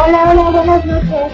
[0.00, 1.32] Hola, hola, buenas noches.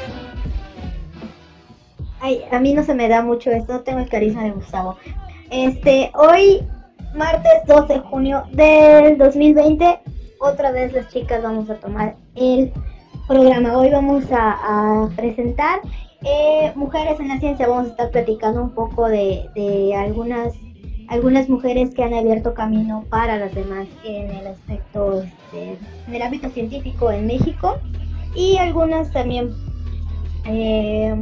[2.20, 4.96] Ay, a mí no se me da mucho esto, tengo el carisma de Gustavo.
[5.50, 6.66] Este, hoy,
[7.14, 10.00] martes 12 de junio del 2020,
[10.40, 12.72] otra vez las chicas vamos a tomar el
[13.28, 13.76] programa.
[13.76, 15.80] Hoy vamos a, presentar
[16.22, 17.68] eh, Mujeres en la Ciencia.
[17.68, 20.54] Vamos a estar platicando un poco de, de algunas
[21.08, 25.76] algunas mujeres que han abierto camino para las demás en el aspecto, este,
[26.08, 27.78] en el ámbito científico en México
[28.34, 29.50] y algunas también
[30.46, 31.14] eh,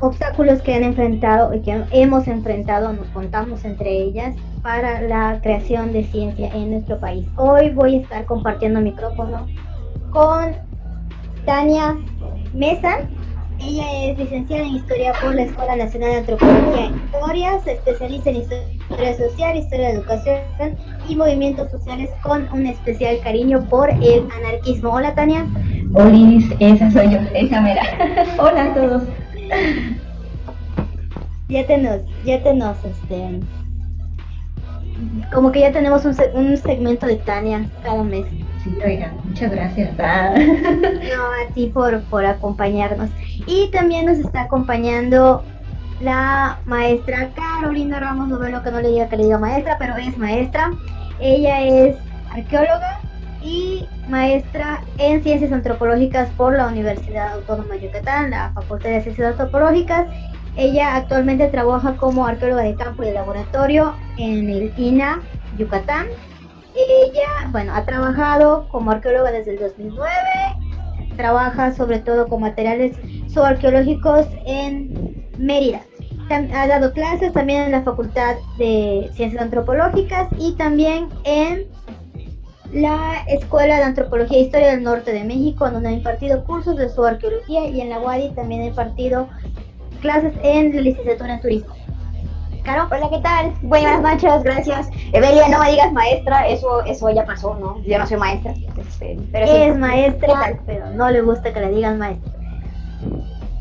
[0.00, 5.92] obstáculos que han enfrentado y que hemos enfrentado, nos contamos entre ellas, para la creación
[5.92, 7.26] de ciencia en nuestro país.
[7.36, 9.46] Hoy voy a estar compartiendo micrófono
[10.10, 10.54] con
[11.44, 11.96] Tania
[12.52, 13.08] Mesa,
[13.58, 18.30] ella es licenciada en Historia por la Escuela Nacional de Antropología e Historia, se especializa
[18.30, 20.76] en Historia Social, Historia de Educación
[21.08, 24.90] y Movimientos Sociales con un especial cariño por el anarquismo.
[24.90, 25.46] Hola Tania.
[25.94, 27.82] Hola, esa soy yo, esa mera.
[28.38, 29.02] Hola a todos.
[31.48, 33.40] Ya te nos, ya te nos, este,
[35.32, 38.26] como que ya tenemos un, un segmento de Tania cada mes.
[38.64, 39.96] Sí, oigan, muchas gracias.
[39.96, 43.10] no, a ti por, por acompañarnos.
[43.46, 45.44] Y también nos está acompañando
[46.00, 50.16] la maestra Carolina Ramos Novelo, que no le diga que le diga maestra, pero es
[50.18, 50.70] maestra.
[51.20, 51.96] Ella es
[52.30, 53.00] arqueóloga
[53.42, 59.32] y maestra en ciencias antropológicas por la Universidad Autónoma de Yucatán, la Facultad de Ciencias
[59.32, 60.06] Antropológicas.
[60.56, 65.20] Ella actualmente trabaja como arqueóloga de campo y de laboratorio en el INA
[65.58, 66.06] Yucatán.
[66.74, 70.08] Ella, bueno, ha trabajado como arqueóloga desde el 2009,
[71.16, 72.98] trabaja sobre todo con materiales
[73.44, 75.80] arqueológicos en Mérida.
[76.28, 81.66] Ha dado clases también en la Facultad de Ciencias Antropológicas y también en
[82.72, 86.90] la Escuela de Antropología e Historia del Norte de México, donde ha impartido cursos de
[87.06, 89.28] arqueología y en la UADI también ha impartido
[90.00, 91.74] clases en la licenciatura en turismo.
[92.64, 93.52] Caro, hola, ¿qué tal?
[93.62, 94.88] Buenas noches, gracias.
[95.12, 97.80] Evelia, no me digas maestra, eso eso ya pasó, ¿no?
[97.84, 98.54] Yo no soy maestra.
[98.76, 102.32] Este, pero es maestra, pero no le gusta que le digan maestra.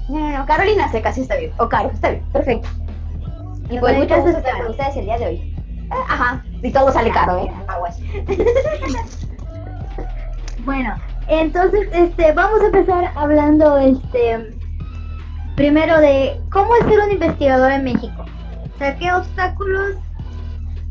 [0.10, 1.52] No, no, Carolina Seca sí está bien.
[1.58, 2.68] O Caro, está bien, perfecto.
[3.70, 5.56] Y pues muchas con ustedes el día de hoy.
[5.90, 7.52] Ah, ajá, y todo sale caro, ¿eh?
[7.68, 8.00] Aguas.
[10.66, 10.96] bueno,
[11.28, 14.56] entonces, este, vamos a empezar hablando, este,
[15.56, 18.26] primero de cómo es ser un investigador en México.
[18.76, 19.96] O sea, qué obstáculos,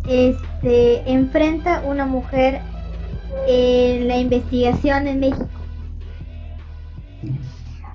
[0.09, 2.61] este, enfrenta una mujer
[3.47, 5.49] en la investigación en México.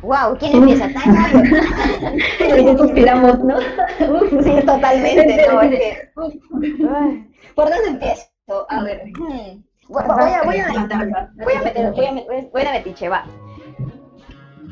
[0.01, 0.87] Wow, ¿quién empieza?
[0.93, 2.77] Tania.
[2.77, 3.59] suspiramos, ¿no?
[4.43, 5.47] sí, totalmente,
[6.79, 7.25] ¿no?
[7.55, 8.25] ¿Por dónde empiezo?
[8.69, 9.03] A ver.
[9.17, 9.63] Hmm.
[9.89, 10.67] Voy, a, voy a.
[11.43, 12.11] Voy a meter, voy a,
[12.51, 13.25] voy a metiche, va.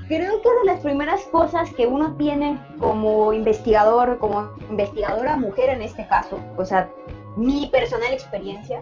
[0.07, 5.69] Creo que una de las primeras cosas que uno tiene como investigador, como investigadora mujer
[5.69, 6.89] en este caso, o sea,
[7.35, 8.81] mi personal experiencia,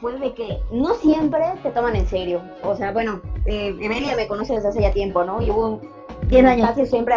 [0.00, 2.42] fue de que no siempre te toman en serio.
[2.62, 5.40] O sea, bueno, eh, Emilia me conoce desde hace ya tiempo, ¿no?
[5.40, 5.80] Y hubo
[6.26, 6.68] 10 años.
[6.68, 7.14] Casi siempre,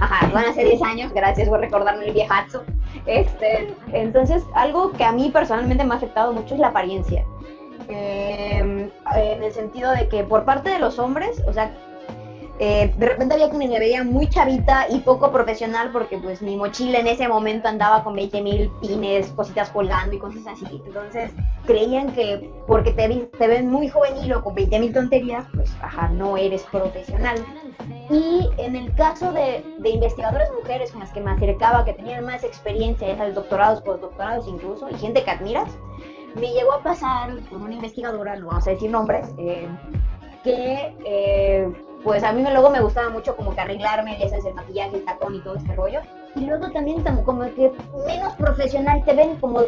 [0.00, 2.64] ajá, van a ser 10 años, gracias por recordarme el viejazo.
[3.06, 7.24] Este, entonces, algo que a mí personalmente me ha afectado mucho es la apariencia.
[7.88, 11.74] Eh, en el sentido de que por parte de los hombres, o sea,
[12.58, 16.56] eh, de repente había quienes me veía muy chavita y poco profesional porque pues mi
[16.56, 20.82] mochila en ese momento andaba con 20 mil pines, cositas colgando y cosas así.
[20.86, 21.32] Entonces
[21.66, 26.08] creían que porque te, te ven muy juvenil o con 20 mil tonterías, pues ajá,
[26.08, 27.36] no eres profesional.
[28.10, 32.24] Y en el caso de, de investigadoras mujeres con las que me acercaba, que tenían
[32.24, 35.70] más experiencia, ya sabes, doctorados, postdoctorados incluso, y gente que admiras,
[36.34, 39.68] me llegó a pasar con una investigadora, no vamos a decir nombres, eh,
[40.44, 41.72] que eh,
[42.04, 45.04] pues a mí luego me gustaba mucho como que arreglarme, ya sabes, el maquillaje, el
[45.04, 46.00] tacón y todo este rollo.
[46.34, 47.70] Y luego también como que
[48.06, 49.60] menos profesional te ven, como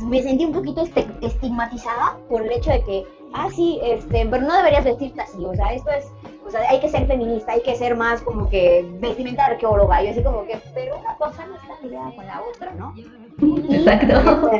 [0.00, 4.42] me sentí un poquito este, estigmatizada por el hecho de que, ah, sí, este, pero
[4.42, 6.12] no deberías vestirte así, o sea, esto es,
[6.46, 10.08] o sea, hay que ser feminista, hay que ser más como que vestimenta arqueóloga, y
[10.08, 12.94] así como que, pero una cosa no está ligada con la otra, ¿no?
[13.70, 14.50] Exacto.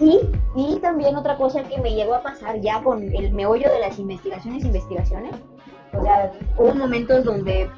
[0.00, 0.20] Y,
[0.54, 3.98] y también otra cosa que me llegó a pasar ya con el meollo de las
[3.98, 5.32] investigaciones, investigaciones,
[5.92, 7.68] o sea, hubo momentos donde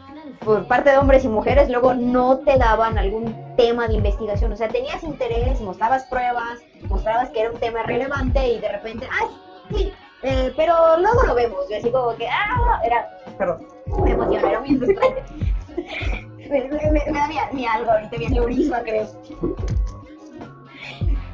[0.44, 4.52] por parte de hombres y mujeres luego no te daban algún tema de investigación.
[4.52, 9.06] O sea, tenías interés, mostrabas pruebas, mostrabas que era un tema relevante y de repente,
[9.10, 9.28] ¡ay!
[9.70, 9.92] Sí,
[10.22, 11.70] eh, pero luego lo vemos.
[11.70, 12.80] Y así como que, ¡ah!
[12.84, 13.66] Era, perdón,
[14.02, 15.22] me emocionó, era muy frustrante.
[16.50, 19.06] me, me, me, da ni algo ahorita, mi neurisma, creo.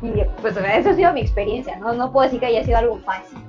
[0.00, 1.92] Y pues eso ha sido mi experiencia, ¿no?
[1.92, 3.47] No puedo decir que haya sido algo fácil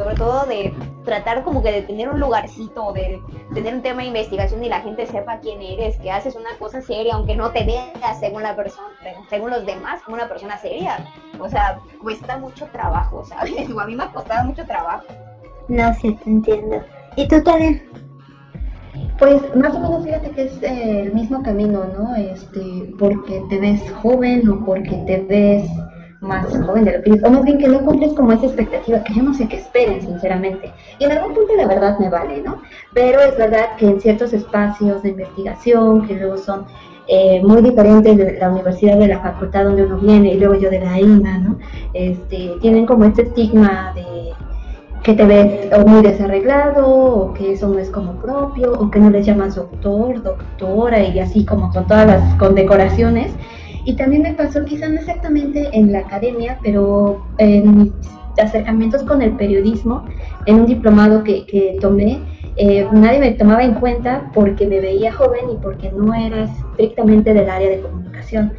[0.00, 0.72] sobre todo de
[1.04, 3.20] tratar como que de tener un lugarcito, de
[3.52, 6.80] tener un tema de investigación y la gente sepa quién eres, que haces una cosa
[6.80, 8.88] seria, aunque no te veas según la persona,
[9.28, 11.06] según los demás, como una persona seria.
[11.38, 13.68] O sea, cuesta mucho trabajo, ¿sabes?
[13.78, 15.04] a mí me ha costado mucho trabajo.
[15.68, 16.82] No, sí, te entiendo.
[17.16, 17.82] ¿Y tú, Tania?
[19.18, 22.14] Pues más o menos fíjate que es eh, el mismo camino, ¿no?
[22.16, 25.68] Este, porque te ves joven o porque te ves
[26.20, 29.14] más joven de lo que o más bien que no cumples como esa expectativa, que
[29.14, 30.72] yo no sé qué esperen, sinceramente.
[30.98, 32.60] Y en algún punto la verdad me vale, ¿no?
[32.92, 36.66] Pero es verdad que en ciertos espacios de investigación, que luego son
[37.08, 40.70] eh, muy diferentes de la universidad, de la facultad donde uno viene, y luego yo
[40.70, 41.58] de la IMA, ¿no?
[41.94, 44.32] Este, tienen como este estigma de
[45.02, 49.00] que te ves o muy desarreglado, o que eso no es como propio, o que
[49.00, 53.32] no les llamas doctor, doctora, y así como con todas las condecoraciones.
[53.90, 57.92] Y también me pasó, quizás no exactamente en la academia, pero en mis
[58.40, 60.04] acercamientos con el periodismo,
[60.46, 62.20] en un diplomado que, que tomé,
[62.54, 67.34] eh, nadie me tomaba en cuenta porque me veía joven y porque no era estrictamente
[67.34, 68.52] del área de comunicación.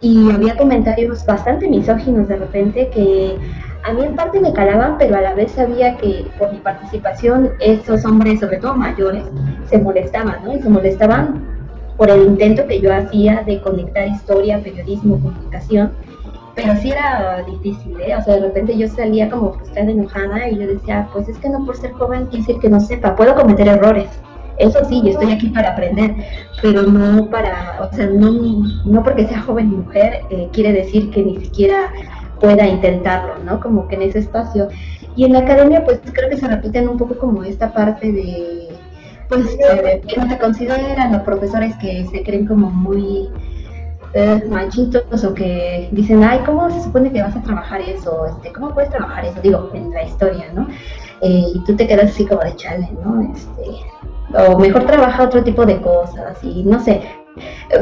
[0.00, 3.36] Y había comentarios bastante misóginos de repente que
[3.82, 7.50] a mí en parte me calaban, pero a la vez sabía que por mi participación
[7.58, 9.24] estos hombres, sobre todo mayores,
[9.68, 10.54] se molestaban, ¿no?
[10.54, 11.55] Y se molestaban
[11.96, 15.92] por el intento que yo hacía de conectar historia, periodismo, comunicación.
[16.54, 18.16] Pero sí era difícil, ¿eh?
[18.16, 21.50] O sea, de repente yo salía como frustrada, enojada y yo decía, pues es que
[21.50, 24.08] no por ser joven quiere decir que no sepa, puedo cometer errores.
[24.58, 26.14] Eso sí, yo estoy aquí para aprender,
[26.62, 28.30] pero no para, o sea, no,
[28.86, 31.92] no porque sea joven mujer eh, quiere decir que ni siquiera
[32.40, 33.60] pueda intentarlo, ¿no?
[33.60, 34.68] Como que en ese espacio.
[35.14, 38.68] Y en la academia, pues creo que se repiten un poco como esta parte de,
[39.28, 43.28] pues, eh, que no te consideran, los profesores que se creen como muy
[44.14, 48.26] eh, manchitos o que dicen, ay, ¿cómo se supone que vas a trabajar eso?
[48.26, 49.40] Este, ¿Cómo puedes trabajar eso?
[49.42, 50.66] Digo, en la historia, ¿no?
[51.22, 53.32] Eh, y tú te quedas así como de chale, ¿no?
[53.32, 57.02] Este, o mejor trabaja otro tipo de cosas y no sé,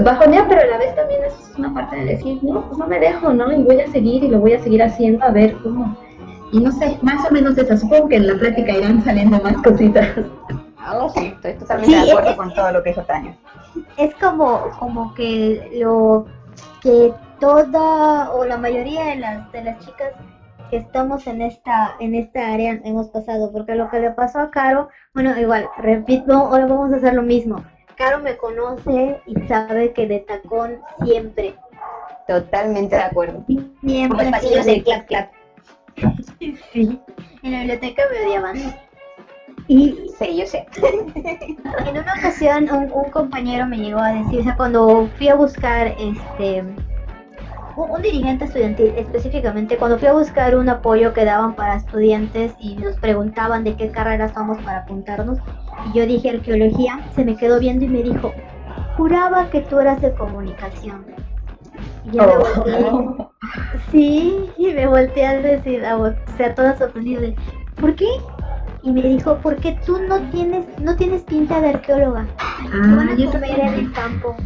[0.02, 2.98] bajonea, pero a la vez también es una parte de decir, no, pues no me
[2.98, 3.52] dejo, ¿no?
[3.52, 5.96] Y voy a seguir y lo voy a seguir haciendo a ver cómo.
[6.52, 7.76] Y no sé, más o menos eso.
[7.76, 10.08] Supongo que en la plática irán saliendo más cositas.
[10.86, 13.34] Ah, sí, estoy totalmente de acuerdo con todo lo que dijo Tania.
[13.96, 16.26] Es como, como que lo
[16.82, 20.12] que toda o la mayoría de las, de las chicas
[20.68, 24.50] que estamos en esta, en esta área hemos pasado, porque lo que le pasó a
[24.50, 27.56] Caro, bueno, igual, repito, ahora vamos a hacer lo mismo
[27.96, 31.54] Caro me conoce y sabe que de tacón siempre.
[32.26, 33.44] Totalmente de acuerdo.
[33.80, 34.30] Siempre.
[34.30, 35.28] pasillos del clap clap.
[36.72, 36.98] sí.
[37.42, 38.56] En la biblioteca me odiaban.
[39.66, 40.66] Y sí, yo sé.
[41.86, 45.34] en una ocasión un, un, compañero me llegó a decir, o sea, cuando fui a
[45.34, 46.64] buscar este
[47.76, 52.76] un, dirigente estudiantil específicamente, cuando fui a buscar un apoyo que daban para estudiantes y
[52.76, 55.38] nos preguntaban de qué carrera estamos para apuntarnos,
[55.86, 58.32] y yo dije arqueología, se me quedó viendo y me dijo,
[58.96, 61.04] juraba que tú eras de comunicación.
[62.04, 62.38] Y yo me oh.
[62.38, 63.26] volteé,
[63.90, 67.20] sí, y me volteé a decir, a, o sea, toda sorprendida,
[67.80, 68.06] ¿por qué?
[68.84, 72.26] Y me dijo, porque tú no tienes, no tienes pinta de arqueóloga.
[72.38, 74.36] Ah, van a comer en el campo.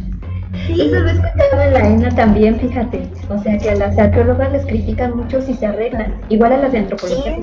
[0.65, 0.81] Sí.
[0.81, 3.07] Eso lo he escuchado en la ENA también, fíjate.
[3.29, 6.15] O sea, que a las arqueólogas les critican mucho si se arreglan.
[6.29, 7.37] Igual a las de antropología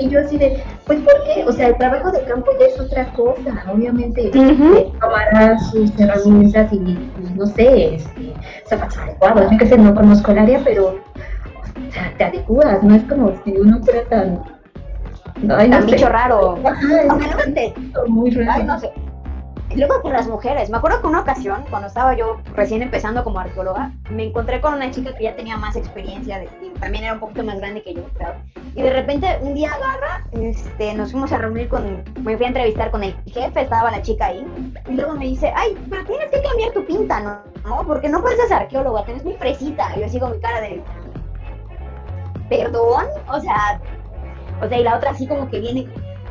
[0.00, 1.44] Y yo así de, pues ¿por qué?
[1.46, 3.64] O sea, el trabajo de campo ya es otra cosa.
[3.72, 6.98] Obviamente, uh tomará sus herramientas y,
[7.36, 8.34] no sé, este,
[8.66, 9.50] zapatos adecuados.
[9.50, 12.82] Yo que sé, no conozco el área, pero o sea, te adecuas.
[12.82, 14.61] No es como si uno fuera tan...
[15.36, 16.58] Ay, no tan bicho raro.
[18.08, 18.52] muy raro.
[18.52, 18.92] Ay, no sé
[19.76, 20.70] luego con las mujeres.
[20.70, 24.74] Me acuerdo que una ocasión, cuando estaba yo recién empezando como arqueóloga, me encontré con
[24.74, 27.82] una chica que ya tenía más experiencia, de, y también era un poquito más grande
[27.82, 28.38] que yo, claro.
[28.74, 32.48] Y de repente un día agarra, este, nos fuimos a reunir con, me fui a
[32.48, 34.46] entrevistar con el jefe, estaba la chica ahí,
[34.88, 37.38] y luego me dice, ay, pero tienes que cambiar tu pinta, ¿no?
[37.64, 37.86] ¿No?
[37.86, 39.88] Porque no puedes ser arqueóloga, tienes muy fresita.
[39.96, 40.82] Y yo así con mi cara de,
[42.48, 43.80] perdón, o sea,
[44.62, 45.88] o sea, y la otra así como que viene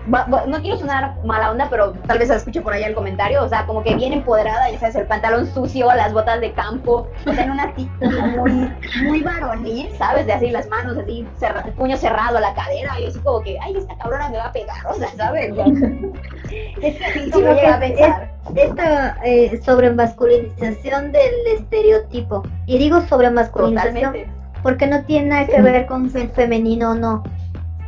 [0.08, 3.66] no quiero sonar mala onda, pero tal vez escuche por ahí el comentario, o sea,
[3.66, 7.44] como que bien empoderada, ya sabes, el pantalón sucio, las botas de campo, o sea,
[7.44, 8.72] en una actitud muy,
[9.04, 10.26] muy varonil, ¿sabes?
[10.26, 11.26] De así las manos, así,
[11.66, 14.52] el puño cerrado, la cadera, y así como que, ay, esta cabrona me va a
[14.52, 15.54] pegar, o sea, ¿sabes?
[16.82, 18.32] es que así como llega a pensar.
[18.56, 24.16] esta eh, sobremasculinización del estereotipo, y digo sobremasculinización,
[24.64, 27.24] porque no tiene nada que ver con ser femenino o no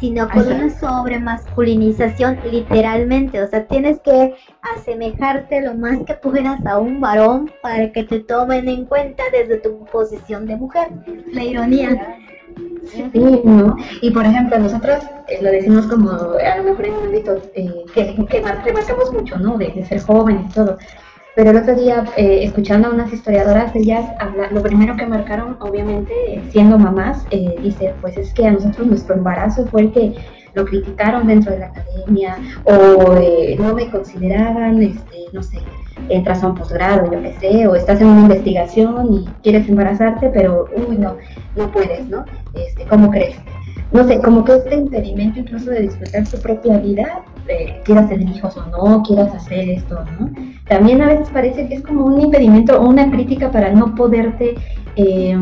[0.04, 3.42] sino con una sobremasculinización literalmente.
[3.42, 4.36] O sea, tienes que
[4.76, 9.60] asemejarte lo más que puedas a un varón para que te tomen en cuenta desde
[9.60, 10.90] tu posición de mujer.
[11.32, 12.18] La ironía.
[12.84, 13.78] Sí, ¿no?
[14.02, 17.72] Y por ejemplo, nosotros eh, lo decimos como, a lo mejor en un ámbito eh,
[17.94, 18.44] que, que
[19.14, 19.58] mucho, ¿no?
[19.58, 20.78] De, de, ser joven y todo.
[21.36, 25.58] Pero el otro día, eh, escuchando a unas historiadoras, ellas habla, lo primero que marcaron,
[25.62, 26.13] obviamente,
[26.52, 30.13] siendo mamás, eh, dice, pues es que a nosotros nuestro embarazo fue el que
[30.54, 35.60] lo criticaron dentro de la academia o eh, no me consideraban, este, no sé,
[36.10, 40.30] entras a un posgrado, yo qué sé, o estás en una investigación y quieres embarazarte,
[40.30, 41.16] pero, uy, no,
[41.56, 42.26] no puedes, ¿no?
[42.54, 43.38] Este, ¿Cómo crees?
[43.92, 48.28] No sé, como que este impedimento incluso de disfrutar su propia vida, eh, quieras tener
[48.28, 50.32] hijos o no, quieras hacer esto, ¿no?
[50.68, 54.56] También a veces parece que es como un impedimento o una crítica para no poderte
[54.96, 55.38] eh,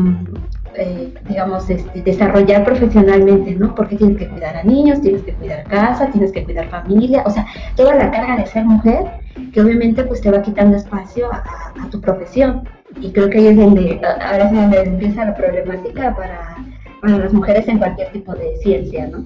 [0.74, 3.74] eh, digamos, este, desarrollar profesionalmente, ¿no?
[3.74, 7.30] Porque tienes que cuidar a niños, tienes que cuidar casa, tienes que cuidar familia, o
[7.30, 9.04] sea, toda la carga de ser mujer,
[9.52, 12.68] que obviamente pues te va quitando espacio a, tu profesión.
[13.00, 16.56] Y creo que ahí es donde, ahora es donde empieza la problemática para,
[17.00, 19.24] para las mujeres en cualquier tipo de ciencia, ¿no?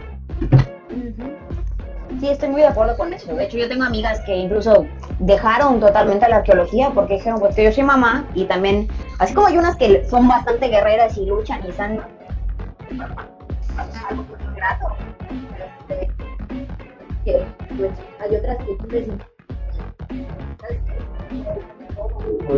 [2.21, 3.35] Sí, estoy muy de acuerdo con eso.
[3.35, 4.87] De hecho, yo tengo amigas que incluso
[5.19, 9.49] dejaron totalmente la arqueología porque dijeron, pues que yo soy mamá y también, así como
[9.49, 12.01] hay unas que son bastante guerreras y luchan y están
[18.19, 19.09] hay otras que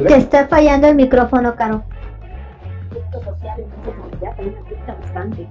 [0.07, 1.83] Te está fallando el micrófono, Caro.
[4.87, 5.49] bastante.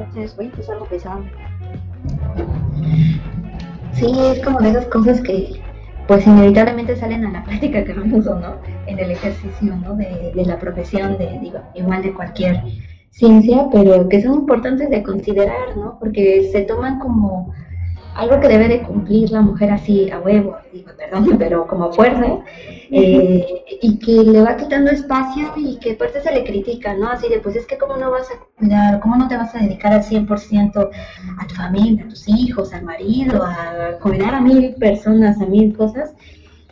[0.00, 1.22] Entonces, oye, pues algo pesado.
[3.92, 5.60] Sí, es como de esas cosas que
[6.06, 9.94] pues inevitablemente salen a la práctica que o no en el ejercicio ¿no?
[9.94, 12.62] de, de la profesión, de, digo, igual de cualquier
[13.10, 15.98] ciencia, pero que son importantes de considerar, ¿no?
[15.98, 17.52] Porque se toman como
[18.14, 22.38] algo que debe de cumplir la mujer así a huevo, digo, perdón, pero como fuerza,
[22.90, 27.08] eh, y que le va quitando espacio y que parte se le critica, ¿no?
[27.08, 29.58] Así de, pues es que cómo no vas a cuidar, cómo no te vas a
[29.58, 30.90] dedicar al 100%
[31.38, 35.76] a tu familia, a tus hijos, al marido, a cuidar a mil personas, a mil
[35.76, 36.14] cosas.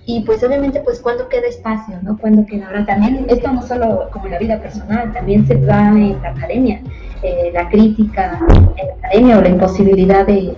[0.07, 2.17] Y pues obviamente, pues cuando queda espacio, ¿no?
[2.17, 2.69] Cuando queda.
[2.69, 6.81] Ahora también, esto no solo como la vida personal, también se va en la academia,
[7.23, 8.41] eh, la crítica
[8.77, 10.57] en la academia o la imposibilidad de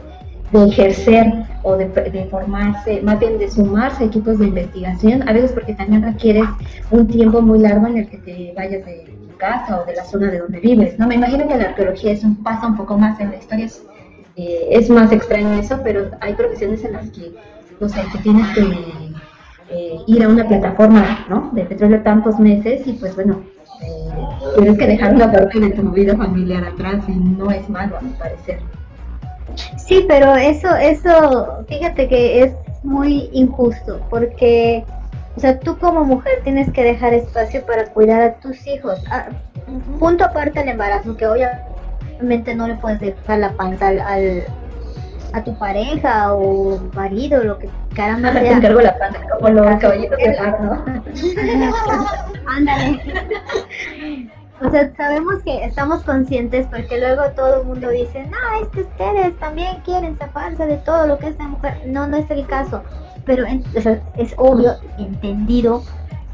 [0.53, 5.33] de ejercer o de, de, formarse, más bien de sumarse a equipos de investigación, a
[5.33, 6.45] veces porque también requieres
[6.91, 10.05] un tiempo muy largo en el que te vayas de tu casa o de la
[10.05, 10.99] zona de donde vives.
[10.99, 13.67] No me imagino que la arqueología es un, pasa un poco más en la historia,
[13.67, 13.85] es,
[14.37, 17.33] eh, es más extraño eso, pero hay profesiones en las que,
[17.79, 18.63] no sé, que tienes que
[19.71, 21.51] eh, ir a una plataforma ¿no?
[21.53, 23.41] de petróleo tantos meses y pues bueno,
[23.83, 24.09] eh,
[24.57, 28.01] tienes que dejar una parte de tu vida familiar atrás y no es malo a
[28.01, 28.59] mi parecer.
[29.77, 32.53] Sí, pero eso, eso, fíjate que es
[32.83, 34.85] muy injusto, porque,
[35.37, 39.03] o sea, tú como mujer tienes que dejar espacio para cuidar a tus hijos.
[39.11, 39.29] Ah,
[39.99, 44.45] punto aparte el embarazo, que obviamente no le puedes dejar la panza al,
[45.33, 48.43] a tu pareja o marido, lo que caramba sea.
[48.43, 50.85] Te encargo la panza como los caballitos de ¿no?
[52.47, 53.01] Ándale.
[54.63, 58.83] O sea, sabemos que estamos conscientes porque luego todo el mundo dice, no, es que
[58.83, 61.81] ustedes también quieren zafarse de todo lo que es la mujer.
[61.87, 62.83] No, no es el caso.
[63.25, 65.83] Pero es obvio, entendido,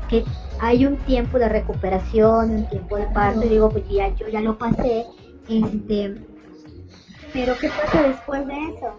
[0.09, 0.25] que
[0.59, 3.45] hay un tiempo de recuperación, un tiempo de parto.
[3.45, 5.06] Y digo, pues ya, yo ya lo pasé.
[5.49, 6.16] Este,
[7.33, 8.99] pero ¿qué pasa después de eso?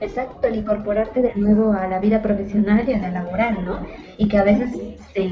[0.00, 3.84] Exacto, el incorporarte de nuevo a la vida profesional y a la laboral, ¿no?
[4.16, 4.70] Y que a veces
[5.12, 5.28] se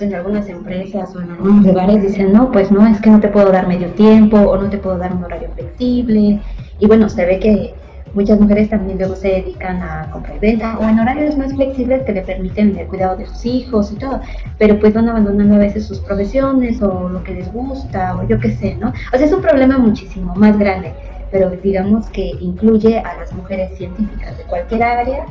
[0.00, 3.28] en algunas empresas o en algunos lugares dicen, no, pues no, es que no te
[3.28, 6.40] puedo dar medio tiempo o no te puedo dar un horario flexible.
[6.78, 7.74] Y bueno, se ve que
[8.14, 12.02] muchas mujeres también luego se dedican a compra y venta o en horarios más flexibles
[12.02, 14.20] que le permiten el cuidado de sus hijos y todo,
[14.58, 18.38] pero pues van abandonando a veces sus profesiones o lo que les gusta o yo
[18.40, 18.88] qué sé, ¿no?
[18.88, 20.94] O sea, es un problema muchísimo más grande,
[21.30, 25.26] pero digamos que incluye a las mujeres científicas de cualquier área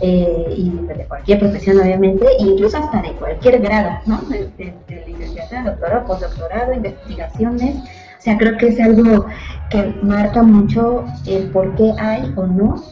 [0.00, 4.18] eh, y de cualquier profesión obviamente, incluso hasta de cualquier grado, ¿no?
[4.28, 7.76] De, de, de doctorado, postdoctorado, investigaciones.
[7.76, 9.26] O sea, creo que es algo
[9.70, 12.82] que marca mucho el por qué hay o no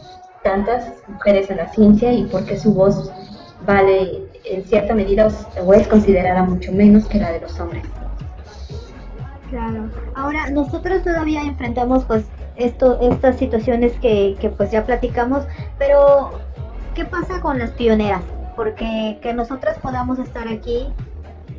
[0.43, 3.11] tantas mujeres en la ciencia y por qué su voz
[3.65, 5.27] vale en cierta medida
[5.63, 7.83] o es considerada mucho menos que la de los hombres.
[9.49, 9.89] Claro.
[10.15, 15.45] Ahora, nosotros todavía enfrentamos pues esto, estas situaciones que, que pues ya platicamos,
[15.77, 16.31] pero
[16.95, 18.23] ¿qué pasa con las pioneras?
[18.55, 20.87] Porque que nosotras podamos estar aquí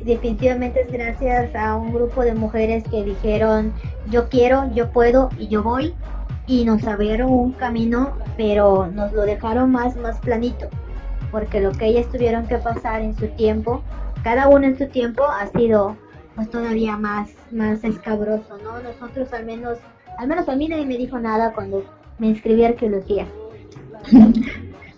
[0.03, 3.71] definitivamente es gracias a un grupo de mujeres que dijeron
[4.09, 5.93] yo quiero, yo puedo y yo voy
[6.47, 10.69] y nos abrieron un camino, pero nos lo dejaron más más planito,
[11.29, 13.83] porque lo que ellas tuvieron que pasar en su tiempo,
[14.23, 15.97] cada una en su tiempo ha sido
[16.35, 18.79] pues todavía más, más escabroso, ¿no?
[18.79, 19.77] Nosotros al menos,
[20.17, 21.83] al menos a mí nadie me dijo nada cuando
[22.17, 23.27] me inscribí a arqueología.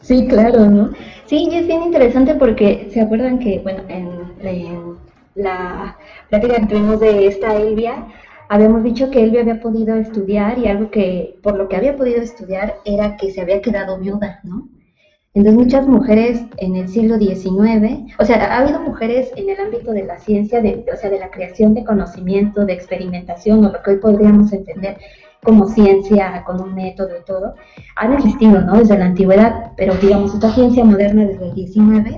[0.01, 0.91] Sí, claro, ¿no?
[1.25, 4.97] Sí, y es bien interesante porque se acuerdan que, bueno, en,
[5.35, 5.97] la
[6.29, 8.07] plática que tuvimos de esta Elvia,
[8.49, 12.21] habíamos dicho que Elvia había podido estudiar y algo que, por lo que había podido
[12.21, 14.67] estudiar, era que se había quedado viuda, ¿no?
[15.35, 19.91] Entonces muchas mujeres en el siglo XIX, o sea, ha habido mujeres en el ámbito
[19.91, 23.81] de la ciencia, de, o sea, de la creación de conocimiento, de experimentación, o lo
[23.83, 24.97] que hoy podríamos entender
[25.43, 27.55] como ciencia, con un método y todo,
[27.95, 28.77] han existido, ¿no?
[28.77, 32.17] Desde la antigüedad, pero digamos, esta ciencia moderna desde el XIX,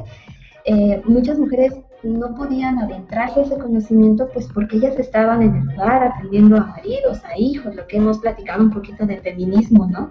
[0.66, 1.74] eh, muchas mujeres
[2.04, 6.66] no podían adentrarse a ese conocimiento, pues porque ellas estaban en el hogar atendiendo a
[6.66, 10.10] maridos, a hijos, lo que hemos platicado un poquito de feminismo, ¿no?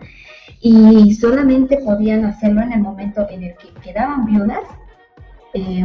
[0.60, 4.60] Y solamente podían hacerlo en el momento en el que quedaban viudas
[5.54, 5.84] eh,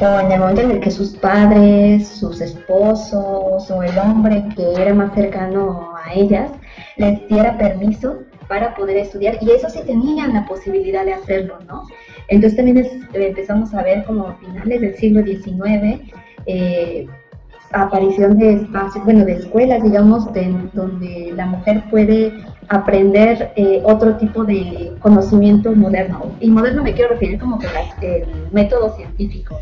[0.00, 4.72] o en el momento en el que sus padres, sus esposos o el hombre que
[4.74, 6.50] era más cercano a ellas
[6.96, 8.18] les diera permiso
[8.48, 11.84] para poder estudiar y eso sí tenían la posibilidad de hacerlo, ¿no?
[12.28, 16.12] Entonces también empezamos a ver como a finales del siglo XIX
[16.46, 17.06] eh,
[17.72, 20.26] aparición de espacios, bueno, de escuelas, digamos,
[20.72, 22.32] donde la mujer puede
[22.68, 26.32] aprender eh, otro tipo de conocimiento moderno.
[26.40, 27.66] Y moderno me quiero referir como que
[28.02, 29.58] el método científico,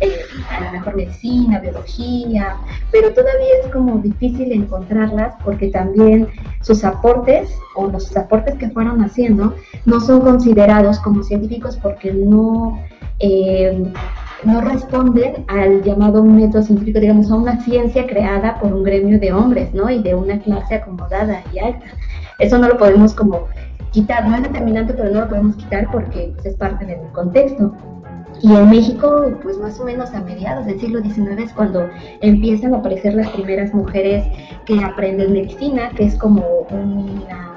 [0.00, 2.56] eh, a lo mejor medicina, biología,
[2.90, 6.28] pero todavía es como difícil encontrarlas porque también
[6.60, 9.54] sus aportes o los aportes que fueron haciendo
[9.84, 12.80] no son considerados como científicos porque no...
[13.18, 13.92] Eh,
[14.44, 19.32] no responden al llamado método científico, digamos, a una ciencia creada por un gremio de
[19.32, 19.88] hombres, ¿no?
[19.90, 21.86] Y de una clase acomodada y alta.
[22.38, 23.46] Eso no lo podemos como
[23.92, 27.72] quitar, no es determinante, pero no lo podemos quitar porque pues, es parte del contexto.
[28.40, 31.88] Y en México, pues más o menos a mediados del siglo XIX es cuando
[32.22, 34.24] empiezan a aparecer las primeras mujeres
[34.66, 37.51] que aprenden medicina, que es como una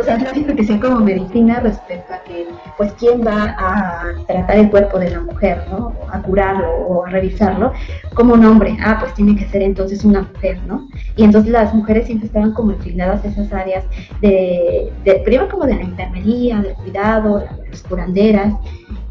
[0.00, 4.14] o sea, es lógico que sea como medicina respecto a que, pues, quién va a
[4.26, 5.92] tratar el cuerpo de la mujer, ¿no?
[6.10, 7.72] A curarlo o a revisarlo,
[8.14, 8.76] como un hombre.
[8.82, 10.88] Ah, pues tiene que ser entonces una mujer, ¿no?
[11.16, 13.84] Y entonces las mujeres siempre estaban como inclinadas a esas áreas
[14.20, 18.54] de, de primero como de la enfermería, del cuidado, las curanderas,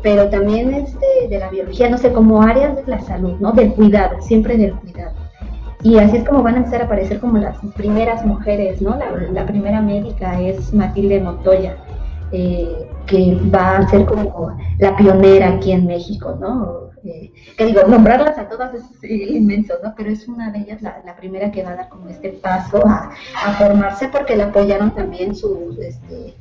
[0.02, 3.52] pero también este, de la biología, no sé, como áreas de la salud, ¿no?
[3.54, 5.23] Del cuidado, siempre del cuidado.
[5.84, 8.98] Y así es como van a empezar a aparecer como las primeras mujeres, ¿no?
[9.34, 11.76] La, primera médica es Matilde Montoya,
[12.32, 16.84] eh, que va a ser como la pionera aquí en México, ¿no?
[17.04, 19.94] Eh, que digo, nombrarlas a todas es inmenso, ¿no?
[19.98, 23.12] Pero es una de ellas la, primera que va a dar como este paso a,
[23.58, 26.34] formarse porque le apoyaron también su, este,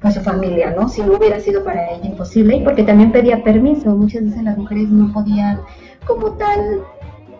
[0.00, 0.88] a su familia, ¿no?
[0.88, 3.94] Si no hubiera sido para ella imposible y porque también pedía permiso.
[3.94, 5.60] Muchas veces las mujeres no podían
[6.04, 6.82] como tal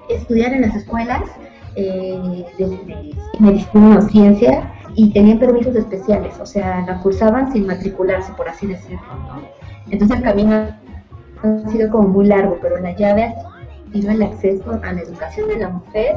[0.08, 1.22] estudiar en las escuelas
[1.76, 8.32] eh, de, medicina o ciencia y tenían permisos especiales, o sea, la cursaban sin matricularse,
[8.34, 9.00] por así decirlo.
[9.90, 10.68] Entonces el camino
[11.42, 15.48] ha sido como muy largo, pero la llave ha sido el acceso a la educación
[15.48, 16.16] de la mujer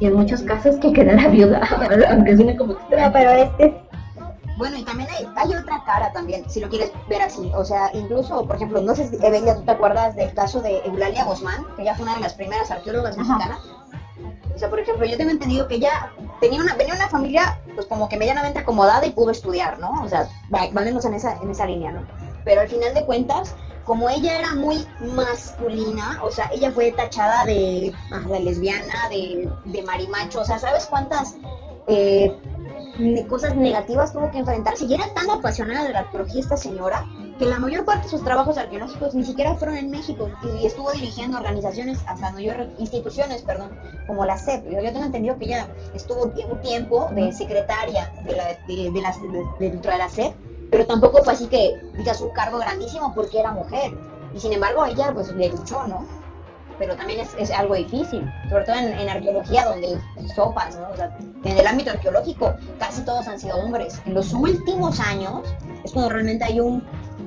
[0.00, 1.60] y en muchos casos que quedara viuda,
[2.10, 3.12] aunque suene como extraño.
[3.12, 3.83] pero este
[4.56, 7.50] bueno, y también hay, otra cara también, si lo quieres ver así.
[7.54, 10.78] O sea, incluso, por ejemplo, no sé si, Evelia, tú te acuerdas del caso de
[10.84, 13.58] Eulalia Guzmán, que ella fue una de las primeras arqueólogas mexicanas.
[14.54, 17.86] O sea, por ejemplo, yo tengo entendido que ella tenía una, venía una familia, pues
[17.86, 19.90] como que medianamente acomodada y pudo estudiar, ¿no?
[20.02, 22.02] O sea, valemos en esa, en esa línea, ¿no?
[22.44, 27.44] Pero al final de cuentas, como ella era muy masculina, o sea, ella fue tachada
[27.44, 27.92] de,
[28.28, 31.34] de lesbiana, de, de marimacho, o sea, ¿sabes cuántas
[31.86, 32.36] eh,
[33.28, 37.04] cosas negativas tuvo que enfrentarse y era tan apasionada de la arqueología esta señora
[37.38, 40.92] que la mayor parte de sus trabajos arqueológicos ni siquiera fueron en México y estuvo
[40.92, 44.64] dirigiendo organizaciones, hasta mayor instituciones, perdón, como la CEP.
[44.70, 49.14] Yo, tengo entendido que ella estuvo un tiempo de secretaria de la, de, la,
[49.58, 50.32] dentro de la CEP,
[50.70, 53.92] pero tampoco fue así que diga su cargo grandísimo porque era mujer.
[54.32, 56.06] Y sin embargo ella pues le luchó, ¿no?
[56.78, 59.98] Pero también es, es algo difícil, sobre todo en, arqueología donde
[60.34, 60.90] sopas, ¿no?
[60.90, 64.00] O sea, en el ámbito arqueológico casi todos han sido hombres.
[64.06, 65.42] En los últimos años
[65.84, 66.82] es cuando realmente hay un,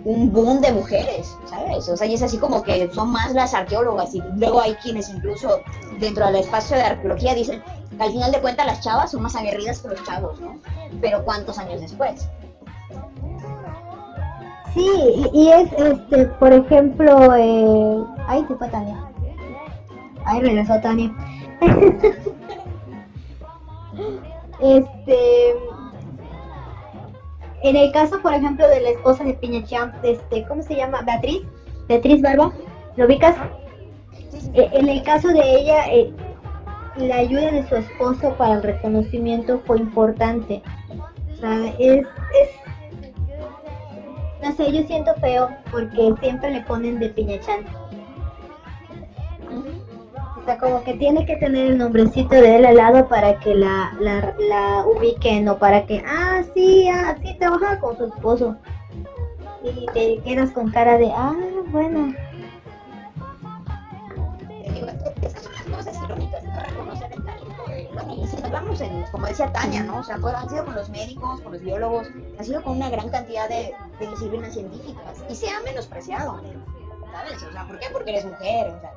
[0.06, 1.88] un boom de mujeres, ¿sabes?
[1.90, 5.10] O sea, y es así como que son más las arqueólogas y luego hay quienes
[5.10, 5.62] incluso
[6.00, 7.62] dentro del espacio de arqueología dicen
[7.98, 10.60] que al final de cuentas las chavas son más aguerridas que los chavos, ¿no?
[11.02, 12.28] Pero ¿cuántos años después?
[14.74, 18.04] Sí, y es, este, por ejemplo, eh...
[18.28, 19.12] ay, Tania.
[20.28, 21.12] Ay, regresó Tania.
[24.62, 25.56] este.
[27.64, 31.02] En el caso, por ejemplo, de la esposa de Piñachamp, este, ¿cómo se llama?
[31.02, 31.42] Beatriz.
[31.88, 32.52] Beatriz Barba.
[32.98, 33.36] ¿Lo ubicas?
[34.54, 36.12] Eh, en el caso de ella, eh,
[36.98, 40.62] la ayuda de su esposo para el reconocimiento fue importante.
[41.32, 42.50] O sea, es, es,
[44.44, 47.66] no sé, yo siento feo porque siempre le ponen de piñachán.
[49.50, 49.87] O
[50.48, 53.94] sea, como que tiene que tener el nombrecito de él al lado para que la,
[54.00, 58.56] la, la ubiquen o para que, ah, sí, ah, sí, trabaja con su esposo.
[59.62, 61.36] Y te quedas con cara de, ah,
[61.68, 62.14] bueno.
[68.10, 70.00] Y hablamos en, como decía Tania, ¿no?
[70.00, 72.08] O sea, pues, han sido con los médicos, con los biólogos,
[72.40, 76.40] han sido con una gran cantidad de, de disciplinas científicas y se ha menospreciado,
[77.12, 77.44] ¿sabes?
[77.44, 77.88] O sea, ¿por qué?
[77.92, 78.94] Porque eres mujer, o sea,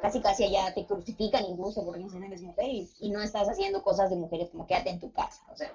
[0.00, 2.66] casi casi allá te crucifican incluso porque no eres mujer
[3.00, 5.70] y, no estás haciendo cosas de mujeres como quédate en tu casa, o sea,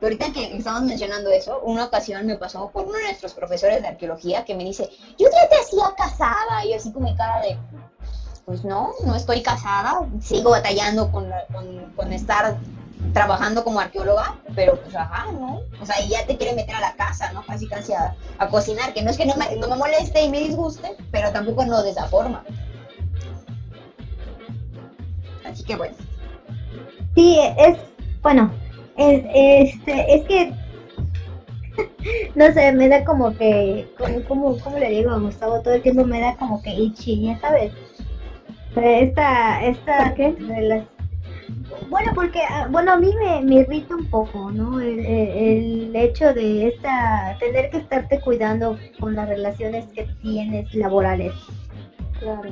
[0.00, 3.88] ahorita que estamos mencionando eso, una ocasión me pasó por uno de nuestros profesores de
[3.88, 7.56] arqueología que me dice, yo ya te hacía casada, y así con mi cara de,
[8.44, 12.56] pues no, no estoy casada, sigo batallando con, con, con estar
[13.12, 15.60] trabajando como arqueóloga, pero pues ajá, ¿no?
[15.80, 17.42] O sea, y ya te quiere meter a la casa, ¿no?
[17.46, 20.28] Casi casi a, a cocinar, que no es que no me, no me moleste y
[20.28, 22.42] me disguste, pero tampoco no de esa forma.
[25.44, 25.94] Así que bueno.
[27.14, 27.76] Sí, es,
[28.22, 28.50] bueno,
[28.96, 30.50] es, este, es que,
[32.34, 35.60] no sé, me da como que, como, como, ¿cómo le digo a Gustavo?
[35.60, 37.70] Todo el tiempo me da como que itchy, ya sabes.
[38.76, 40.34] Esta, esta, ¿Por qué?
[40.38, 40.84] rela-
[41.88, 44.80] Bueno, porque, ah, bueno, a mí me, me irrita un poco, ¿no?
[44.80, 50.72] El, el- el hecho de esta, tener que estarte cuidando con las relaciones que tienes
[50.74, 51.32] laborales.
[52.20, 52.50] Claro.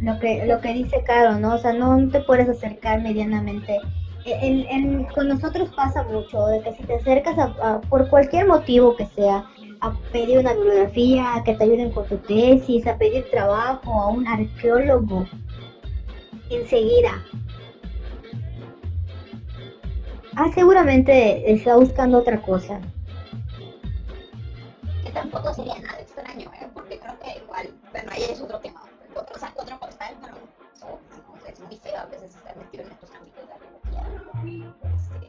[0.00, 1.54] Lo que, lo que dice Caro, ¿no?
[1.54, 3.80] O sea, no te puedes acercar medianamente.
[4.24, 8.46] El- el- con nosotros pasa mucho, de que si te acercas a, a- por cualquier
[8.46, 9.44] motivo que sea,
[9.80, 14.08] a pedir una bibliografía, a que te ayuden con tu tesis, a pedir trabajo, a
[14.08, 15.24] un arqueólogo,
[16.50, 17.22] enseguida.
[20.40, 22.78] Ah, seguramente está buscando otra cosa.
[25.02, 26.66] que tampoco sería nada extraño, ¿eh?
[26.72, 28.80] porque creo que igual, bueno, ahí es otro tema,
[29.16, 33.10] otro, saco otro costal, pero no, es muy feo a veces estar metido en estos
[33.18, 34.04] ámbitos de arqueología.
[34.94, 35.28] Este,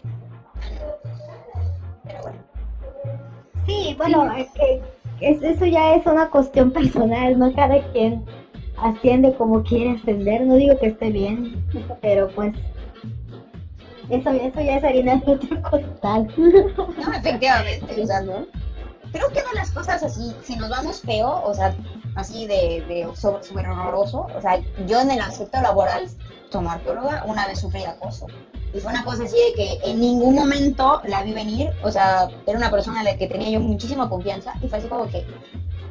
[2.03, 2.37] pero bueno,
[3.65, 4.79] Sí, bueno, es que
[5.21, 6.69] es- eso ya es una cuestión
[7.09, 7.51] personal, ¿no?
[7.53, 8.21] Cada quien
[8.77, 11.51] asciende como quiere ascender, no digo que esté bien,
[12.01, 12.53] pero pues
[14.09, 16.27] eso, eso ya es harina de otro costal.
[16.37, 18.45] no, efectivamente, o sea, ¿no?
[19.11, 21.73] Creo que de las cosas así, si nos vamos feo, o sea,
[22.15, 26.07] así de, de sobre- súper horroroso, o sea, yo en el aspecto laboral,
[26.51, 28.27] como arqueóloga, una vez sufrí acoso.
[28.71, 32.29] Y fue una cosa así de que en ningún momento la vi venir, o sea,
[32.45, 35.25] era una persona a la que tenía yo muchísima confianza y fue así como que,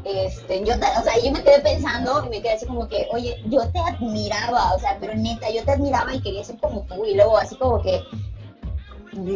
[0.05, 3.37] este, yo, o sea, yo me quedé pensando y me quedé así como que, oye,
[3.47, 7.05] yo te admiraba, o sea, pero neta, yo te admiraba y quería ser como tú
[7.05, 8.03] y luego así como que,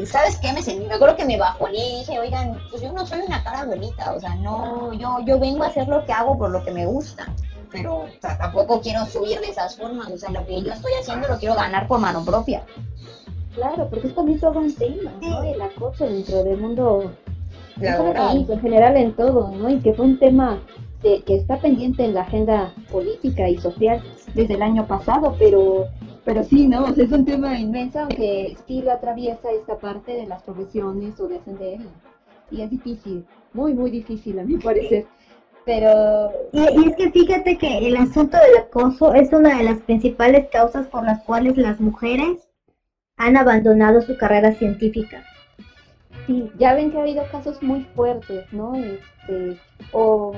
[0.06, 0.52] ¿sabes qué?
[0.52, 3.42] Me, sentí, me acuerdo que me bajoné y dije, oigan, pues yo no soy una
[3.42, 6.64] cara bonita, o sea, no, yo, yo vengo a hacer lo que hago por lo
[6.64, 7.26] que me gusta,
[7.70, 10.92] pero o sea, tampoco quiero subir de esas formas, o sea, lo que yo estoy
[11.00, 12.64] haciendo lo quiero ganar por mano propia.
[13.54, 15.42] Claro, porque es también todo un tema, ¿no?
[15.42, 17.12] El acoso dentro del mundo
[17.80, 18.46] Laboral.
[18.48, 19.68] en general en todo, ¿no?
[19.70, 20.60] Y que fue un tema
[21.02, 24.00] de- que está pendiente en la agenda política y social
[24.34, 25.86] desde el año pasado, pero
[26.24, 26.84] pero sí, ¿no?
[26.84, 31.18] O sea, es un tema inmenso, aunque sí lo atraviesa esta parte de las profesiones
[31.18, 31.80] o de ascender.
[32.50, 35.04] Y, y es difícil, muy, muy difícil a mi parecer.
[35.64, 39.78] Pero Y, y es que fíjate que el asunto del acoso es una de las
[39.80, 42.48] principales causas por las cuales las mujeres
[43.16, 45.24] han abandonado su carrera científica.
[46.26, 48.74] Sí, ya ven que ha habido casos muy fuertes, ¿no?
[48.76, 49.58] Este,
[49.92, 50.32] o,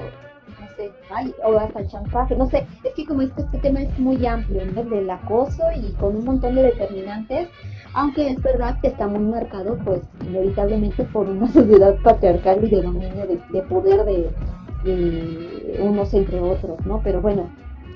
[0.61, 3.83] no sé, ay, o hasta el chantaje, no sé, es que como este, este tema
[3.83, 4.81] es muy amplio, ¿no?
[4.81, 7.49] El del acoso y con un montón de determinantes,
[7.93, 12.83] aunque es verdad que está muy marcado, pues, inevitablemente por una sociedad patriarcal y de
[12.83, 14.31] dominio de, de poder de,
[14.85, 17.01] de unos entre otros, ¿no?
[17.03, 17.51] Pero bueno,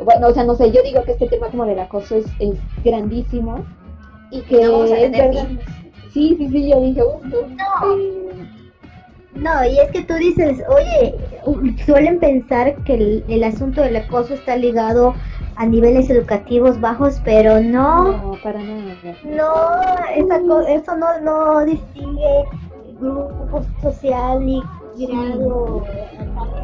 [0.04, 2.58] bueno, o sea, no sé, yo digo que este tema como del acoso es, es
[2.84, 3.64] grandísimo
[4.30, 5.48] y que No vamos a es tener verdad.
[6.12, 7.56] Sí, sí, sí, yo dije, "Uf, no, No.
[7.86, 8.46] eh,
[9.34, 11.14] No, y es que tú dices, oye,
[11.86, 15.14] suelen pensar que el, el asunto del acoso está ligado
[15.54, 18.96] a niveles educativos bajos, pero no, no, para nada.
[19.24, 19.52] no,
[20.16, 22.44] esa co- eso no, no distingue
[23.00, 24.60] grupo social ni
[24.96, 25.84] grado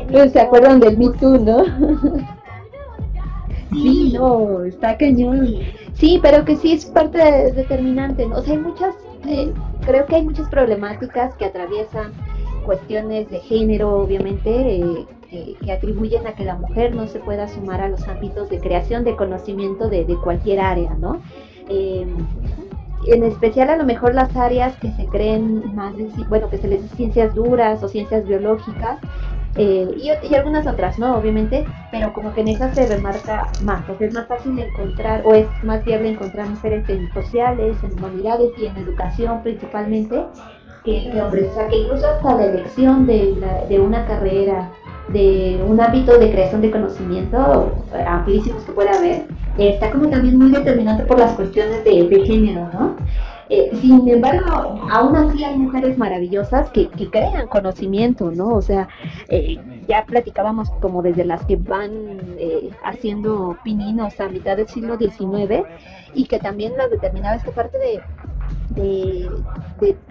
[0.08, 1.64] Pero se acuerdan del Me Too, ¿no?
[3.70, 5.48] Sí, Sí, no, está cañón.
[5.94, 8.36] Sí, pero que sí es parte de- determinante, ¿no?
[8.36, 8.94] O sea, hay muchas,
[9.26, 9.52] eh,
[9.84, 12.12] creo que hay muchas problemáticas que atraviesan
[12.64, 15.06] cuestiones de género, obviamente, eh,
[15.62, 19.04] que, atribuyen a que la mujer no se pueda sumar a los ámbitos de creación
[19.04, 21.20] de conocimiento de, cualquier área, ¿no?
[21.68, 22.06] Eh,
[23.06, 25.94] en especial a lo mejor las áreas que se creen más,
[26.28, 28.98] bueno, que se les dice ciencias duras o ciencias biológicas,
[29.56, 31.16] eh, y, algunas otras, ¿no?
[31.16, 35.34] Obviamente, pero como que en esas se remarca más, porque es más fácil encontrar, o
[35.34, 40.24] es más viable encontrar mujeres en sociales, en humanidades y en educación principalmente,
[40.84, 41.50] que, hombres.
[41.52, 43.36] O sea, que incluso hasta la elección de,
[43.68, 44.70] de una carrera,
[45.08, 49.26] de un ámbito de creación de conocimiento amplísimos que pueda haber,
[49.58, 52.96] está como también muy determinante por las cuestiones de, de género, ¿no?
[53.54, 58.48] Eh, sin embargo, aún así hay mujeres maravillosas que, crean conocimiento, ¿no?
[58.48, 58.88] O sea,
[59.28, 61.92] eh, ya platicábamos como desde las que van
[62.36, 65.66] eh, haciendo pininos a mitad del siglo XIX
[66.14, 68.00] y que también las determinaba esta parte de
[68.74, 69.30] de,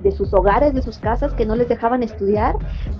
[0.01, 2.55] de, sus hogares, de sus casas, que no les dejaban estudiar,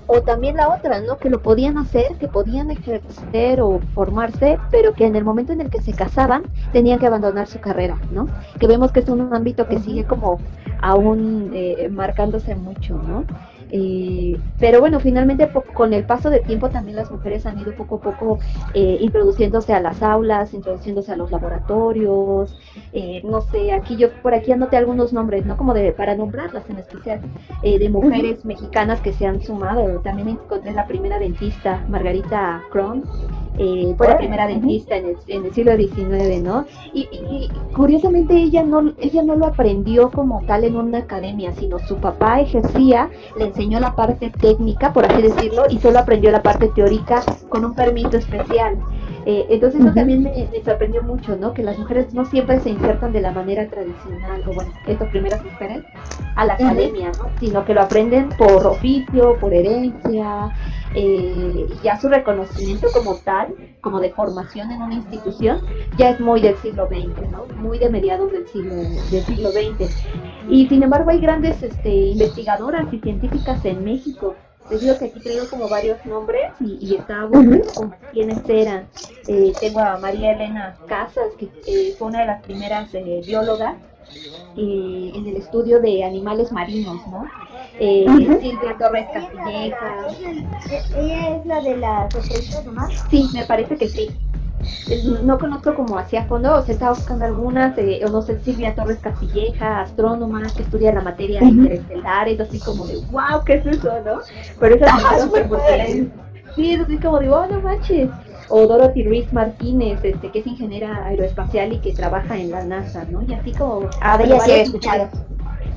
[0.08, 1.18] o también la otra, ¿no?
[1.18, 5.62] Que lo podían hacer, que podían ejercer o formarse, pero que en el momento en
[5.62, 8.28] el que se casaban tenían que abandonar su carrera, ¿no?
[8.60, 10.40] Que vemos que es un ámbito que sigue como
[10.82, 13.26] aún eh, marcándose mucho, ¿no?
[13.76, 17.96] Eh, pero bueno, finalmente con el paso del tiempo también las mujeres han ido poco
[17.96, 18.38] a poco
[18.76, 22.56] eh, introduciéndose a las aulas, introduciéndose a los laboratorios,
[22.92, 25.58] eh, no sé, aquí yo por aquí anoté algunos nombres, ¿no?
[25.58, 27.22] Como de, para nombrarlas en especial,
[27.62, 30.00] de mujeres mexicanas que se han sumado.
[30.02, 33.04] También encontré la primera dentista, Margarita Cron,
[33.60, 36.66] eh, fue la primera dentista en el, siglo XIX, ¿no?
[36.92, 41.98] Y, curiosamente ella no, ella no lo aprendió como tal en una academia, sino su
[41.98, 46.70] papá ejercía, le enseñó la parte técnica, por así decirlo, y solo aprendió la parte
[46.70, 48.80] teórica con un permiso especial.
[49.26, 51.54] Eh, entonces eso también me, sorprendió mucho, ¿no?
[51.54, 55.44] Que las mujeres no siempre se insertan de la manera tradicional, o bueno, estas primeras
[55.44, 55.84] mujeres,
[56.36, 57.30] a la academia, ¿no?
[57.40, 60.52] Sino que lo aprenden por oficio, por herencia,
[60.96, 65.62] eh, ya su reconocimiento como tal, como de formación en una institución,
[65.98, 67.46] ya es muy del siglo XX, ¿no?
[67.58, 69.90] Muy de mediados del siglo, del siglo XX.
[70.50, 74.36] Y sin embargo hay grandes este, investigadoras y científicas en México
[74.70, 78.88] les digo que aquí traigo como varios nombres y, y estaba bueno con quiénes eran.
[79.28, 83.76] Eh, tengo a María Elena Casas, que eh, fue una de las primeras eh, biólogas
[84.56, 87.26] en el estudio de animales marinos, ¿no?
[87.80, 90.08] Silvia Torres Castilleja.
[90.96, 93.06] ¿Ella es la de las sorpresas nomás?
[93.10, 94.10] Sí, me parece que sí
[95.24, 99.00] no conozco como hacia fondo, o se estaba buscando algunas, o no sé, Silvia Torres
[99.00, 103.92] Castilleja, astrónoma, que estudia la materia de interestelares, así como de, wow, ¿qué es eso,
[104.06, 104.20] no?
[104.60, 105.48] Pero esas ah, súper
[106.56, 108.10] Sí, es así como de, oh, no manches.
[108.50, 113.06] O Dorothy Reese Martínez, este, que es ingeniera aeroespacial y que trabaja en la NASA,
[113.10, 113.24] ¿no?
[113.24, 113.90] Y así como...
[114.02, 115.10] Ah, de ella sí he escuchado.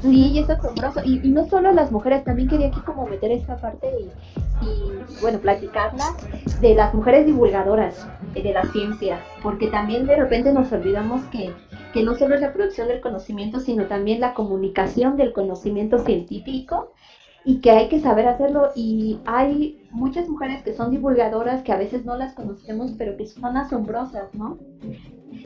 [0.02, 1.00] Sí, y es asombroso.
[1.04, 4.10] Y, y, no solo las mujeres, también quería aquí como meter esta parte y,
[5.20, 6.16] bueno, platicarla
[6.60, 8.06] de las mujeres divulgadoras
[8.42, 11.52] de la ciencia, porque también de repente nos olvidamos que,
[11.92, 16.92] que no solo es la producción del conocimiento, sino también la comunicación del conocimiento científico
[17.44, 21.78] y que hay que saber hacerlo y hay muchas mujeres que son divulgadoras que a
[21.78, 24.58] veces no las conocemos pero que son asombrosas, ¿no?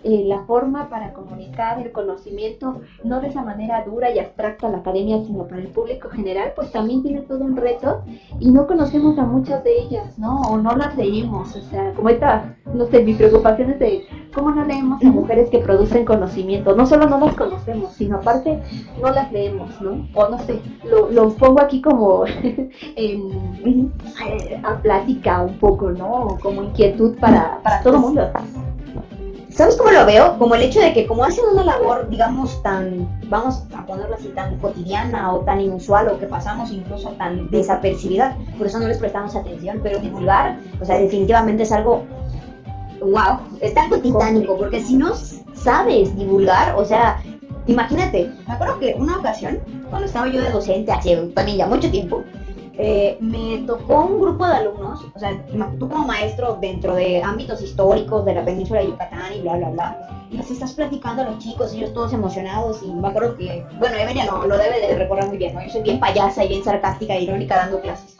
[0.02, 4.70] Eh, la forma para comunicar el conocimiento, no de esa manera dura y abstracta a
[4.70, 8.02] la academia, sino para el público general, pues también tiene todo un reto
[8.38, 10.40] y no conocemos a muchas de ellas, ¿no?
[10.42, 14.52] O no las leímos, o sea, como esta, no sé, mi preocupación es de cómo
[14.52, 18.62] no leemos a mujeres que producen conocimiento, no solo no las conocemos, sino aparte
[19.02, 20.06] no las leemos, ¿no?
[20.14, 22.24] O no sé, lo, pongo aquí como
[22.96, 23.92] en,
[24.62, 26.38] a plática un poco, ¿no?
[26.42, 28.30] Como inquietud para, para todo el mundo.
[29.50, 30.38] ¿Sabes cómo lo veo?
[30.38, 34.28] Como el hecho de que como hacen una labor, digamos, tan, vamos a ponerlo así,
[34.28, 38.98] tan cotidiana o tan inusual o que pasamos incluso tan desapercibida, por eso no les
[38.98, 42.04] prestamos atención, pero divulgar, o sea, definitivamente es algo,
[43.00, 45.12] wow, es algo titánico, porque si no
[45.52, 47.20] sabes divulgar, o sea,
[47.66, 49.58] imagínate, me acuerdo que una ocasión,
[49.90, 52.22] cuando estaba yo de docente, hace también ya mucho tiempo,
[52.82, 55.38] eh, me tocó un grupo de alumnos, o sea,
[55.78, 59.68] tú como maestro dentro de ámbitos históricos de la península de Yucatán y bla, bla,
[59.68, 63.62] bla, y así estás platicando a los chicos, ellos todos emocionados, y me acuerdo que,
[63.78, 65.62] bueno, Evelia lo, lo debe de recordar muy bien, ¿no?
[65.62, 68.16] Yo soy bien payasa y bien sarcástica e irónica dando clases.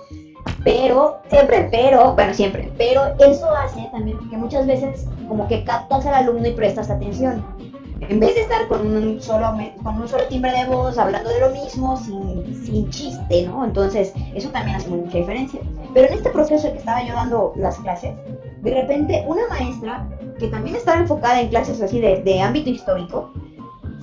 [0.63, 6.05] Pero, siempre, pero, bueno, siempre, pero eso hace también que muchas veces como que captas
[6.05, 7.43] al alumno y prestas atención
[8.09, 11.41] en vez de estar con un solo, con un solo timbre de voz, hablando de
[11.41, 13.65] lo mismo, sin, sin chiste, ¿no?
[13.65, 15.61] Entonces, eso también hace mucha diferencia.
[15.93, 18.15] Pero en este proceso que estaba yo dando las clases,
[18.63, 20.09] de repente una maestra,
[20.39, 23.33] que también estaba enfocada en clases así de, de ámbito histórico,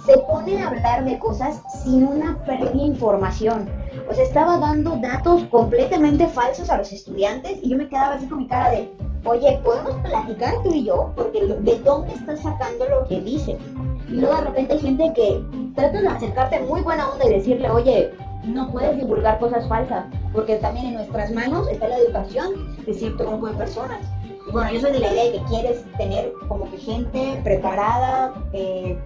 [0.06, 3.70] se pone a hablar de cosas sin una previa información.
[4.10, 8.28] O sea, estaba dando datos completamente falsos a los estudiantes y yo me quedaba así
[8.28, 8.92] con mi cara de,
[9.26, 11.12] oye, ¿podemos platicar tú y yo?
[11.16, 13.58] Porque ¿de dónde estás sacando lo que dice?
[14.08, 15.44] Y luego de repente hay gente que
[15.76, 18.12] trata de acercarte muy buena onda y decirle, oye,
[18.46, 23.28] no puedes divulgar cosas falsas, porque también en nuestras manos está la educación de cierto
[23.28, 24.00] grupo de personas.
[24.52, 28.98] Bueno, yo soy de la idea de que quieres tener como que gente preparada, eh,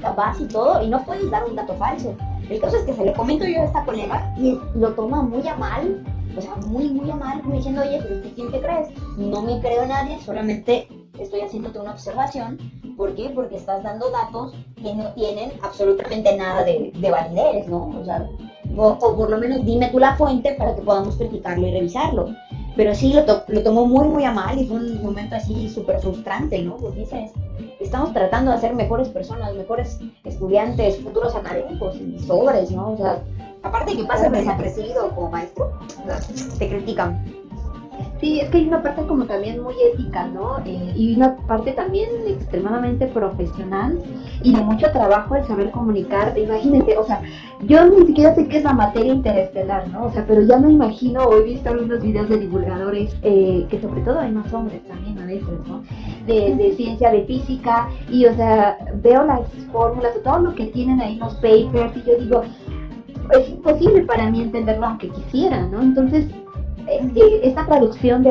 [0.00, 2.14] capaz y todo, y no puedes dar un dato falso.
[2.50, 5.46] El caso es que se lo comento yo a esta colega y lo toma muy
[5.48, 6.04] a mal,
[6.36, 8.00] o sea, muy, muy a mal, como diciendo, oye,
[8.34, 8.88] ¿quién te crees?
[9.16, 10.86] No me creo nadie, solamente
[11.18, 12.58] estoy haciéndote una observación.
[12.96, 13.30] ¿Por qué?
[13.34, 14.52] Porque estás dando datos
[14.82, 17.90] que no tienen absolutamente nada de, de validez, ¿no?
[17.98, 18.26] O sea,
[18.76, 22.26] o, por lo menos dime tú la fuente para que podamos criticarlo y revisarlo.
[22.76, 26.00] Pero sí, lo, lo tomó muy, muy a mal y fue un momento así súper
[26.00, 26.76] frustrante, ¿no?
[26.76, 27.30] Pues dices,
[27.80, 32.92] estamos tratando de ser mejores personas, mejores estudiantes, futuros académicos y sobres, ¿no?
[32.92, 33.18] O sea,
[33.62, 35.70] aparte que pasa desapercibido como maestro,
[36.58, 37.41] te critican.
[38.22, 40.60] Sí, es que hay una parte como también muy ética, ¿no?
[40.64, 43.98] Eh, y una parte también extremadamente profesional
[44.44, 46.38] y de mucho trabajo el saber comunicar.
[46.38, 47.20] Imagínate, o sea,
[47.66, 50.04] yo ni siquiera sé qué es la materia interestelar, ¿no?
[50.04, 53.80] O sea, pero ya me imagino, o he visto algunos videos de divulgadores, eh, que
[53.80, 55.82] sobre todo hay más hombres también a veces, ¿no?
[56.24, 61.00] De, de ciencia, de física, y o sea, veo las fórmulas, todo lo que tienen
[61.00, 62.42] ahí los papers, y yo digo,
[63.32, 65.82] es imposible para mí entenderlo aunque quisiera, ¿no?
[65.82, 66.26] Entonces,
[67.42, 68.30] esta traducción de,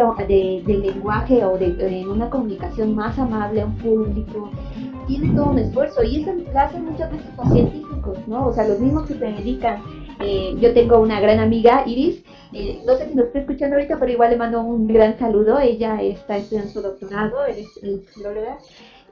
[0.65, 4.51] de, lenguaje o de, una comunicación más amable a un público
[5.07, 8.47] tiene todo un esfuerzo y eso lo hacen muchas veces los científicos, ¿no?
[8.47, 9.81] O sea, los mismos que se dedican.
[10.23, 13.97] Eh, yo tengo una gran amiga, Iris, eh, no sé si nos está escuchando ahorita,
[13.99, 15.59] pero igual le mando un gran saludo.
[15.59, 17.67] Ella está estudiando su doctorado, es
[18.13, 18.57] Florida,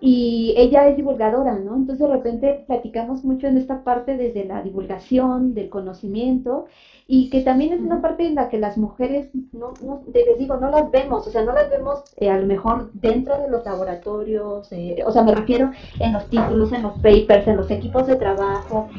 [0.01, 1.75] y ella es divulgadora, ¿no?
[1.75, 6.67] Entonces de repente platicamos mucho en esta parte desde la divulgación, del conocimiento,
[7.11, 10.57] y que también es una parte en la que las mujeres, no, no les digo,
[10.57, 13.65] no las vemos, o sea, no las vemos eh, a lo mejor dentro de los
[13.65, 18.05] laboratorios, eh, o sea, me refiero en los títulos, en los papers, en los equipos
[18.05, 18.89] de trabajo,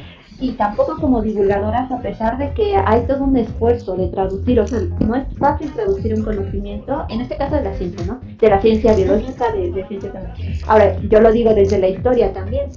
[0.41, 4.67] y tampoco como divulgadoras, a pesar de que hay todo un esfuerzo de traducir, o
[4.67, 8.19] sea, no es fácil traducir un conocimiento, en este caso de la ciencia, ¿no?
[8.37, 10.53] De la ciencia biológica, de, de ciencia también.
[10.67, 12.71] Ahora, yo lo digo desde la historia también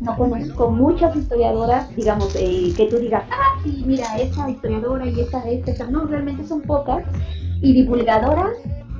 [0.00, 5.20] no conozco muchas historiadoras, digamos, eh, que tú digas, ah, sí, mira, esta historiadora y
[5.20, 5.90] esta, esta, esta.
[5.90, 7.04] No, realmente son pocas.
[7.60, 8.52] Y divulgadoras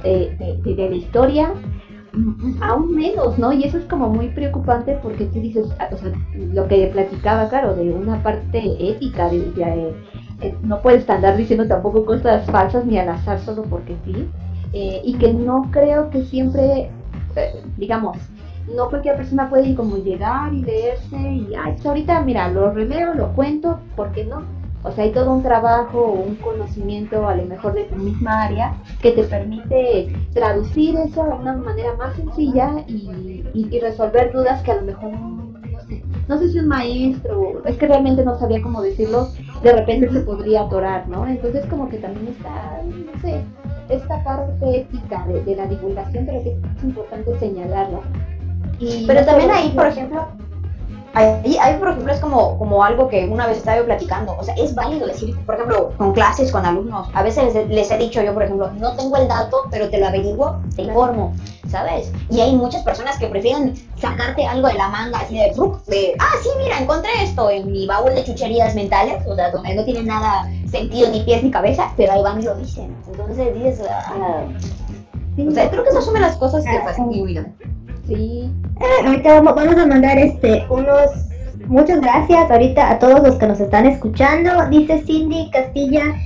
[0.02, 1.54] eh, de, de, la historia,
[2.12, 3.52] mm, aún menos, ¿no?
[3.52, 7.48] Y eso es como muy preocupante porque tú dices, ah, o sea, lo que platicaba,
[7.48, 9.94] claro, de una parte ética, de,
[10.40, 14.28] eh, no puedes andar diciendo tampoco cosas falsas ni al azar solo porque sí.
[14.72, 16.90] y que no creo que siempre,
[17.76, 18.18] digamos,
[18.74, 23.14] no cualquier persona puede como llegar y leerse y, ay, pues ahorita mira, lo releo,
[23.14, 24.42] lo cuento, ¿por qué no?
[24.84, 28.44] O sea, hay todo un trabajo o un conocimiento a lo mejor de tu misma
[28.44, 34.62] área que te permite traducir eso de una manera más sencilla y, y, resolver dudas
[34.62, 38.38] que a lo mejor no sé, no sé si un maestro, es que realmente no
[38.38, 39.28] sabía cómo decirlo,
[39.62, 41.26] de repente se podría atorar, ¿no?
[41.26, 43.42] Entonces como que también está, no sé,
[43.88, 48.00] esta parte ética de, de la divulgación creo que es importante señalarla
[49.06, 50.28] pero también ahí, por ejemplo,
[51.14, 54.36] ahí, ahí, por ejemplo, es como, como algo que una vez estaba yo platicando.
[54.38, 57.08] O sea, es válido decir, por ejemplo, con clases, con alumnos.
[57.14, 60.06] A veces les, he dicho yo, por ejemplo, no tengo el dato, pero te lo
[60.06, 61.34] averiguo, te informo,
[61.68, 62.12] ¿sabes?
[62.30, 65.52] Y hay muchas personas que prefieren sacarte algo de la manga, así de,
[65.86, 69.74] de ah, sí, mira, encontré esto en mi baúl de chucherías mentales, o sea, donde
[69.74, 72.94] no tiene nada sentido, ni pies ni cabeza, pero ahí van y lo dicen.
[73.08, 74.44] Entonces dices, ah,
[75.46, 77.54] o sea, creo que esas son las cosas que fastidian.
[78.08, 78.50] Sí.
[78.80, 81.10] Eh, ahorita vamos, a mandar este unos
[81.66, 84.50] muchas gracias ahorita a todos los que nos están escuchando.
[84.70, 86.16] Dice Cindy Castilla,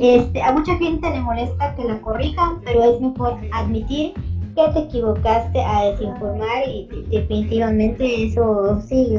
[0.00, 4.14] este, a mucha gente le molesta que la corrijan, pero es mejor admitir
[4.54, 9.18] que te equivocaste a desinformar y definitivamente eso sí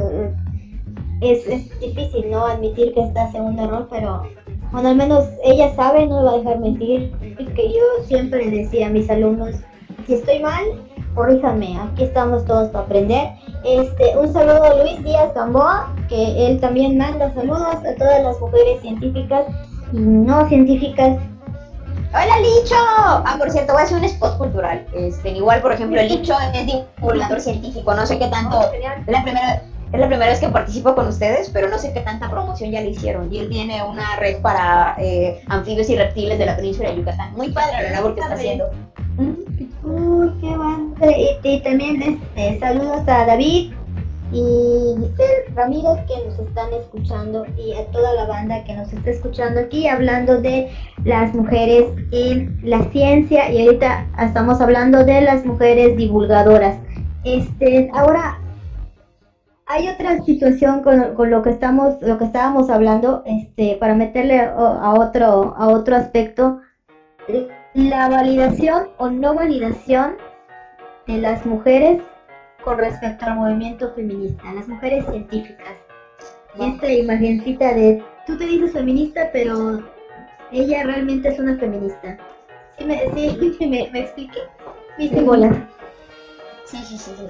[1.20, 4.24] es, es difícil no admitir que estás en un error, pero
[4.72, 7.12] bueno, al menos ella sabe, no me va a dejar mentir.
[7.38, 9.58] Que yo siempre decía a mis alumnos,
[10.06, 10.64] si estoy mal,
[11.16, 13.30] corríjanme, aquí estamos todos para aprender.
[13.64, 18.40] Este, un saludo a Luis Díaz Gamboa, que él también manda saludos a todas las
[18.40, 19.46] mujeres científicas
[19.94, 21.18] y no científicas.
[22.14, 22.76] Hola Licho.
[22.76, 24.86] Ah, por cierto, voy a hacer un spot cultural.
[24.94, 28.60] Este, igual, por ejemplo, Licho es divulgador científico, no sé qué tanto.
[28.74, 32.00] Es la primera es la primera vez que participo con ustedes, pero no sé qué
[32.00, 33.32] tanta promoción ya le hicieron.
[33.34, 37.34] Y él tiene una red para eh, anfibios y reptiles de la península de Yucatán.
[37.34, 38.70] Muy padre la labor que está haciendo.
[39.84, 40.94] Uy, qué bueno.
[41.44, 43.74] Y, también este, saludos a David,
[44.32, 49.10] y Giselle Ramírez que nos están escuchando y a toda la banda que nos está
[49.10, 50.70] escuchando aquí hablando de
[51.04, 56.78] las mujeres en la ciencia y ahorita estamos hablando de las mujeres divulgadoras.
[57.26, 58.40] Este, ahora
[59.66, 64.40] hay otra situación con, con, lo que estamos lo que estábamos hablando este para meterle
[64.40, 66.60] a otro a otro aspecto
[67.74, 70.18] la validación o no validación
[71.08, 72.02] de las mujeres
[72.64, 75.76] con respecto al movimiento feminista, las mujeres científicas.
[76.60, 79.82] Y esta imagencita de, tú te dices feminista, pero
[80.52, 82.18] ella realmente es una feminista.
[82.78, 84.40] ¿Sí me, sí, me, me expliqué?
[84.98, 85.26] ¿Viste, sí.
[86.66, 87.26] Sí, sí, sí, sí,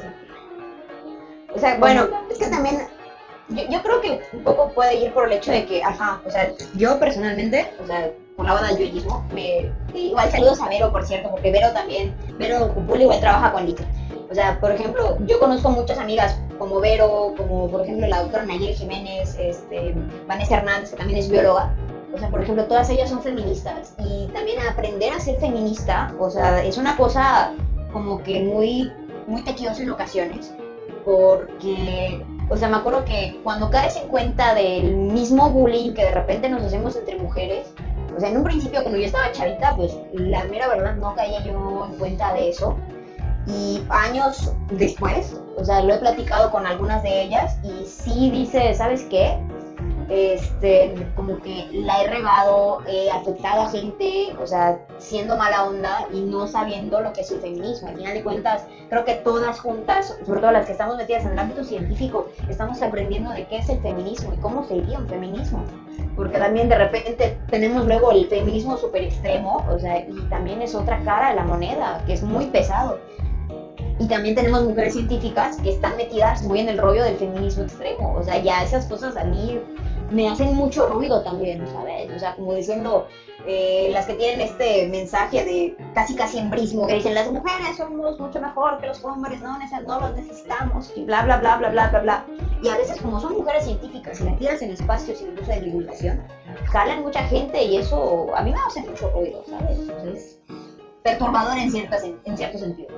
[1.53, 2.77] O sea, bueno, es que también
[3.49, 6.29] yo, yo, creo que un poco puede ir por el hecho de que, ajá, o
[6.29, 8.11] sea, yo personalmente, o sea,
[8.41, 12.15] por la banda yo mismo, me, igual saludos a Vero, por cierto, porque Vero también,
[12.39, 13.83] Vero Cupul igual trabaja con Lito.
[14.31, 18.43] O sea, por ejemplo, yo conozco muchas amigas como Vero, como por ejemplo la doctora
[18.45, 19.93] Nayeli Jiménez, este,
[20.27, 21.75] Vanessa Hernández, que también es bióloga.
[22.15, 23.93] O sea, por ejemplo, todas ellas son feministas.
[23.99, 27.53] Y también aprender a ser feminista, o sea, es una cosa
[27.93, 28.91] como que muy,
[29.27, 30.51] muy tequiosa en ocasiones.
[31.05, 36.11] Porque, o sea, me acuerdo que cuando caes en cuenta del mismo bullying que de
[36.11, 37.71] repente nos hacemos entre mujeres,
[38.15, 41.39] o sea, en un principio cuando yo estaba chavita, pues la mera verdad no caía
[41.39, 42.73] yo en cuenta de eso
[43.45, 48.73] y años después, o sea, lo he platicado con algunas de ellas y sí dice,
[48.73, 49.35] ¿sabes qué?
[50.09, 56.07] Este, como que la he regado, he afectado a gente, o sea, siendo mala onda
[56.13, 57.89] y no sabiendo lo que es el feminismo.
[57.89, 61.31] Al final de cuentas, creo que todas juntas, sobre todo las que estamos metidas en
[61.31, 65.63] el ámbito científico, estamos aprendiendo de qué es el feminismo y cómo sería un feminismo.
[66.15, 70.75] Porque también de repente tenemos luego el feminismo súper extremo, o sea, y también es
[70.75, 72.99] otra cara de la moneda, que es muy pesado.
[73.99, 78.15] Y también tenemos mujeres científicas que están metidas muy en el rollo del feminismo extremo.
[78.17, 79.61] O sea, ya esas cosas a mí
[80.11, 82.09] me hacen mucho ruido también, ¿sabes?
[82.13, 83.07] O sea, como diciendo,
[83.47, 88.19] eh, las que tienen este mensaje de casi casi embrismo, que dicen las mujeres somos
[88.19, 91.87] mucho mejor que los hombres, no, no los necesitamos, y bla, bla, bla, bla, bla,
[91.87, 92.25] bla, bla.
[92.61, 96.21] Y a veces como son mujeres científicas y metidas en espacios incluso de divulgación,
[96.65, 99.79] jalan mucha gente y eso a mí me hace mucho ruido, ¿sabes?
[100.13, 100.39] es
[101.03, 102.89] perturbador en, ciertas, en cierto sentido.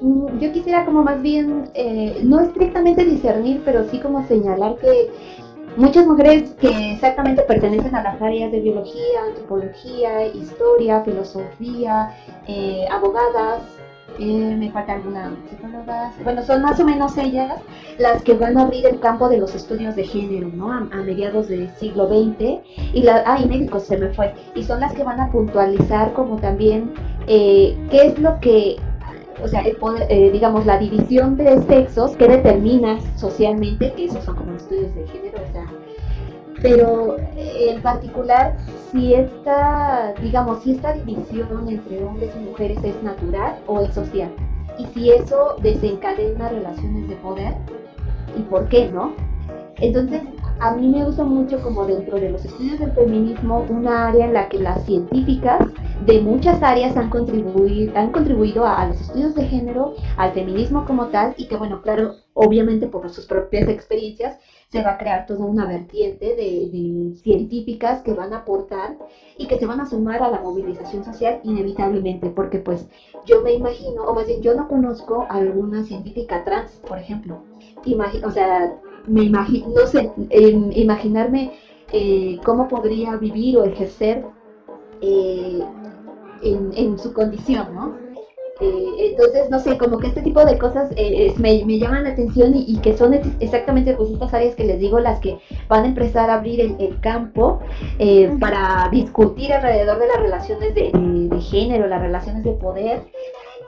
[0.00, 5.10] Yo quisiera como más bien, eh, no estrictamente discernir, pero sí como señalar que
[5.76, 12.14] muchas mujeres que exactamente pertenecen a las áreas de biología, antropología, historia, filosofía,
[12.48, 13.62] eh, abogadas,
[14.18, 17.60] eh, me falta alguna psicóloga, bueno, son más o menos ellas
[17.98, 20.72] las que van a abrir el campo de los estudios de género, ¿no?
[20.72, 22.60] A, mediados del siglo XX,
[22.94, 26.36] y la, ay, médicos se me fue, y son las que van a puntualizar como
[26.38, 26.92] también
[27.26, 28.76] qué es lo que
[29.42, 34.54] o sea, eh, digamos, la división de sexos que determina socialmente, que esos son como
[34.54, 35.66] estudios de género, o sea,
[36.62, 38.56] pero en particular,
[38.92, 44.30] si esta, digamos, si esta división entre hombres y mujeres es natural o es social,
[44.78, 47.54] y si eso desencadena relaciones de poder,
[48.36, 49.12] y por qué, ¿no?
[49.76, 50.22] Entonces,
[50.60, 54.34] a mí me gusta mucho como dentro de los estudios del feminismo una área en
[54.34, 55.58] la que las científicas
[56.04, 61.06] de muchas áreas han contribuido, han contribuido a, los estudios de género, al feminismo como
[61.06, 64.38] tal, y que bueno, claro, obviamente por sus propias experiencias
[64.68, 68.96] se va a crear toda una vertiente de, científicas que van a aportar
[69.38, 72.86] y que se van a sumar a la movilización social inevitablemente, porque pues
[73.24, 77.42] yo me imagino, o más bien yo no conozco a alguna científica trans, por ejemplo.
[78.24, 78.74] o sea,
[79.06, 81.52] me imagino, no sé, imaginarme
[81.92, 84.24] eh, cómo podría vivir o ejercer
[85.00, 85.60] eh,
[86.42, 87.96] en, su condición, ¿no?
[88.60, 90.90] Eh, entonces, no sé, como que este tipo de cosas
[91.38, 95.18] me, llaman la atención y, que son exactamente pues estas áreas que les digo las
[95.20, 95.38] que
[95.68, 97.60] van a empezar a abrir el, campo
[98.38, 103.02] para discutir alrededor de las relaciones de, de, género, las relaciones de poder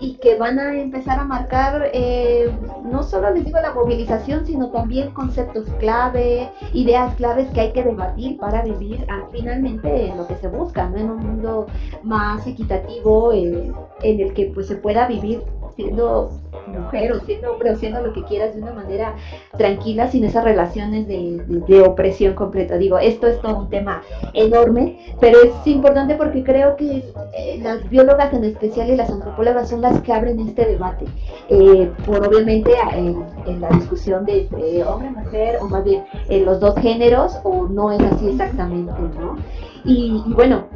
[0.02, 2.50] y que van a empezar a marcar eh,
[2.84, 7.84] no solo les digo la movilización, sino también conceptos clave, ideas claves que hay que
[7.84, 10.96] debatir para vivir ah, finalmente en lo que se busca, ¿no?
[10.96, 11.66] en un mundo
[12.02, 15.44] más equitativo en el que pues se pueda vivir
[15.74, 16.30] siendo
[16.66, 19.16] mujer o siendo hombre o siendo lo que quieras de una manera
[19.56, 22.76] tranquila sin esas relaciones de, opresión completa.
[22.76, 24.02] Digo, esto es todo un tema
[24.34, 27.02] enorme, pero es importante porque creo que
[27.36, 31.06] eh, las biólogas en especial y las antropólogas son las que abren este debate,
[31.48, 37.38] eh, por obviamente en, la discusión de hombre-mujer o más bien en los dos géneros
[37.42, 39.36] o no es así exactamente, ¿no?
[39.84, 40.66] Y, bueno,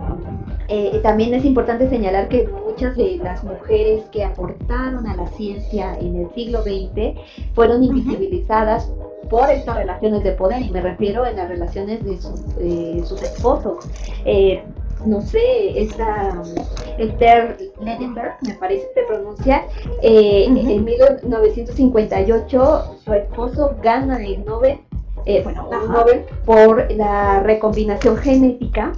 [0.68, 5.96] eh, también es importante señalar que muchas de las mujeres que aportaron a la ciencia
[5.98, 7.18] en el siglo XX
[7.54, 8.90] fueron invisibilizadas
[9.28, 12.16] por estas relaciones de poder, y me refiero en las relaciones de
[13.04, 13.88] sus esposos.
[14.24, 14.62] Eh,
[15.04, 16.42] no sé, esta
[16.98, 19.64] Esther Ledenberg, me parece que se pronuncia,
[20.02, 24.78] eh, en 1958 su esposo gana el Nobel,
[25.26, 28.92] eh, bueno, un Nobel por la recombinación genética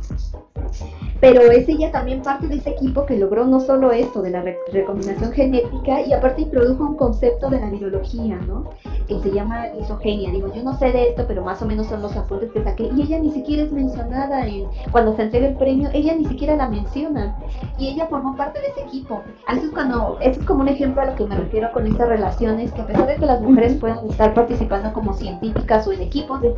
[1.20, 4.42] pero es ella también parte de ese equipo que logró no solo esto de la
[4.72, 8.70] recombinación genética y aparte introdujo un concepto de la biología, ¿no?
[9.08, 10.30] Que se llama isogenia.
[10.30, 12.90] Digo, yo no sé de esto, pero más o menos son los apuntes que saqué.
[12.96, 16.54] Y ella ni siquiera es mencionada en, cuando se entrega el premio, ella ni siquiera
[16.54, 17.36] la menciona.
[17.78, 19.22] Y ella formó parte de ese equipo.
[19.50, 22.08] Eso es, cuando, eso es como un ejemplo a lo que me refiero con estas
[22.08, 26.02] relaciones, que a pesar de que las mujeres puedan estar participando como científicas o en
[26.02, 26.54] equipos de,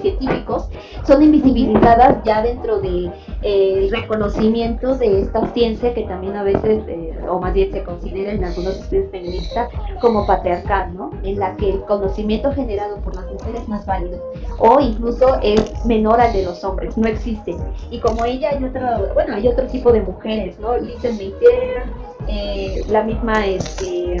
[0.00, 0.68] científicos,
[1.04, 3.10] son invisibilizadas ya dentro de...
[3.42, 7.82] Eh, el reconocimiento de esta ciencia que también a veces, eh, o más bien se
[7.82, 11.10] considera en algunos estudios feministas como patriarcal, ¿no?
[11.22, 14.22] En la que el conocimiento generado por las mujeres es válido
[14.58, 17.56] o incluso es menor al de los hombres, no existe.
[17.90, 20.76] Y como ella hay otro, bueno, hay otro tipo de mujeres, ¿no?
[20.76, 21.84] Lisa Meitner,
[22.28, 24.16] eh, la misma, este...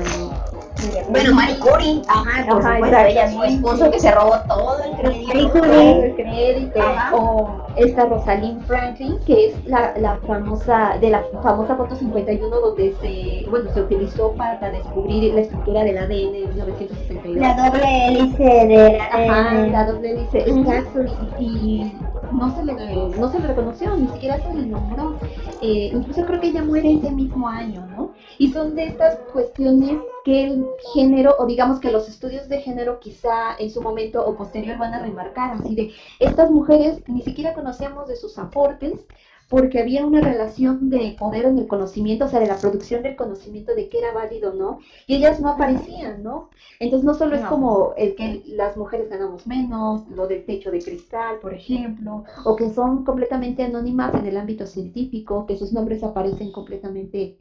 [1.10, 4.76] Bueno, Marie Curie, ajá, por ajá, supuesto, ella es su esposo que se robó todo
[4.84, 5.52] el crédito.
[5.52, 6.80] Todo el crédito.
[7.12, 12.94] O esta Rosalind Franklin, que es la, la, famosa, de la famosa foto 51 donde
[13.00, 17.36] se, bueno, se utilizó para descubrir la estructura del ADN en 1962.
[17.36, 21.00] La doble hélice de la Ajá, la doble hélice, exacto,
[21.38, 21.92] y,
[22.32, 22.74] no se le
[23.18, 25.16] no se le reconoció, ni siquiera se le nombró.
[25.62, 28.12] Eh, incluso creo que ella muere ese mismo año, ¿no?
[28.38, 33.00] Y son de estas cuestiones que el género, o digamos que los estudios de género
[33.00, 37.54] quizá en su momento o posterior van a remarcar, así de, estas mujeres ni siquiera
[37.54, 39.06] conocíamos de sus aportes,
[39.50, 43.16] porque había una relación de poder en el conocimiento, o sea, de la producción del
[43.16, 46.50] conocimiento de qué era válido o no, y ellas no aparecían, ¿no?
[46.78, 50.80] Entonces no solo es como el que las mujeres ganamos menos, lo del techo de
[50.80, 56.04] cristal, por ejemplo, o que son completamente anónimas en el ámbito científico, que sus nombres
[56.04, 57.36] aparecen completamente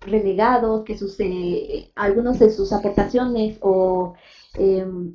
[0.00, 4.14] relegados, que sus, eh, algunos de sus aportaciones o,
[4.54, 5.14] em,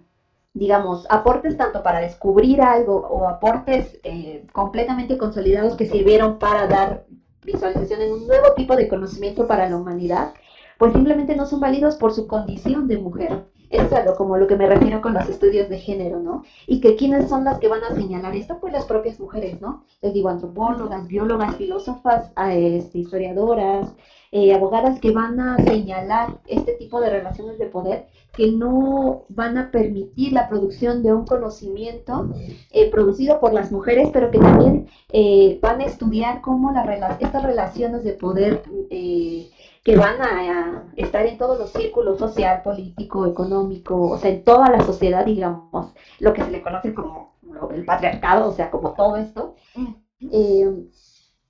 [0.54, 7.06] digamos, aportes tanto para descubrir algo o aportes eh, completamente consolidados que sirvieron para dar
[7.44, 10.34] visualización en un nuevo tipo de conocimiento para la humanidad,
[10.78, 13.46] pues simplemente no son válidos por su condición de mujer.
[13.70, 16.44] Es algo como lo que me refiero con los estudios de género, ¿no?
[16.68, 19.84] Y que quiénes son las que van a señalar esto, pues las propias mujeres, ¿no?
[20.02, 23.94] Les digo, antropólogas, biólogas, filósofas, este, historiadoras,
[24.38, 29.58] eh, abogadas que van a señalar este tipo de relaciones de poder que no van
[29.58, 32.34] a permitir la producción de un conocimiento
[32.72, 37.44] eh, producido por las mujeres, pero que también eh, van a estudiar cómo la, estas
[37.44, 44.18] relaciones de poder que van a, estar en todos los círculos social, político, económico, o
[44.18, 47.38] sea, en toda la sociedad, digamos, lo que se le conoce como
[47.74, 49.56] el patriarcado, o sea, como todo esto,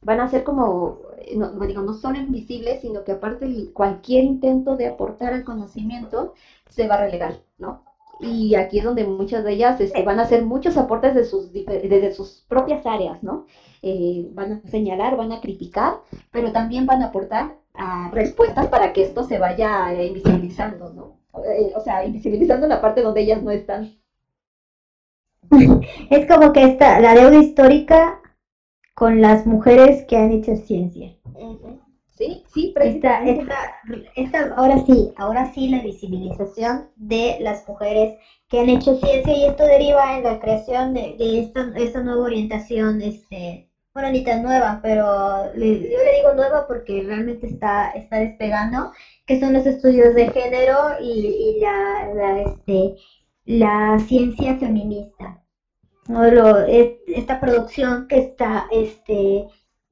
[0.05, 0.99] van a ser como
[1.35, 6.33] no, digo, no solo invisibles, sino que aparte cualquier intento de aportar al conocimiento
[6.69, 7.83] se va a relegar, ¿no?
[8.19, 11.51] Y aquí es donde muchas de ellas este, van a hacer muchos aportes de sus,
[11.51, 13.45] desde sus propias áreas, ¿no?
[13.81, 15.95] Eh, van a señalar, van a criticar,
[16.31, 21.17] pero también van a aportar a respuestas para que esto se vaya eh, invisibilizando, ¿no?
[21.43, 23.97] Eh, o sea, invisibilizando la parte donde ellas no están.
[26.09, 28.21] Es como que esta, la deuda histórica
[28.95, 31.13] con las mujeres que han hecho ciencia.
[32.17, 38.17] Sí, sí, esta, esta, ahora sí, ahora sí la visibilización de las mujeres
[38.47, 43.01] que han hecho ciencia y esto deriva en la creación de, esta, esta, nueva orientación,
[43.01, 48.91] este, bueno, ni tan nueva, pero yo le digo nueva porque realmente está, está despegando,
[49.25, 52.95] que son los estudios de género y, la, la, este,
[53.43, 55.44] la ciencia feminista.
[56.07, 56.23] ¿No?
[56.25, 59.47] esta producción que está, este,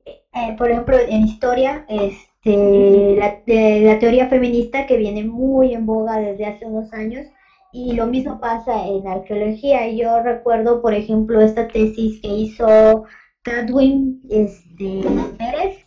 [0.05, 6.17] eh, por ejemplo, en historia, este, la, la teoría feminista que viene muy en boga
[6.17, 7.27] desde hace unos años,
[7.73, 9.89] y lo mismo pasa en arqueología.
[9.89, 13.05] Yo recuerdo, por ejemplo, esta tesis que hizo
[13.41, 15.01] Cadwin este,
[15.37, 15.85] Pérez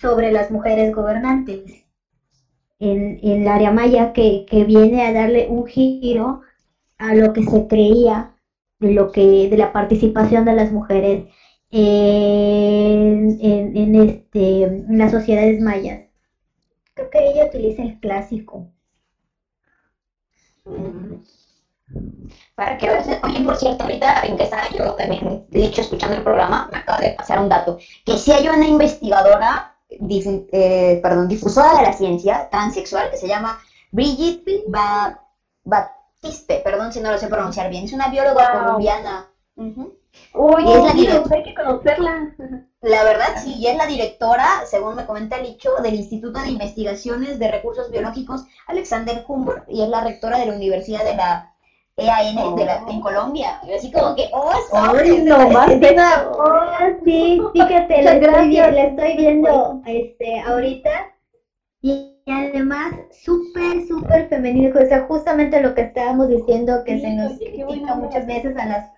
[0.00, 1.84] sobre las mujeres gobernantes
[2.78, 6.40] en, en el área maya, que, que viene a darle un giro
[6.96, 8.37] a lo que se creía de
[8.78, 11.24] lo que de la participación de las mujeres
[11.70, 16.00] en, en, este en las sociedades mayas.
[16.94, 18.66] Creo que ella utiliza el clásico.
[22.54, 26.22] Para que oye, por cierto, ahorita en que estaba yo también, de hecho, escuchando el
[26.22, 31.78] programa, me acaba de pasar un dato, que si hay una investigadora eh, perdón, difusora
[31.78, 33.58] de la ciencia transexual que se llama
[33.90, 34.64] Brigitte
[36.20, 39.30] Batiste, perdón si no lo sé pronunciar bien, es una bióloga colombiana.
[40.34, 42.34] Uy, es la hay que conocerla.
[42.80, 46.50] La verdad, sí, y es la directora, según me comenta el dicho, del Instituto de
[46.50, 51.52] Investigaciones de Recursos Biológicos Alexander Humboldt, y es la rectora de la Universidad de la
[51.96, 53.60] EAN de la, en Colombia.
[53.66, 56.60] Y así como que, oh, Ay, no, más oh,
[57.04, 60.90] sí, fíjate, la estoy, la estoy viendo este, ahorita.
[61.82, 64.78] Y además, súper, súper femenino.
[64.78, 68.90] O sea, justamente lo que estábamos diciendo, que se nos critica muchas veces a las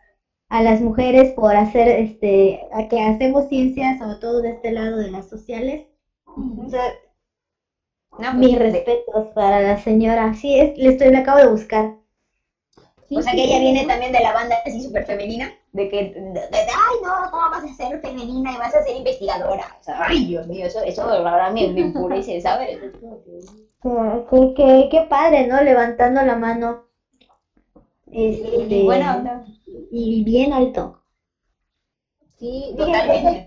[0.50, 4.98] a las mujeres por hacer, este, a que hacemos ciencias, sobre todo de este lado
[4.98, 5.86] de las sociales.
[6.26, 6.92] O sea,
[8.10, 10.34] pues, mis respetos para la señora.
[10.34, 11.96] Sí, es, le estoy, le acabo de buscar.
[13.10, 16.96] o sea que ella viene también de la banda así súper femenina, de que, ay
[17.02, 19.64] no, ¿cómo vas a ser femenina y vas a ser investigadora?
[19.78, 22.78] O sea, ay Dios mío, eso, eso ahora me, me empurece, ¿sabes?
[23.82, 25.60] Qué, qué, qué padre, ¿no?
[25.60, 26.82] Levantando la mano.
[28.10, 29.44] Este, bueno,
[29.90, 30.92] y bien alto.
[32.38, 33.44] Sí, totalmente.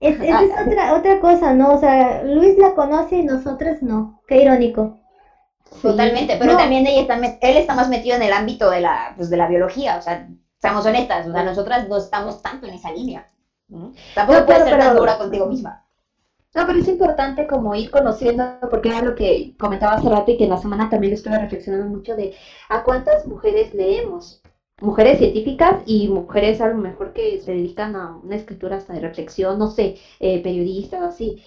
[0.00, 0.64] Es, es, ah.
[0.66, 1.72] otra, otra cosa, ¿no?
[1.72, 4.20] O sea, Luis la conoce y nosotros no.
[4.26, 4.96] Qué irónico.
[5.80, 9.28] Totalmente, pero también ella está, él está más metido en el ámbito de la, pues,
[9.30, 10.24] de la biología, o sea,
[10.64, 13.28] seamos honestas, o sea, nosotras no estamos tanto en esa línea.
[14.14, 15.84] Tampoco puedes ser tan dura contigo misma.
[16.54, 20.38] No, pero es importante como ir conociendo, porque era lo que comentaba hace rato y
[20.38, 22.34] que en la semana también estuve reflexionando mucho de
[22.70, 24.40] a cuántas mujeres leemos
[24.80, 29.00] mujeres científicas y mujeres a lo mejor que se dedican a una escritura hasta de
[29.00, 31.44] reflexión, no sé, eh, periodistas, así.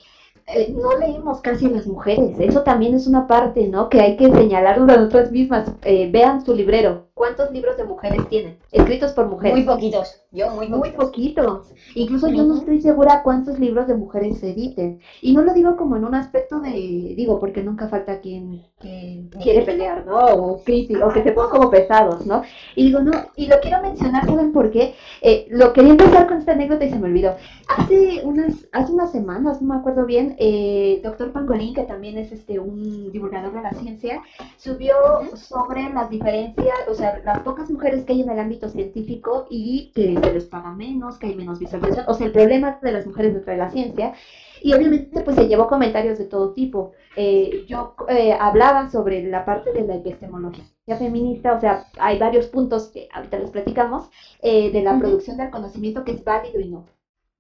[0.47, 3.89] Eh, no leemos casi las mujeres, eso también es una parte, ¿no?
[3.89, 5.69] Que hay que señalarlo a nosotras mismas.
[5.83, 8.57] Eh, vean su librero, ¿cuántos libros de mujeres tienen?
[8.71, 9.57] Escritos por mujeres.
[9.57, 10.77] Muy poquitos, yo muy poquitos.
[10.79, 11.73] Muy poquitos.
[11.95, 14.99] Incluso yo no estoy segura cuántos libros de mujeres se editen.
[15.21, 19.63] Y no lo digo como en un aspecto de, digo, porque nunca falta quien, quiere
[19.63, 20.17] pelear, ¿no?
[20.17, 22.43] O, o que se pongan como pesados, ¿no?
[22.75, 24.93] Y digo, no, y lo quiero mencionar, ¿saben por qué?
[25.21, 27.35] Eh, lo quería empezar con esta anécdota y se me olvidó.
[27.75, 32.31] Hace unas, hace unas semanas, no me acuerdo bien, eh, doctor Pangolín, que también es
[32.31, 34.21] este un divulgador de la ciencia,
[34.57, 34.95] subió
[35.35, 39.91] sobre las diferencias, o sea, las pocas mujeres que hay en el ámbito científico y
[39.95, 43.05] que se les paga menos, que hay menos visualización, o sea, el problema de las
[43.05, 44.13] mujeres dentro de la ciencia.
[44.61, 46.93] Y obviamente pues se llevó comentarios de todo tipo.
[47.15, 50.65] Eh, yo eh, hablaba sobre la parte de la epistemología
[50.97, 54.09] feminista, o sea, hay varios puntos que ahorita les platicamos,
[54.41, 56.86] de la producción del conocimiento que es válido y no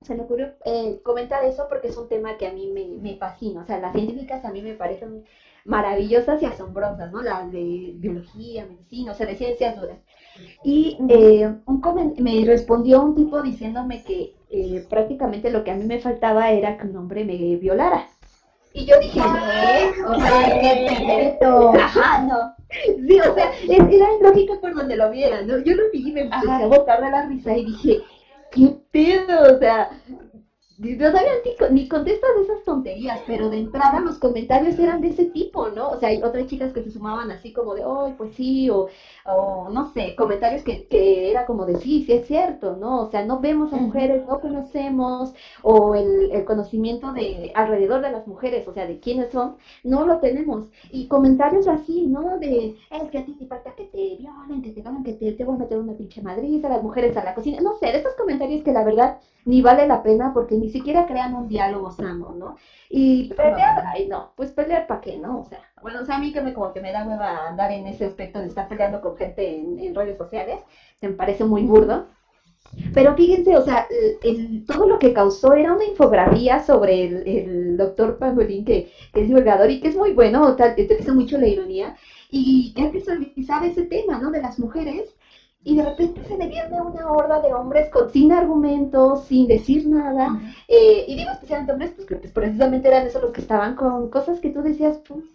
[0.01, 3.17] se me ocurrió eh, comentar eso porque es un tema que a mí me, me,
[3.17, 3.61] fascina.
[3.61, 5.25] O sea, las científicas a mí me parecen
[5.65, 7.21] maravillosas y asombrosas, ¿no?
[7.21, 9.99] Las de biología, medicina, o sea, de ciencias duras.
[10.63, 11.81] Y eh, un
[12.19, 16.77] me respondió un tipo diciéndome que eh, prácticamente lo que a mí me faltaba era
[16.77, 18.07] que un hombre me violara.
[18.73, 20.03] Y yo dije, ¿qué?
[20.03, 21.37] O sea, ¿qué
[21.79, 22.53] Ajá, no.
[22.69, 25.57] Sí, o sea, era lógica por donde lo viera, ¿no?
[25.59, 28.01] Yo lo vi y me empecé a botar de la risa y dije,
[28.51, 29.55] ¿qué pedo?
[29.55, 29.89] O sea,
[30.77, 31.37] no sabían
[31.71, 35.69] ni, ni contestas de esas tonterías, pero de entrada los comentarios eran de ese tipo,
[35.69, 35.89] ¿no?
[35.89, 38.87] O sea, hay otras chicas que se sumaban así como de, oh, pues sí, o,
[39.25, 43.01] o no sé, comentarios que, que era como de, sí, sí es cierto, ¿no?
[43.01, 48.11] O sea, no vemos a mujeres, no conocemos, o el, el conocimiento de alrededor de
[48.11, 50.67] las mujeres, o sea, de quiénes son, no lo tenemos.
[50.91, 52.37] Y comentarios así, ¿no?
[52.39, 55.31] De, es que a ti te falta que te violen, que te hagan, que te,
[55.33, 57.97] te voy a meter una pinche madriza, las mujeres a la cocina, no sé, de
[57.99, 61.91] esos comentarios que la verdad ni vale la pena porque ni siquiera crean un diálogo
[61.91, 62.57] sano, ¿no?
[62.89, 65.41] Y pelear, ay no, pues pelear para qué, ¿no?
[65.41, 67.71] O sea, bueno, o sea, a mí que me como que me da hueva andar
[67.71, 70.59] en ese aspecto de estar peleando con gente en, redes sociales,
[71.01, 72.07] me parece muy burdo.
[72.93, 73.87] Pero fíjense, o sea,
[74.67, 79.71] todo lo que causó era una infografía sobre el, doctor Pangolín, que, que, es divulgador
[79.71, 81.95] y que es muy bueno, tal, utiliza mucho la ironía,
[82.29, 84.31] y que visualizar ese tema, ¿no?
[84.31, 85.16] De las mujeres
[85.67, 89.85] y de repente se le viene una horda de hombres con, sin argumentos, sin decir
[89.85, 90.29] nada.
[90.65, 94.39] Eh, y digo especialmente hombres, pues, pues precisamente eran eso los que estaban con cosas
[94.39, 95.25] que tú decías, pues,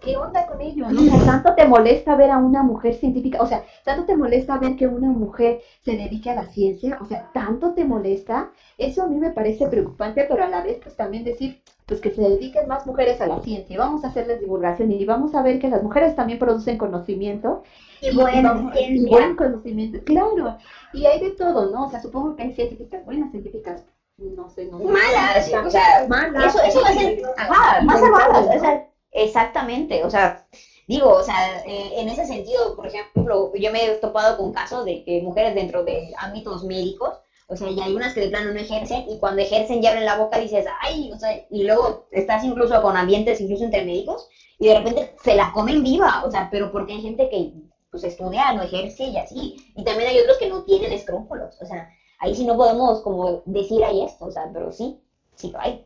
[0.00, 0.86] ¿qué onda con ello?
[0.88, 1.24] ¿no?
[1.24, 4.86] tanto te molesta ver a una mujer científica, o sea, tanto te molesta ver que
[4.86, 9.16] una mujer se dedique a la ciencia, o sea, tanto te molesta, eso a mí
[9.16, 12.86] me parece preocupante, pero a la vez, pues también decir, pues que se dediquen más
[12.86, 16.16] mujeres a la ciencia, vamos a hacerles divulgación y vamos a ver que las mujeres
[16.16, 17.62] también producen conocimiento
[18.00, 20.58] y, buen, conocimiento, claro.
[20.92, 21.86] Y hay de todo, ¿no?
[21.86, 23.84] O sea, supongo que hay científicas buenas, científicas,
[24.18, 26.54] no sé, no Malas, o sea, malas.
[26.54, 30.46] Eso, eso va a ser, ajá, más malas, o sea, exactamente, o sea,
[30.88, 34.84] digo, o sea, eh, en ese sentido, por ejemplo, yo me he topado con casos
[34.84, 38.50] de que mujeres dentro de ámbitos médicos, O sea, y hay unas que de plano
[38.52, 41.62] no ejercen y cuando ejercen ya abren la boca y dices, ay, o sea, y
[41.64, 46.24] luego estás incluso con ambientes, incluso entre médicos, y de repente se la comen viva,
[46.24, 47.52] o sea, pero porque hay gente que
[47.90, 49.56] pues estudia, no ejerce y así.
[49.76, 51.88] Y también hay otros que no tienen escrúpulos, o sea,
[52.18, 55.00] ahí sí no podemos como decir ahí esto, o sea, pero sí,
[55.36, 55.84] sí lo hay.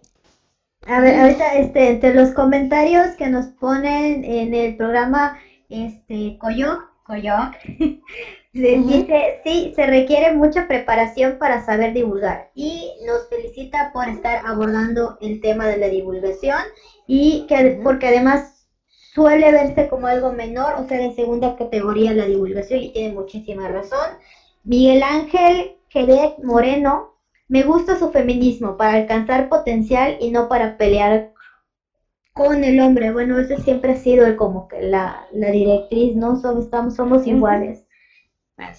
[0.86, 6.80] A ver, ahorita este, entre los comentarios que nos ponen en el programa este Coyoc,
[7.04, 7.54] Coyoc,
[8.52, 15.16] dice, sí, se requiere mucha preparación para saber divulgar y nos felicita por estar abordando
[15.20, 16.60] el tema de la divulgación
[17.06, 18.66] y que porque además
[19.12, 23.68] suele verse como algo menor, o sea, de segunda categoría la divulgación y tiene muchísima
[23.68, 24.16] razón.
[24.64, 27.12] Miguel Ángel Jerez Moreno,
[27.50, 31.32] me gusta su feminismo para alcanzar potencial y no para pelear
[32.32, 33.10] con el hombre.
[33.10, 36.36] Bueno, ese siempre ha sido el, como que la, la directriz, ¿no?
[36.36, 37.84] Somos, estamos, somos iguales.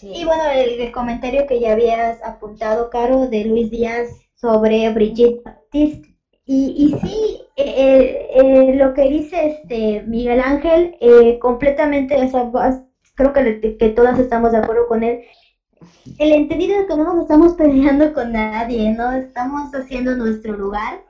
[0.01, 6.15] Y bueno, el, comentario que ya habías apuntado, Caro, de Luis Díaz sobre Brigitte Baptiste.
[6.45, 10.95] Y, y sí, eh, eh, eh, lo que dice este Miguel Ángel,
[11.39, 12.15] completamente,
[13.15, 15.19] creo que, que todas estamos de acuerdo con él.
[16.17, 19.11] El entendido es que no nos estamos peleando con nadie, ¿no?
[19.11, 21.01] Estamos haciendo nuestro lugar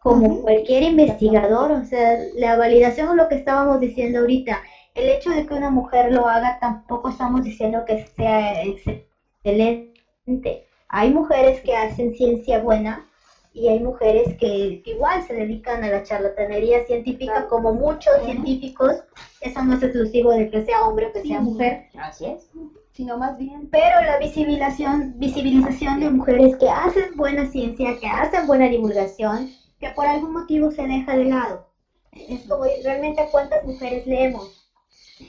[0.00, 4.62] como cualquier investigador, o sea, la validación es lo que estábamos diciendo ahorita
[4.94, 10.62] el hecho de que una mujer lo haga tampoco estamos diciendo que sea excelente.
[10.88, 13.04] Hay mujeres que hacen ciencia buena
[13.52, 18.96] y hay mujeres que, igual se dedican a la charlatanería científica como muchos científicos.
[19.40, 21.86] Eso no es exclusivo de que sea hombre o que sea mujer.
[21.98, 22.50] Así es.
[22.98, 28.44] Sino más bien, pero la visibilización, visibilización de mujeres que hacen buena ciencia, que hacen
[28.44, 29.46] buena divulgación,
[29.78, 31.62] que por algún motivo se deja de lado.
[32.10, 34.68] Es como realmente cuántas mujeres leemos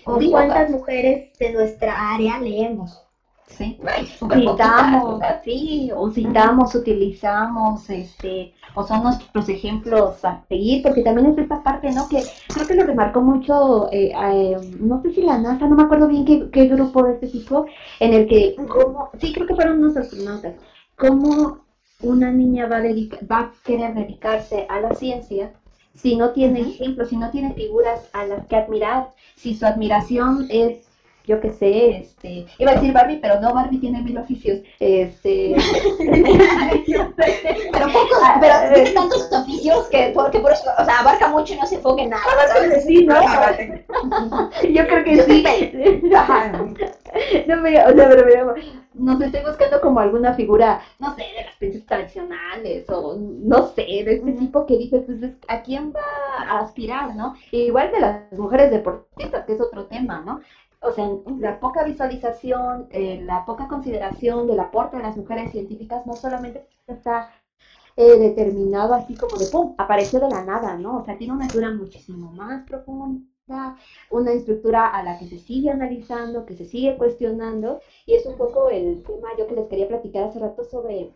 [0.03, 3.03] ¿O cuántas mujeres de nuestra área leemos?
[3.50, 3.78] Sí,
[4.32, 11.38] citamos, sí, o citamos, utilizamos, este, o son nuestros ejemplos a seguir, porque también es
[11.38, 12.08] esta parte, ¿no?
[12.08, 12.24] Que
[12.54, 16.08] creo que lo remarcó mucho, eh, eh, no sé si la NASA, no me acuerdo
[16.08, 17.66] bien qué, qué grupo de este tipo,
[18.00, 20.54] en el que, como, sí, creo que fueron unos astronautas,
[20.95, 21.66] cómo
[22.02, 25.54] una niña va a, va a querer dedicarse a la ciencia
[25.95, 30.47] si no tiene ejemplos, si no tiene figuras a las que admirar, si su admiración
[30.50, 30.89] es
[31.30, 35.56] yo qué sé, este, iba a decir Barbie, pero no, Barbie tiene mil oficios, este,
[37.72, 41.58] pero pocos, pero tiene tantos oficios que, porque por eso, o sea, abarca mucho y
[41.58, 42.24] no se enfoca en nada.
[42.84, 43.14] Sí, ¿no?
[44.74, 45.44] yo creo que sí.
[47.48, 48.56] no me, o sea, pero
[48.96, 53.68] no sé, estoy buscando como alguna figura, no sé, de las princesas tradicionales o no
[53.68, 56.02] sé, de este tipo que dices, pues, ¿a quién va
[56.48, 57.36] a aspirar, no?
[57.52, 60.42] Igual de las mujeres deportistas, que es otro tema, ¿no?
[60.82, 61.10] O sea,
[61.40, 66.66] la poca visualización, eh, la poca consideración del aporte de las mujeres científicas no solamente
[66.88, 67.30] está
[67.96, 70.98] eh, determinado así como de pum, apareció de la nada, ¿no?
[70.98, 73.76] O sea, tiene una estructura muchísimo más profunda,
[74.12, 78.38] una estructura a la que se sigue analizando, que se sigue cuestionando, y es un
[78.38, 81.12] poco el tema yo que les quería platicar hace rato sobre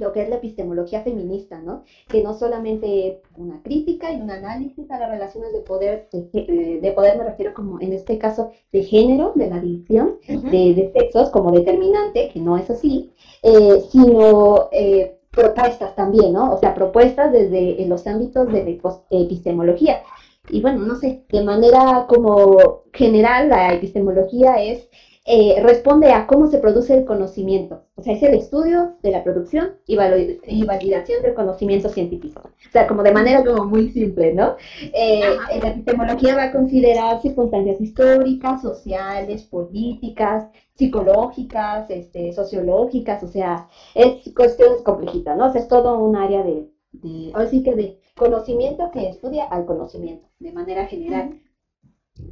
[0.00, 1.84] lo que es la epistemología feminista, ¿no?
[2.08, 7.18] Que no solamente una crítica y un análisis a las relaciones de poder, de, poder
[7.18, 12.30] me refiero como en este caso de género, de la división, de, sexos como determinante,
[12.32, 16.54] que no es así, eh, sino eh, propuestas también, ¿no?
[16.54, 18.80] O sea, propuestas desde los ámbitos de
[19.10, 20.02] epistemología.
[20.48, 24.88] Y bueno, no sé, de manera como general la epistemología es
[25.26, 27.84] eh, responde a cómo se produce el conocimiento.
[27.94, 32.42] O sea, es el estudio de la producción y, validación del conocimiento científico.
[32.44, 34.56] O sea, como de manera como muy simple, ¿no?
[34.94, 43.68] Eh, la epistemología va a considerar circunstancias históricas, sociales, políticas, psicológicas, este, sociológicas, o sea,
[43.94, 45.48] es cuestiones complejitas, ¿no?
[45.48, 49.66] O sea, es todo un área de, de, así que de conocimiento que estudia al
[49.66, 51.38] conocimiento, de manera general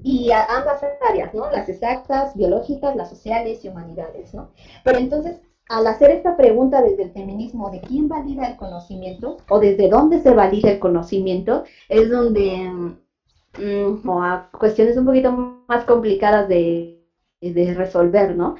[0.02, 1.50] y a ambas áreas, ¿no?
[1.50, 4.50] Las exactas, biológicas, las sociales y humanidades, ¿no?
[4.84, 9.60] Pero entonces, al hacer esta pregunta desde el feminismo de quién valida el conocimiento o
[9.60, 12.70] desde dónde se valida el conocimiento, es donde
[13.58, 15.32] mm, a cuestiones un poquito
[15.68, 17.04] más complicadas de,
[17.40, 18.56] de resolver, ¿no?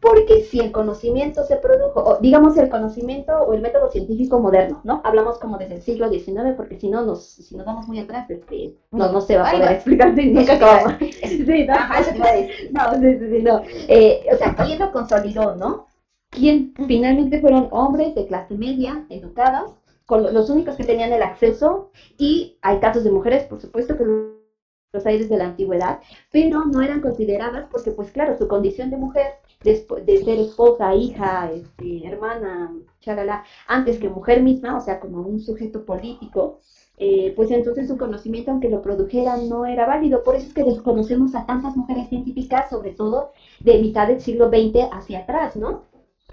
[0.00, 4.80] Porque si el conocimiento se produjo, o digamos el conocimiento o el método científico moderno,
[4.84, 5.00] ¿no?
[5.04, 8.30] Hablamos como desde el siglo XIX, porque si no nos, si nos vamos muy atrás,
[8.30, 10.94] este, no, no se va a poder explicar nunca acabamos.
[11.02, 13.62] Sí, no, no, sí, sí, no.
[13.88, 15.86] Eh, o sea, ¿quién lo consolidó, no?
[16.30, 19.74] ¿Quién finalmente fueron hombres de clase media, educados,
[20.06, 24.04] con los únicos que tenían el acceso, y hay casos de mujeres, por supuesto, que
[24.92, 26.00] los aires de la antigüedad,
[26.32, 29.26] pero no eran consideradas porque, pues claro, su condición de mujer,
[29.62, 29.76] de
[30.24, 35.84] ser esposa, hija, este, hermana, chalala, antes que mujer misma, o sea, como un sujeto
[35.84, 36.60] político,
[36.96, 40.24] eh, pues entonces su conocimiento, aunque lo produjeran, no era válido.
[40.24, 44.48] Por eso es que desconocemos a tantas mujeres científicas, sobre todo de mitad del siglo
[44.48, 45.84] XX hacia atrás, ¿no?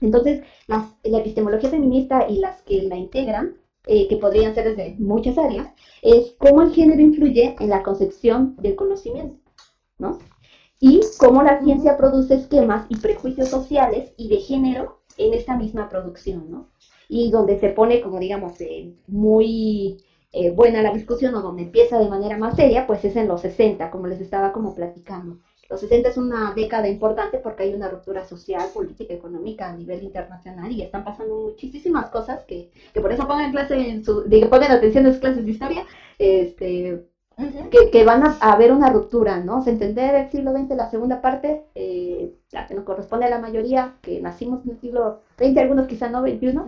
[0.02, 3.56] Entonces, las, la epistemología feminista y las que la integran,
[3.88, 5.70] eh, que podrían ser desde muchas áreas,
[6.02, 9.38] es cómo el género influye en la concepción del conocimiento,
[9.98, 10.20] ¿no?
[10.80, 15.90] Y cómo la ciencia produce esquemas y prejuicios sociales y de género en esta misma
[15.90, 16.70] producción, ¿no?
[17.08, 19.98] Y donde se pone, como digamos, eh, muy
[20.32, 23.42] eh, buena la discusión o donde empieza de manera más seria, pues es en los
[23.42, 25.40] 60, como les estaba como platicando.
[25.70, 30.04] Los 60 es una década importante porque hay una ruptura social, política, económica a nivel
[30.04, 34.50] internacional y están pasando muchísimas cosas que, que por eso pongan clase en su, digo,
[34.50, 35.86] pongan atención en sus clases de historia,
[36.20, 37.06] este,
[37.70, 39.62] que, que, van a, haber una ruptura, ¿no?
[39.62, 43.40] Se entender el siglo XX, la segunda parte, eh, la que nos corresponde a la
[43.40, 46.60] mayoría, que nacimos en el siglo XX, algunos quizá no, XXI,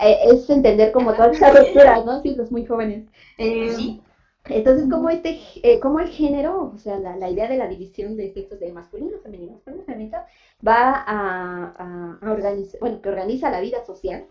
[0.00, 2.22] eh, es entender como toda esa ruptura, ¿no?
[2.22, 3.04] Sí, los muy jóvenes.
[3.38, 3.98] Eh,
[4.46, 8.32] entonces, como este, eh, como el género, o sea, la, idea de la división de
[8.32, 10.18] sexos de masculino, femenino, masculino, femenino,
[10.66, 14.26] va a, organizar, bueno, que organiza la vida social,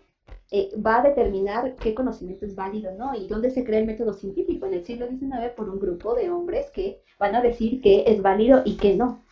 [0.50, 3.14] eh, va a determinar qué conocimiento es válido, ¿no?
[3.14, 6.30] Y dónde se crea el método científico en el siglo XIX por un grupo de
[6.30, 9.22] hombres que van a decir qué es válido y qué no,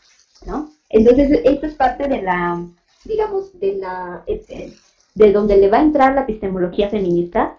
[0.46, 0.70] ¿no?
[0.88, 2.66] Entonces, esto es parte de la,
[3.04, 4.72] digamos, de la, eh,
[5.14, 7.58] de donde le va a entrar la epistemología feminista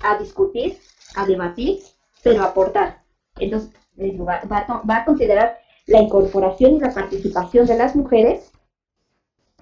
[0.00, 0.76] a discutir
[1.16, 1.78] a debatir,
[2.22, 3.02] pero a aportar.
[3.38, 8.52] Entonces, va, va, a considerar la incorporación y la participación de las mujeres,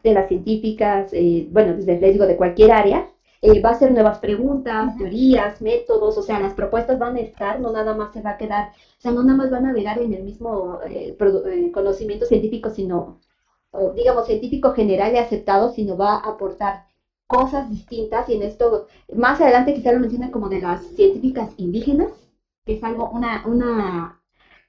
[0.02, 3.92] de las científicas, eh, bueno, desde les digo, de cualquier área, eh, va a hacer
[3.92, 8.20] nuevas preguntas, teorías, métodos, o sea, las propuestas van a estar, no nada más se
[8.20, 11.16] va a quedar, o sea, no nada más van a navegar en el mismo eh,
[11.72, 13.20] conocimiento científico, sino,
[13.94, 16.87] digamos, científico general y aceptado, sino va a aportar
[17.28, 22.10] cosas distintas y en esto, más adelante quizá lo mencionen como de las científicas indígenas,
[22.64, 24.20] que es algo, una, una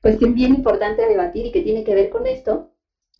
[0.02, 2.70] cuestión bien importante a debatir y que tiene que ver con esto,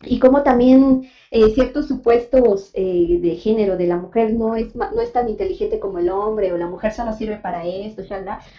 [0.02, 5.00] y como también eh, ciertos supuestos eh, de género de la mujer no es, no
[5.00, 8.02] es tan inteligente como el hombre o la mujer solo sirve para esto,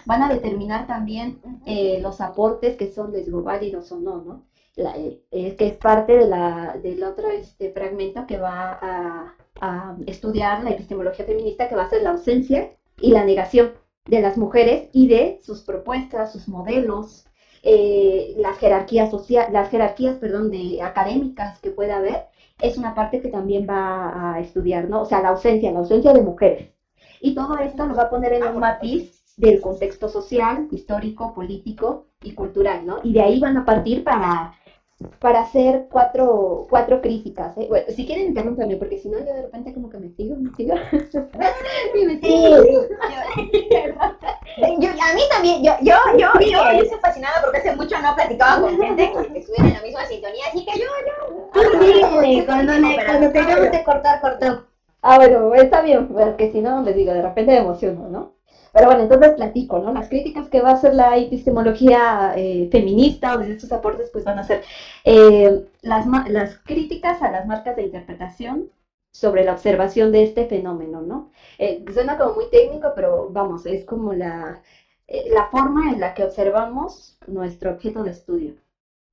[0.06, 3.14] van a determinar también eh, los aportes que son
[3.44, 4.46] válidos o no, ¿no?
[4.76, 10.72] que es parte de la, del otro este, fragmento que va a, a estudiar la
[10.72, 13.74] epistemología feminista, que va a ser la ausencia y la negación
[14.06, 17.26] de las mujeres y de sus propuestas, sus modelos,
[17.64, 22.26] eh, las jerarquías social, las jerarquías, perdón, de académicas que pueda haber,
[22.60, 25.02] es una parte que también va a estudiar, ¿no?
[25.02, 26.74] O sea, la ausencia, la ausencia de mujeres.
[27.20, 32.08] Y todo esto lo va a poner en un matiz del contexto social, histórico, político
[32.24, 33.00] y cultural, ¿no?
[33.04, 34.54] Y de ahí van a partir para
[35.20, 37.58] para hacer cuatro, cuatro críticas.
[37.58, 37.68] ¿eh?
[37.70, 40.54] Bueno, si quieren interrúmpeme, porque si no, yo de repente como que me sigo, me
[40.56, 40.76] sigo.
[41.96, 42.64] y me sigo.
[44.80, 48.62] yo, a mí también, yo, yo, yo, yo, estoy fascinada porque hace mucho no platicaba
[48.62, 52.22] con gente que estuviera en la misma sintonía, así que yo, yo.
[52.22, 52.74] Sí, cuando,
[53.06, 54.66] cuando tengamos que cortar, cortó.
[55.02, 58.34] Ah, bueno, está bien, porque si no, les digo, de repente me emociono, ¿no?
[58.74, 59.94] Pero bueno, entonces platico, ¿no?
[59.94, 64.24] Las críticas que va a hacer la epistemología eh, feminista o desde estos aportes, pues
[64.24, 64.64] van a ser
[65.06, 68.70] eh, las, las críticas a las marcas de interpretación
[69.14, 71.32] sobre la observación de este fenómeno, ¿no?
[71.58, 74.62] Eh, suena como muy técnico, pero vamos, es como la,
[75.08, 78.56] la forma en la que observamos nuestro objeto de estudio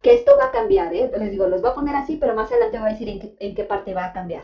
[0.01, 1.11] que esto va a cambiar, ¿eh?
[1.19, 3.37] les digo, los voy a poner así, pero más adelante voy a decir en qué,
[3.41, 4.43] en qué parte va a cambiar.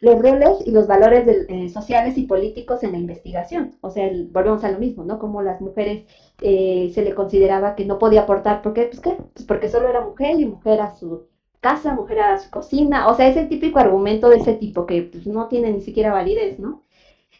[0.00, 4.62] Los roles y los valores eh, sociales y políticos en la investigación, o sea, volvemos
[4.64, 5.18] a lo mismo, ¿no?
[5.18, 6.04] Como las mujeres
[6.40, 8.84] eh, se le consideraba que no podía aportar, ¿por qué?
[8.84, 9.16] Pues, ¿qué?
[9.34, 11.26] Pues porque solo era mujer y mujer a su
[11.60, 15.02] casa, mujer a su cocina, o sea, es el típico argumento de ese tipo que
[15.02, 16.84] pues, no tiene ni siquiera validez, ¿no?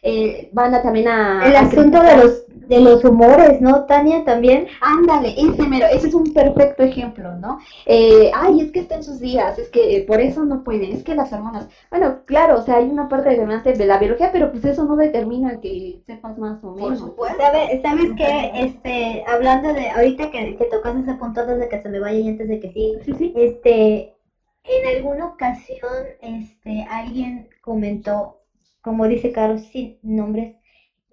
[0.03, 1.47] Eh, van a también a...
[1.47, 4.23] El asunto de los de los humores, ¿no, Tania?
[4.23, 4.67] También.
[4.81, 7.59] Ándale, ese mero, ese es un perfecto ejemplo, ¿no?
[7.85, 10.91] Eh, ay, es que está en sus días, es que eh, por eso no puede,
[10.91, 11.67] es que las hormonas.
[11.89, 14.95] Bueno, claro, o sea, hay una parte de, de la biología, pero pues eso no
[14.95, 16.99] determina que sepas más o menos.
[16.99, 17.41] Por supuesto.
[17.41, 21.81] ¿Sabes, ¿sabes que, este, hablando de, ahorita que, que tocas ese punto antes de que
[21.81, 23.33] se me vaya y antes de que sí, sí, sí.
[23.35, 24.15] este,
[24.63, 25.91] en alguna ocasión,
[26.21, 28.39] este, alguien comentó,
[28.83, 30.55] como dice Carlos, sin nombres,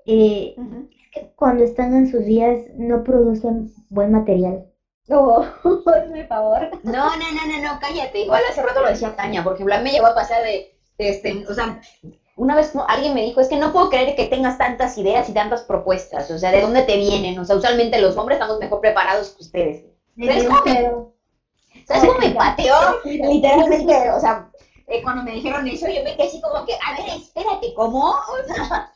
[0.04, 0.54] eh,
[1.12, 4.66] que cuando están en sus días no producen buen material.
[5.08, 5.38] No,
[5.86, 6.68] hazme favor.
[6.82, 8.20] No, no, no, no, no, cállate.
[8.20, 10.72] Igual hace rato lo decía Tania, por ejemplo, a mí me llegó a pasar de,
[10.98, 11.80] este, o sea,
[12.36, 15.32] una vez alguien me dijo, es que no puedo creer que tengas tantas ideas y
[15.32, 17.38] tantas propuestas, o sea, ¿de dónde te vienen?
[17.38, 19.84] O sea, usualmente los hombres estamos mejor preparados que ustedes.
[20.16, 22.74] ¿Sabes cómo me, ¿sabes cómo me pateó?
[23.04, 24.50] Literalmente, o sea,
[24.90, 28.10] eh, cuando me dijeron eso, yo me quedé así como que, a ver, espérate, ¿cómo?
[28.10, 28.92] O sea,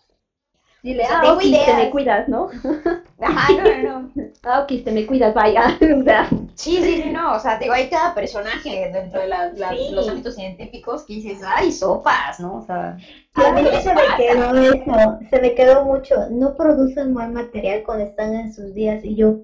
[0.82, 2.48] Dile, O sea, ah, tengo ok, te me cuidas, ¿no?
[3.22, 4.24] ajá, no, no, no.
[4.42, 5.78] Ah, ok, te me cuidas, vaya.
[6.00, 9.50] O sea, Sí, sí, sí, no, o sea, digo, hay cada personaje dentro de la-
[9.54, 9.90] la- Sí.
[9.92, 12.58] los ámbitos científicos que dices, ay, sopas, ¿no?
[12.58, 12.96] O sea,
[13.34, 16.14] A mí ¿qué les se me quedó eso, se me quedó mucho.
[16.30, 19.38] No producen mal material cuando están en sus días y yo,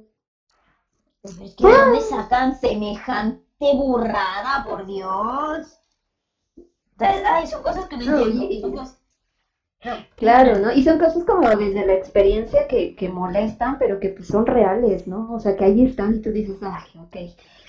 [1.23, 5.80] Pues es que ¿de dónde sacan semejante burrada, por Dios?
[7.01, 8.45] Entonces, ay, son cosas que no No, entiendo.
[8.51, 8.97] y- son cosas-
[10.17, 10.71] Claro, ¿no?
[10.73, 15.07] Y son cosas como desde la experiencia que, que molestan, pero que pues son reales,
[15.07, 15.33] ¿no?
[15.33, 17.17] O sea, que ahí están y tú dices, ay, ok.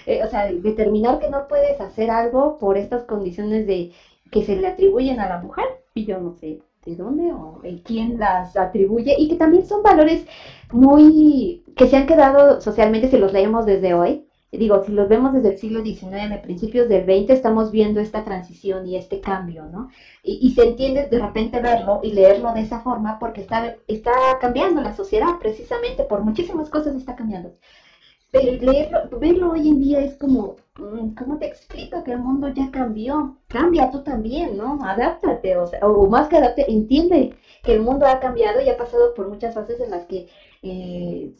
[0.05, 3.91] Eh, o sea, determinar que no puedes hacer algo por estas condiciones de
[4.29, 7.81] que se le atribuyen a la mujer, y yo no sé de dónde o de
[7.83, 10.25] quién las atribuye, y que también son valores
[10.71, 14.25] muy, que se han quedado socialmente, si los leemos desde hoy,
[14.57, 18.85] digo, si los vemos desde el siglo XIX, principios del XX, estamos viendo esta transición
[18.85, 19.89] y este cambio, ¿no?
[20.23, 24.11] Y, y se entiende de repente verlo y leerlo de esa forma porque está, está
[24.41, 27.53] cambiando la sociedad, precisamente por muchísimas cosas está cambiando.
[28.31, 32.47] Pero leerlo, verlo hoy en día es como, mm, ¿cómo te explico que el mundo
[32.49, 33.37] ya cambió?
[33.47, 34.79] Cambia tú también, ¿no?
[34.83, 38.77] Adáptate, o, sea, o más que adapte, entiende que el mundo ha cambiado y ha
[38.77, 40.27] pasado por muchas fases en las que,
[40.61, 41.33] eh,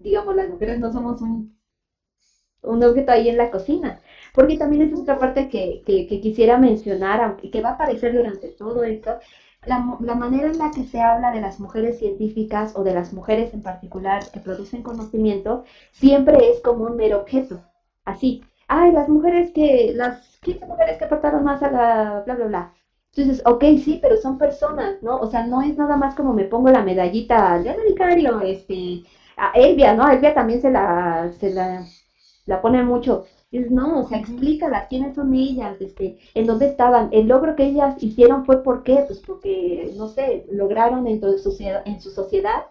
[0.00, 1.56] digamos, las mujeres no somos un,
[2.62, 4.00] un objeto ahí en la cocina.
[4.34, 8.48] Porque también es otra parte que, que, quisiera mencionar, aunque que va a aparecer durante
[8.48, 9.18] todo esto,
[9.66, 13.12] la, la manera en la que se habla de las mujeres científicas o de las
[13.12, 17.62] mujeres en particular que producen conocimiento, siempre es como un mero objeto.
[18.04, 22.46] Así, ay, las mujeres que, las 15 mujeres que aportaron más a la bla, bla,
[22.46, 22.74] bla.
[23.14, 25.18] Entonces, ok, sí, pero son personas, ¿no?
[25.18, 29.02] O sea, no es nada más como me pongo la medallita de Vicario, este,
[29.36, 30.04] a Elvia, ¿no?
[30.04, 31.84] A Elvia también se la, se la,
[32.46, 33.24] la pone mucho.
[33.50, 37.10] Dices, no, o sea, explícalas, quiénes son ellas, este, en dónde estaban.
[37.12, 41.56] El logro que ellas hicieron fue por qué, pues porque, no sé, lograron de su,
[41.84, 42.64] en su sociedad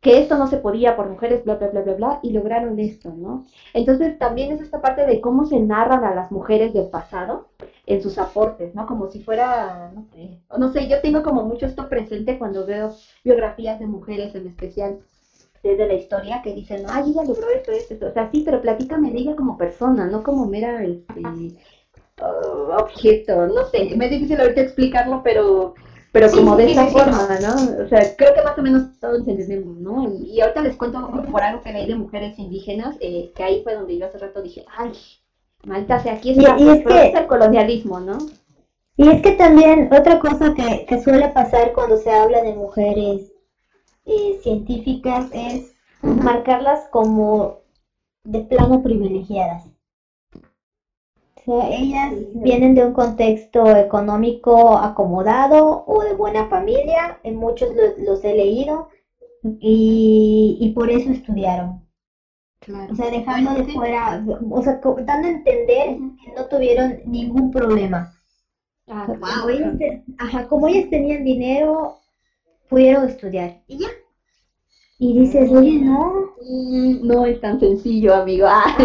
[0.00, 3.12] que esto no se podía por mujeres, bla, bla, bla, bla, bla, y lograron esto,
[3.14, 3.44] ¿no?
[3.74, 7.48] Entonces también es esta parte de cómo se narran a las mujeres del pasado
[7.86, 8.86] en sus aportes, ¿no?
[8.86, 12.94] Como si fuera, no sé, no sé, yo tengo como mucho esto presente cuando veo
[13.24, 15.00] biografías de mujeres en especial
[15.62, 18.06] desde la historia que dicen, ay, ella logró esto, esto, esto.
[18.08, 21.20] O sea, sí, pero platícame de ella como persona, no como mera este,
[22.22, 23.46] uh, objeto.
[23.46, 25.74] No sé, me es difícil ahorita explicarlo, pero,
[26.12, 27.84] pero Sí, como de sí, esa sí, forma, ¿no?
[27.84, 30.04] O sea, creo que más o menos todos entendemos, ¿no?
[30.08, 33.62] Y, y ahorita les cuento por algo que leí de mujeres indígenas, eh, que ahí
[33.62, 34.92] fue donde yo hace rato dije, ay,
[35.64, 38.18] maldita sea, aquí Y- y es pero que- es el colonialismo, ¿no?
[38.96, 43.32] Y es que también otra cosa que, que suele pasar cuando se habla de mujeres
[44.04, 47.60] eh, científicas es marcarlas como
[48.24, 49.68] de plano privilegiadas.
[51.36, 57.74] O sea, ellas vienen de un contexto económico acomodado o de buena familia, en muchos
[57.74, 58.88] los, los he leído,
[59.60, 61.86] y, y por eso estudiaron.
[62.60, 62.92] Claro.
[62.92, 68.12] O sea, dejando de fuera, o sea, dando a entender que no tuvieron ningún problema.
[68.88, 71.99] Ah, Como ellas, te- ajá, como ellas tenían dinero,
[72.70, 73.58] pudieron estudiar.
[73.66, 73.88] Y ya.
[74.98, 76.30] Y dices, oye, no.
[76.42, 78.46] Mm, No es tan sencillo, amigo.
[78.48, 78.74] Ah.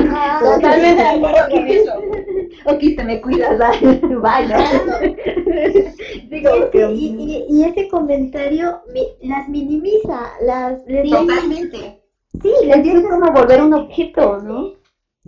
[2.68, 3.60] Ok, te me cuidas,
[4.48, 4.98] ¿no?
[6.30, 12.02] Digo, ese, y, y- y ese comentario mi- las minimiza, las les Totalmente.
[12.42, 14.74] sí, es les dice como volver un objeto, ¿no?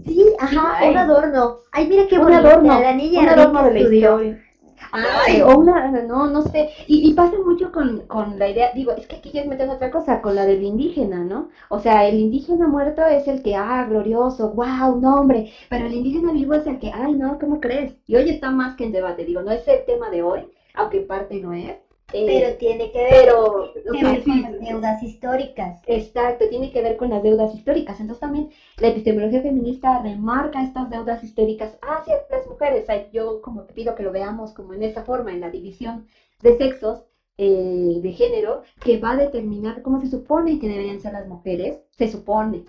[0.05, 0.89] sí, ajá, Ay.
[0.91, 1.57] un adorno.
[1.71, 4.43] Ay, mira qué Un bonita, adorno, la niña un adorno de la historia.
[4.91, 8.91] Ay, o una, no, no sé, y, y pasa mucho con, con la idea, digo,
[8.93, 11.49] es que aquí ya es metiendo otra cosa, con la del indígena, ¿no?
[11.69, 15.93] O sea, el indígena muerto es el que, ah, glorioso, wow, no, hombre, pero el
[15.93, 17.95] indígena vivo es el que, ay, no, ¿cómo crees?
[18.07, 21.01] Y hoy está más que en debate, digo, no es el tema de hoy, aunque
[21.01, 21.75] parte no es,
[22.11, 25.81] Pero tiene que ver, pero, con las deudas históricas.
[25.87, 27.99] Exacto, tiene que ver con las deudas históricas.
[27.99, 32.83] Entonces también la epistemología feminista remarca estas deudas históricas hacia las mujeres.
[32.83, 35.49] O sea, yo como te pido que lo veamos como en esa forma, en la
[35.49, 36.07] división
[36.41, 37.03] de sexos,
[37.37, 41.81] eh, de género, que va a determinar cómo se supone que deberían ser las mujeres,
[41.91, 42.65] se supone.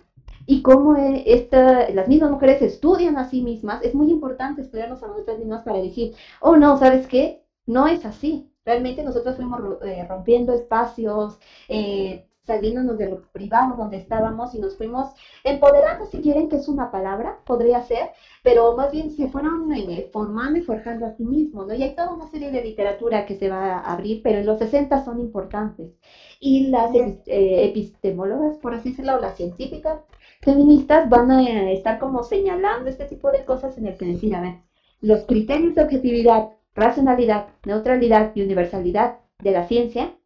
[0.47, 5.03] Y cómo eh, esta, las mismas mujeres estudian a sí mismas, es muy importante estudiarnos
[5.03, 7.45] a nosotras mismas para decir, oh no, ¿sabes qué?
[7.67, 8.48] No es así.
[8.69, 11.39] Realmente nosotros fuimos eh, rompiendo espacios,
[11.69, 16.69] eh, saliéndonos de lo privado donde estábamos y nos fuimos empoderando, si quieren que es
[16.69, 18.11] una palabra, podría ser,
[18.43, 21.73] pero más bien se fueron eh, formando y forjando a sí mismos, ¿no?
[21.73, 24.59] Y hay toda una serie de literatura que se va a abrir, pero en los
[24.59, 25.95] 60 son importantes.
[26.41, 30.03] Y las eh, epistemólogas, por así decirlo, o las científicas,
[30.43, 34.43] feministas van a estar como señalando este tipo de cosas en el que decir, a
[34.43, 34.57] ver,
[35.01, 40.17] los criterios de objetividad, racionalidad, neutralidad y universalidad de la ciencia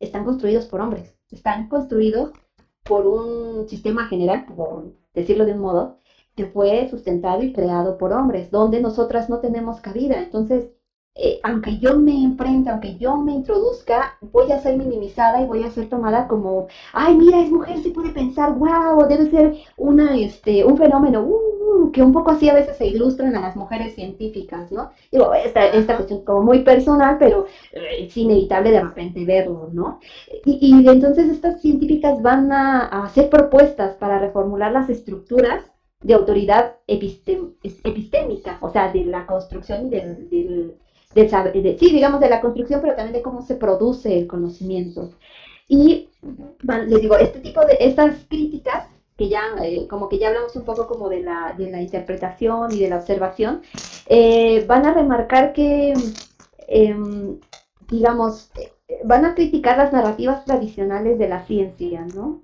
[0.00, 2.32] están construidos por hombres, están construidos
[2.84, 5.98] por un sistema general, por decirlo de un modo,
[6.36, 10.22] que fue sustentado y creado por hombres, donde nosotras no tenemos cabida.
[10.22, 10.70] Entonces,
[11.18, 15.62] eh, aunque yo me enfrente, aunque yo me introduzca, voy a ser minimizada y voy
[15.62, 20.14] a ser tomada como, ay, mira, es mujer, se puede pensar, wow, debe ser una,
[20.18, 23.94] este, un fenómeno, uh, que un poco así a veces se ilustran a las mujeres
[23.94, 24.90] científicas, ¿no?
[25.10, 30.00] Digo, esta, esta cuestión como muy personal, pero eh, es inevitable de repente verlo, ¿no?
[30.44, 35.64] Y, y entonces estas científicas van a, hacer propuestas para reformular las estructuras
[36.02, 40.76] de autoridad epistémica, o sea, de la construcción del, del
[41.16, 45.10] de, sí, digamos, de la construcción, pero también de cómo se produce el conocimiento.
[45.68, 46.08] Y
[46.86, 50.64] les digo, este tipo de, estas críticas, que ya, eh, como que ya hablamos un
[50.64, 53.62] poco como de la, de la interpretación y de la observación,
[54.06, 55.94] eh, van a remarcar que,
[56.68, 57.40] em,
[57.88, 62.42] digamos, eh, van a criticar las narrativas tradicionales de la ciencia, ¿no?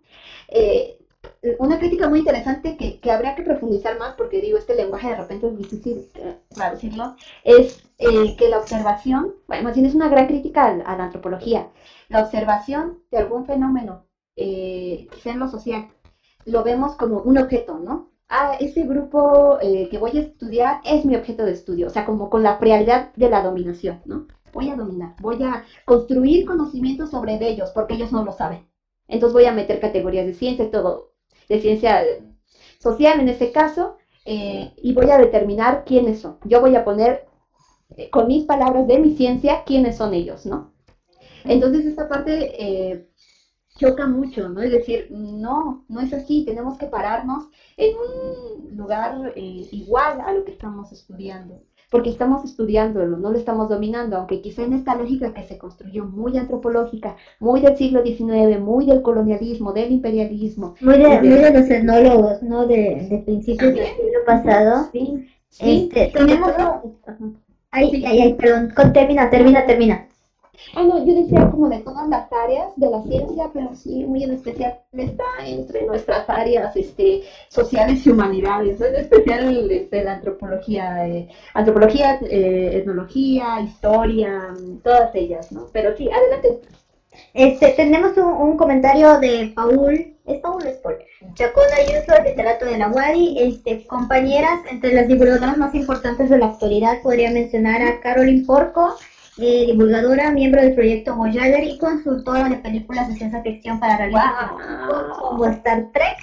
[1.59, 5.17] Una crítica muy interesante que, que, habría que profundizar más, porque digo, este lenguaje de
[5.17, 10.67] repente es difícil eh, traducirlo, es eh, que la observación, bueno, es una gran crítica
[10.67, 11.69] a, la antropología,
[12.09, 15.89] la observación de algún fenómeno, eh, quizá en lo social,
[16.45, 18.11] lo vemos como un objeto, ¿no?
[18.29, 22.07] Ah, ese grupo eh, que voy a estudiar es mi objeto de estudio, o sea,
[22.07, 24.27] como con la realidad de la dominación, ¿no?
[24.53, 28.67] Voy a dominar, voy a construir conocimientos sobre ellos, porque ellos no lo saben.
[29.09, 31.12] Entonces voy a meter categorías de ciencia y todo,
[31.49, 32.03] de ciencia
[32.79, 36.39] social en este caso, eh, y voy a determinar quiénes son.
[36.45, 37.27] Yo voy a poner
[37.97, 40.73] eh, con mis palabras de mi ciencia quiénes son ellos, ¿no?
[41.45, 43.09] Entonces esta parte eh,
[43.79, 44.63] choca mucho, ¿no?
[44.63, 50.45] Es decir, no, no es así, tenemos que pararnos en un lugar igual a lo
[50.45, 51.63] que estamos estudiando
[51.93, 56.07] porque estamos estudiándolo, no lo estamos dominando, aunque quizá en esta lógica que se construyó
[56.07, 60.75] muy antropológica, muy del siglo XIX, muy del colonialismo, del imperialismo.
[60.81, 62.67] Muy de, los etnólogos, ¿no?
[62.67, 64.89] De, de principios del siglo pasado.
[64.91, 65.29] Sí.
[65.61, 66.53] Este, tenemos...
[67.71, 70.09] Ay, ay, ay, perdón, termina, termina, termina.
[70.75, 74.23] Ah, no, yo decía como de todas las áreas de la ciencia, pero sí, muy
[74.23, 81.09] en especial está entre nuestras áreas este, sociales y humanidades, en especial este, la antropología,
[81.09, 85.69] eh, antropología, eh, etnología, historia, todas ellas, ¿no?
[85.73, 86.61] Pero sí, adelante.
[87.33, 91.01] Este, tenemos un, comentario de Paul, es Paul Sport,
[91.35, 96.47] Chacón Ayuso, literato de la UADI, este, compañeras, entre las divulgadoras más importantes de la
[96.47, 98.97] actualidad podría mencionar a Caroline Porco,
[99.39, 104.51] eh, divulgadora, miembro del proyecto Voyager y consultora de películas de ciencia ficción para realizar
[105.19, 106.17] como Star Trek.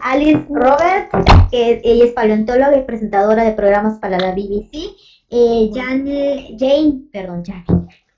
[0.00, 1.08] Alice Roberts,
[1.50, 4.94] que ella es paleontóloga y presentadora de programas para la BBC.
[5.30, 7.64] Eh, Jane, Jane, perdón, Jane,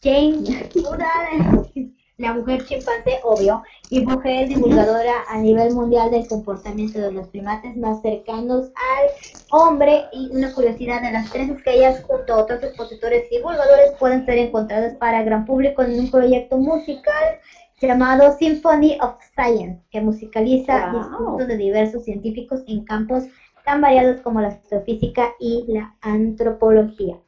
[0.03, 7.29] Jane la mujer chimpancé, obvio, y mujer divulgadora a nivel mundial del comportamiento de los
[7.29, 9.09] primates más cercanos al
[9.53, 10.05] hombre.
[10.13, 13.93] Y una curiosidad de las tres es que ellas, junto a otros expositores y divulgadores,
[14.01, 17.39] pueden ser encontradas para gran público en un proyecto musical
[17.81, 23.29] llamado Symphony of Science, que musicaliza discursos de diversos científicos en campos
[23.65, 27.21] tan variados como la astrofísica y la antropología.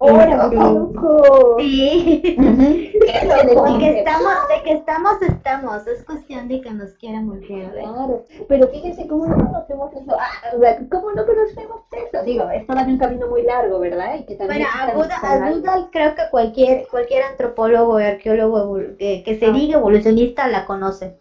[0.00, 0.48] Hola,
[1.58, 2.22] Sí.
[2.38, 5.86] de que estamos, de que estamos, estamos.
[5.88, 7.72] Es cuestión de que nos quieran voltear.
[7.72, 8.24] Claro.
[8.46, 10.16] Pero fíjense cómo no conocemos eso.
[10.16, 12.22] Ah, ¿Cómo no conocemos eso?
[12.22, 14.14] Digo, es todavía un camino muy largo, ¿verdad?
[14.20, 19.38] Y que también bueno, a Buda, creo que cualquier, cualquier antropólogo y arqueólogo que, que
[19.40, 19.50] se ah.
[19.50, 21.18] diga evolucionista la conoce.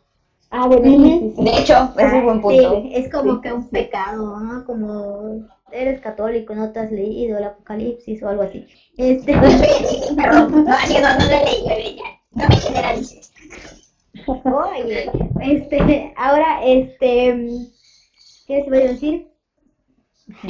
[0.51, 2.81] Ah, bueno, De hecho, es un buen punto.
[2.81, 4.65] Sí, es como que un pecado, ¿no?
[4.65, 8.67] Como eres católico, no te has leído el Apocalipsis o algo así.
[8.97, 9.33] Este...
[10.15, 11.27] Perdón, no, no,
[12.35, 13.31] me generalices.
[14.25, 15.11] Oye,
[15.41, 17.49] este, ahora, este,
[18.47, 19.27] ¿qué les voy a decir?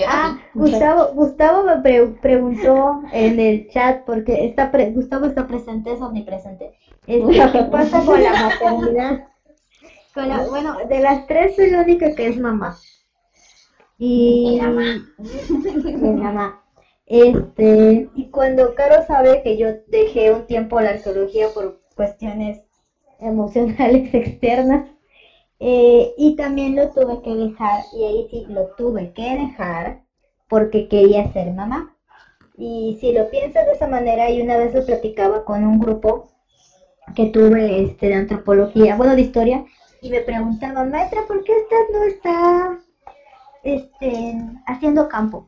[0.08, 6.74] ah, Gustavo, Gustavo me preguntó en el chat, porque está Gustavo está presente, es omnipresente.
[7.06, 9.28] Este, ¿Qué pasa con la maternidad?
[10.50, 12.78] bueno, de las tres soy la única que es mamá.
[13.98, 14.60] Y
[15.18, 16.64] mi mamá.
[17.06, 22.60] Este, y cuando Caro sabe que yo dejé un tiempo la arqueología por cuestiones
[23.20, 24.86] emocionales externas,
[25.60, 30.04] eh, y también lo tuve que dejar, y ahí sí lo tuve que dejar
[30.48, 31.96] porque quería ser mamá.
[32.58, 36.28] Y si lo piensas de esa manera, y una vez lo platicaba con un grupo
[37.16, 39.66] que tuve este, de antropología, bueno, de historia,
[40.02, 42.80] y me preguntaban, maestra, ¿por qué usted no está
[43.64, 45.46] este, haciendo campo?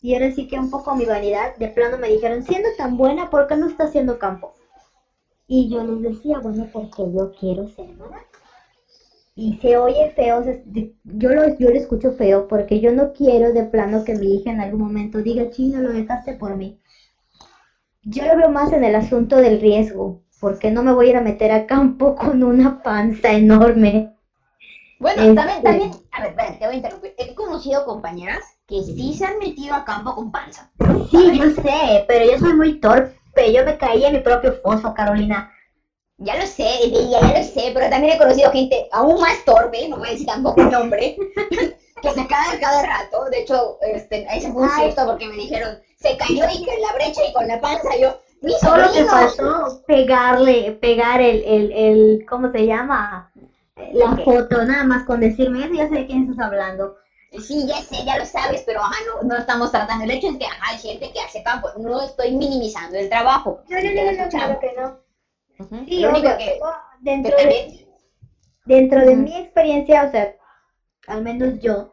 [0.00, 3.30] Y ahora sí que un poco mi vanidad, de plano me dijeron, siendo tan buena,
[3.30, 4.52] ¿por qué no está haciendo campo?
[5.48, 8.18] Y yo les decía, bueno, porque yo quiero ser mamá.
[9.34, 13.64] Y se oye feo, yo lo, yo lo escucho feo porque yo no quiero de
[13.64, 16.76] plano que mi hija en algún momento diga, chino, lo dejaste por mí.
[18.02, 21.16] Yo lo veo más en el asunto del riesgo, porque no me voy a ir
[21.16, 24.08] a meter a campo con una panza enorme.
[24.98, 27.14] Bueno, también, también, a ver, te voy a interrumpir.
[27.16, 30.70] He conocido compañeras que sí se han metido a campo con panza.
[31.10, 33.14] Sí, yo sé, pero yo soy muy torpe.
[33.52, 35.48] Yo me caí en mi propio foso, Carolina.
[36.16, 39.88] Ya lo sé, ya, ya lo sé, pero también he conocido gente aún más torpe,
[39.88, 41.16] no voy a decir tampoco el nombre,
[42.02, 43.24] que se cae cada rato.
[43.30, 46.82] De hecho, este, ahí se fue un susto porque me dijeron, se cayó y en
[46.82, 51.72] la brecha y con la panza yo, mi Solo te pasó pegarle, pegar el, el,
[51.72, 53.30] el, ¿cómo se llama?
[53.92, 56.94] La foto, nada más con decirme eso, ya sé de quién estás hablando.
[57.30, 60.04] Sí, ya sé, ya lo sabes, pero ajá, no, no estamos tratando.
[60.04, 61.68] El hecho es que ajá, hay gente que hace campo.
[61.78, 63.60] No estoy minimizando el trabajo.
[63.68, 64.98] No, no, no, no, claro que no.
[65.86, 66.58] Sí, lo único que,
[67.00, 67.86] dentro, de,
[68.64, 70.32] dentro de mi experiencia, o sea,
[71.08, 71.90] al menos yo,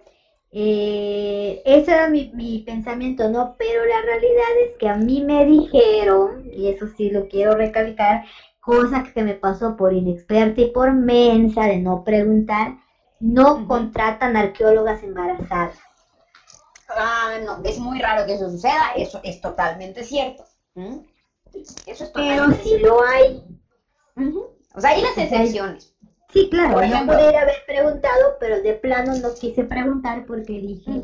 [0.51, 3.55] eh, ese era mi, mi, pensamiento, ¿no?
[3.57, 8.23] Pero la realidad es que a mí me dijeron, y eso sí lo quiero recalcar,
[8.65, 12.73] cosa que me pasó por inexperta y por mensa de no preguntar,
[13.19, 15.75] no contratan arqueólogas embarazadas.
[16.89, 20.43] Ah, no, es muy raro que eso suceda, eso es totalmente cierto.
[21.85, 23.43] Eso es Pero sí lo hay.
[24.73, 25.93] O sea, hay las excepciones.
[26.29, 31.01] Sí, claro, yo podría haber preguntado, pero de plano no quise preguntar porque dije...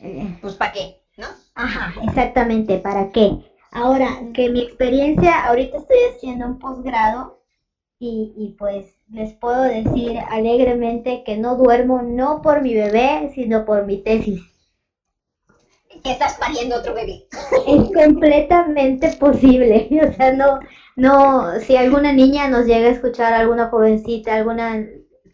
[0.00, 1.00] Eh, pues ¿para qué?
[1.16, 1.28] ¿No?
[1.54, 3.30] Ajá, exactamente, ¿para qué?
[3.72, 7.38] Ahora, que mi experiencia, ahorita estoy haciendo un posgrado
[7.98, 13.64] y, y pues les puedo decir alegremente que no duermo no por mi bebé, sino
[13.64, 14.40] por mi tesis.
[16.02, 17.24] Que estás pariendo otro bebé.
[17.66, 20.58] Es completamente posible, o sea, no,
[20.96, 24.84] no, si alguna niña nos llega a escuchar, alguna jovencita, alguna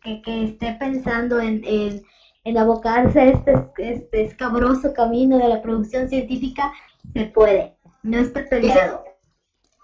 [0.03, 2.03] que, que esté pensando en, en,
[2.45, 6.71] en abocarse a este, este escabroso camino de la producción científica,
[7.13, 7.73] se puede.
[8.09, 9.03] No está peleado.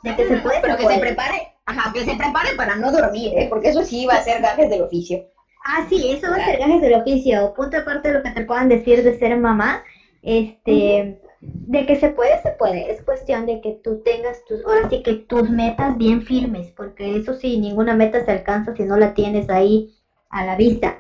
[0.02, 3.32] De que se puede, pero que se prepare, ajá, que se prepare para no dormir,
[3.34, 3.46] ¿eh?
[3.48, 5.22] porque eso sí va a ser gajes del oficio.
[5.64, 7.50] Ah, sí, eso va a ser gajes del oficio.
[7.54, 9.80] Punto aparte de lo que te puedan decir de ser mamá,
[10.20, 12.90] este, de que se puede, se puede.
[12.90, 17.16] Es cuestión de que tú tengas tus, ahora sí que tus metas bien firmes, porque
[17.16, 19.86] eso sí, ninguna meta se alcanza si no la tienes ahí
[20.28, 20.98] a la vista.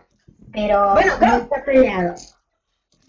[0.50, 2.14] Pero bueno, no está peleado.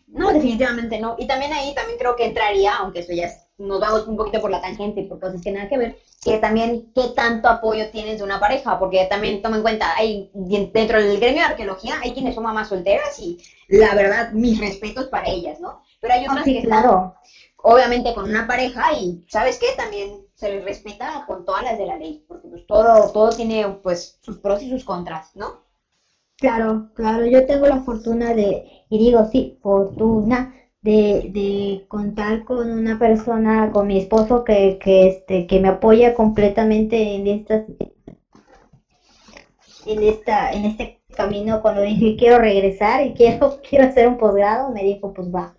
[0.07, 1.15] No, definitivamente no.
[1.17, 4.51] Y también ahí también creo que entraría, aunque eso ya nos vamos un poquito por
[4.51, 8.23] la tangente, por cosas que nada que ver, que también qué tanto apoyo tienes de
[8.23, 12.35] una pareja, porque también toma en cuenta, hay dentro del gremio de arqueología hay quienes
[12.35, 13.37] son mamás solteras y
[13.67, 15.81] la verdad, mis respetos para ellas, ¿no?
[16.01, 17.13] Pero hay otras que claro.
[17.57, 19.67] obviamente con una pareja y, ¿sabes qué?
[19.77, 23.67] También se les respeta con todas las de la ley, porque pues todo, todo tiene
[23.81, 25.63] pues sus pros y sus contras, ¿no?
[26.37, 30.51] Claro, claro, yo tengo la fortuna de, y digo sí, fortuna
[30.85, 36.13] de, de contar con una persona, con mi esposo que, que, este, que me apoya
[36.13, 37.63] completamente en estas
[39.87, 44.69] en esta, en este camino cuando dije quiero regresar y quiero, quiero hacer un posgrado,
[44.69, 45.55] me dijo pues va.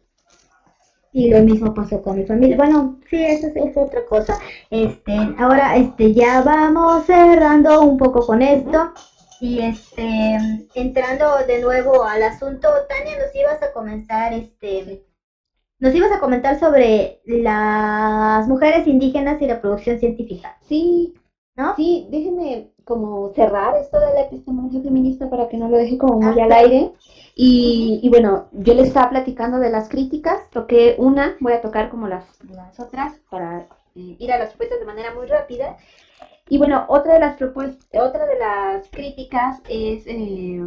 [1.13, 2.57] Y lo mismo pasó con mi familia.
[2.57, 4.39] Bueno, sí, eso es, otra cosa.
[4.71, 8.93] Este, ahora este ya vamos cerrando un poco con esto.
[9.41, 10.39] Y este,
[10.75, 15.06] entrando de nuevo al asunto, Tania, nos ibas a comenzar, este,
[15.79, 20.57] nos ibas a comentar sobre las mujeres indígenas y la producción científica.
[20.63, 21.15] Sí,
[21.57, 21.75] ¿no?
[21.77, 26.21] Sí, déjeme como cerrar esto de la epistemología feminista para que no lo deje como
[26.21, 26.93] muy al aire.
[27.35, 31.91] Y, y, bueno, yo les estaba platicando de las críticas, toqué una, voy a tocar
[31.91, 35.77] como las, las otras para eh, ir a las propuestas de manera muy rápida.
[36.49, 40.63] Y bueno, otra de las propuestas, otra de las críticas es eh,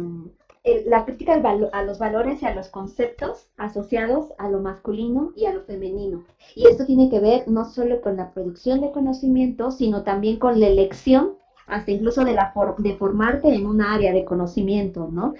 [0.64, 1.40] la crítica
[1.72, 6.24] a los valores y a los conceptos asociados a lo masculino y a lo femenino.
[6.54, 10.60] Y esto tiene que ver no solo con la producción de conocimiento, sino también con
[10.60, 11.32] la elección,
[11.66, 15.34] hasta incluso de, la de formarte en un área de conocimiento, ¿no?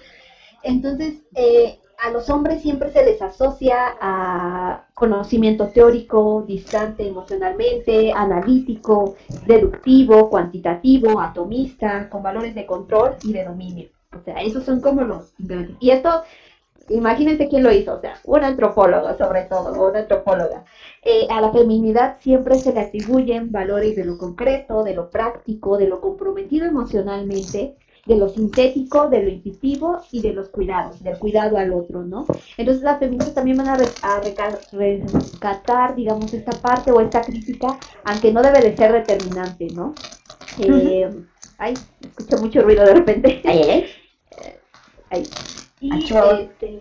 [0.63, 9.17] Entonces, eh, a los hombres siempre se les asocia a conocimiento teórico, distante emocionalmente, analítico,
[9.47, 13.89] deductivo, cuantitativo, atomista, con valores de control y de dominio.
[14.17, 15.33] O sea, esos son como los...
[15.79, 16.23] Y esto,
[16.89, 20.65] imagínense quién lo hizo, o sea, un antropólogo sobre todo, una antropóloga.
[21.03, 25.79] Eh, a la feminidad siempre se le atribuyen valores de lo concreto, de lo práctico,
[25.79, 27.77] de lo comprometido emocionalmente
[28.07, 32.27] de lo sintético, de lo intuitivo y de los cuidados, del cuidado al otro, ¿no?
[32.57, 33.77] Entonces las feministas también van a,
[34.73, 39.95] rescatar, digamos, esta parte o esta crítica, aunque no debe de ser determinante, ¿no?
[40.59, 41.09] Eh,
[41.59, 43.41] ay, escucho mucho ruido de repente.
[43.45, 43.85] Ay, ay, ay.
[45.81, 46.81] Y, este,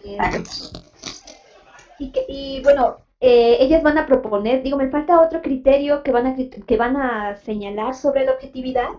[2.00, 6.12] y, que, y bueno, eh, ellas van a proponer, digo, me falta otro criterio que
[6.12, 8.90] van a, que van a señalar sobre la objetividad,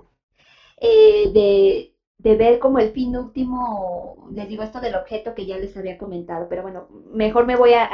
[0.81, 5.59] eh, de, de, ver como el fin último, les digo esto del objeto que ya
[5.59, 7.85] les había comentado, pero bueno, mejor me voy a,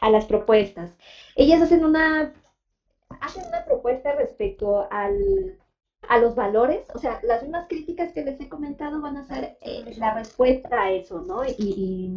[0.00, 0.96] a las propuestas.
[1.36, 2.32] Ellas hacen una,
[3.20, 5.58] hacen una propuesta respecto al,
[6.08, 9.58] a los valores, o sea, las mismas críticas que les he comentado van a ser
[9.60, 11.44] eh, la respuesta a eso, ¿no?
[11.44, 12.12] Y, y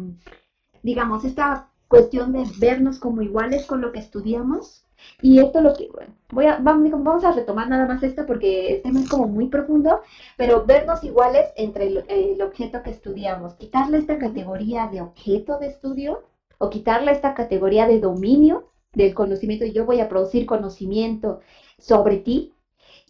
[0.82, 4.86] digamos, esta cuestión de vernos como iguales con lo que estudiamos.
[5.20, 5.88] Y esto lo que,
[6.30, 9.48] voy a, vamos, vamos a retomar nada más esto porque el tema es como muy
[9.48, 10.02] profundo,
[10.36, 16.22] pero vernos iguales entre el, objeto que estudiamos, quitarle esta categoría de objeto de estudio
[16.58, 21.40] o quitarle esta categoría de dominio del conocimiento, yo voy a producir conocimiento
[21.78, 22.54] sobre ti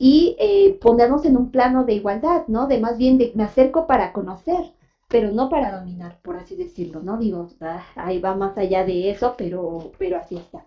[0.03, 2.67] y eh, ponernos en un plano de igualdad, ¿no?
[2.67, 4.73] De más bien de me acerco para conocer,
[5.09, 7.19] pero no para dominar, por así decirlo, ¿no?
[7.19, 10.65] Digo, ah, ahí va más allá de eso, pero, pero así está.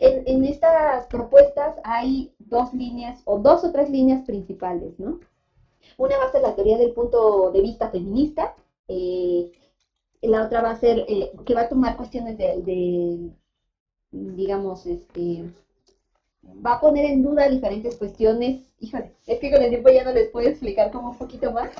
[0.00, 5.18] En, estas propuestas hay dos líneas, o dos o tres líneas principales, ¿no?
[5.98, 8.54] Una va a ser la teoría del punto de vista feminista,
[8.86, 9.50] eh,
[10.22, 13.32] la otra va a ser eh, que va a tomar cuestiones de,
[14.12, 15.50] digamos, este,
[16.64, 18.62] va a poner en duda diferentes cuestiones.
[18.80, 21.70] Híjole, es que con el tiempo ya no les puedo explicar como un poquito más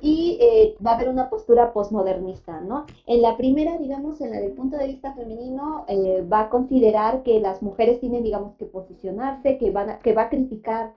[0.00, 2.86] y eh, va a haber una postura posmodernista, ¿no?
[3.06, 7.22] En la primera, digamos, en la del punto de vista femenino, eh, va a considerar
[7.22, 10.94] que las mujeres tienen, digamos, que posicionarse, que van a, que va a criticar,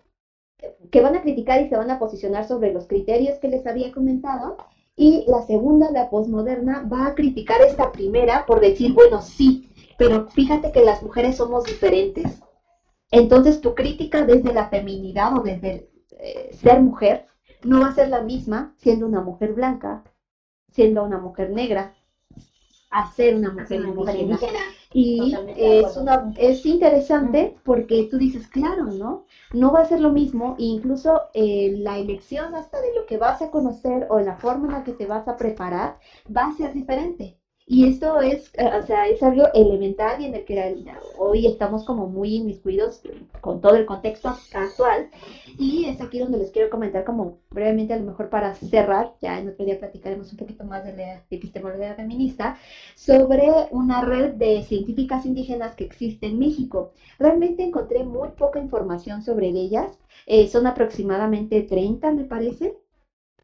[0.91, 3.91] que van a criticar y se van a posicionar sobre los criterios que les había
[3.91, 4.57] comentado.
[4.95, 10.27] Y la segunda, la posmoderna, va a criticar esta primera por decir, bueno, sí, pero
[10.27, 12.41] fíjate que las mujeres somos diferentes.
[13.13, 15.87] Entonces, tu crítica desde la feminidad o desde
[16.17, 17.27] eh, ser mujer
[17.63, 20.03] no va a ser la misma siendo una mujer blanca,
[20.71, 21.93] siendo una mujer negra,
[22.89, 23.81] a ser una mujer,
[24.19, 24.59] indígena.
[24.93, 29.25] Y es, una, es interesante porque tú dices, claro, ¿no?
[29.53, 33.17] No va a ser lo mismo, e incluso eh, la elección hasta de lo que
[33.17, 35.99] vas a conocer o la forma en la que te vas a preparar
[36.35, 37.37] va a ser diferente.
[37.65, 40.85] Y esto es, eh, o sea, es algo elemental y en el que
[41.17, 43.01] hoy estamos como muy inmiscuidos
[43.41, 45.09] con todo el contexto actual.
[45.57, 49.39] Y es aquí donde les quiero comentar como brevemente, a lo mejor para cerrar, ya
[49.39, 52.57] en otro día platicaremos un poquito más de la epistemología feminista,
[52.95, 56.91] sobre una red de científicas indígenas que existe en México.
[57.17, 59.97] Realmente encontré muy poca información sobre ellas.
[60.25, 62.82] Eh, son aproximadamente 30, me parece.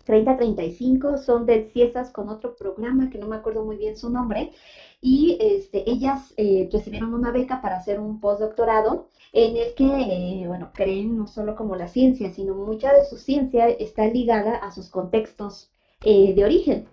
[0.10, 4.52] 30-35 son de CIESAS con otro programa que no me acuerdo muy bien su nombre
[5.02, 9.86] y este, ellas eh, recibieron una beca para hacer un postdoctorado en el que,
[10.44, 14.56] eh, bueno, creen no solo como la ciencia, sino mucha de su ciencia está ligada
[14.56, 15.72] a sus contextos
[16.04, 16.88] eh, de origen.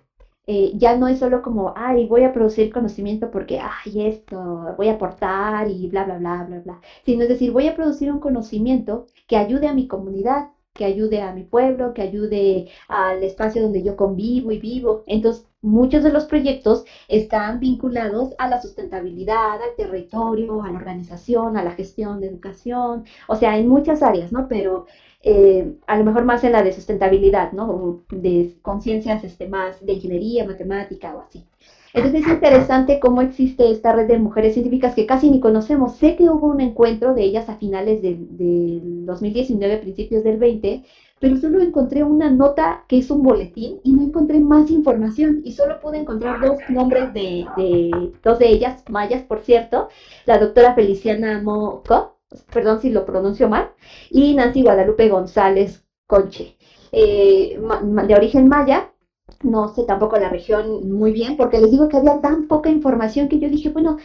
[0.75, 4.93] ya no es solo como, ay, voy a producir conocimiento porque, ay, esto, voy a
[4.93, 9.07] aportar y bla, bla, bla, bla, bla, sino es decir, voy a producir un conocimiento
[9.27, 13.82] que ayude a mi comunidad, que ayude a mi pueblo, que ayude al espacio donde
[13.82, 15.03] yo convivo y vivo.
[15.07, 21.57] Entonces, muchos de los proyectos están vinculados a la sustentabilidad, al territorio, a la organización,
[21.57, 24.47] a la gestión de educación, o sea, en muchas áreas, ¿no?
[24.48, 24.85] Pero
[25.23, 28.01] eh, a lo mejor más en la de sustentabilidad, ¿no?
[28.11, 31.44] De conciencias este, más de ingeniería, matemática o así.
[31.97, 35.97] Entonces es interesante cómo existe esta red de mujeres científicas que casi ni conocemos.
[35.97, 40.85] Sé que hubo un encuentro de ellas a finales del 2019, principios del 20,
[41.18, 45.52] pero solo encontré una nota que es un boletín y no encontré más información y
[45.52, 47.47] solo pude encontrar dos nombres de,
[48.23, 49.89] dos de ellas, mayas por cierto,
[50.27, 52.18] la doctora Feliciana Moco,
[52.52, 53.70] perdón si lo pronuncio mal,
[54.10, 56.59] y Nancy Guadalupe González Conche,
[56.93, 57.59] eh,
[58.06, 58.93] de origen maya,
[59.43, 63.28] no sé tampoco la región muy bien, porque les digo que había tan poca información
[63.28, 63.97] que yo dije, bueno,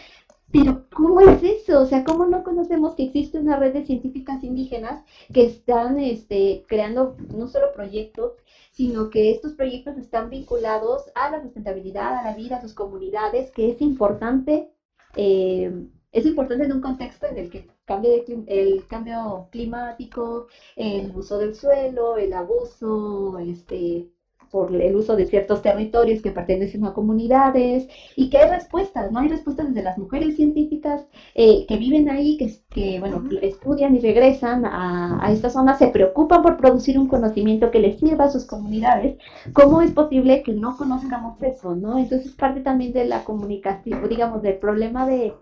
[0.52, 1.82] pero ¿cómo es eso?
[1.82, 5.04] O sea, ¿cómo no conocemos que existe una red de científicas indígenas
[5.34, 8.34] que están este, creando no solo proyectos,
[8.72, 13.52] sino que estos proyectos están vinculados a la sustentabilidad, a la vida, a sus comunidades,
[13.52, 14.72] que es importante,
[15.16, 18.12] eh, es importante en un contexto en el que cambio
[18.48, 24.10] el cambio climático, el uso del suelo, el abuso, este,
[24.52, 29.20] por el uso de ciertos territorios que pertenecen a comunidades y que hay respuestas, ¿no?
[29.20, 31.06] Hay respuestas desde las mujeres científicas
[31.36, 35.88] eh, que viven ahí, que, que bueno, estudian y regresan a, a esta zona, se
[35.88, 39.18] preocupan por producir un conocimiento que les sirva a sus comunidades.
[39.54, 41.98] ¿Cómo es posible que no conozcamos eso, no?
[41.98, 45.34] Entonces parte también de la comunicación, digamos, del problema de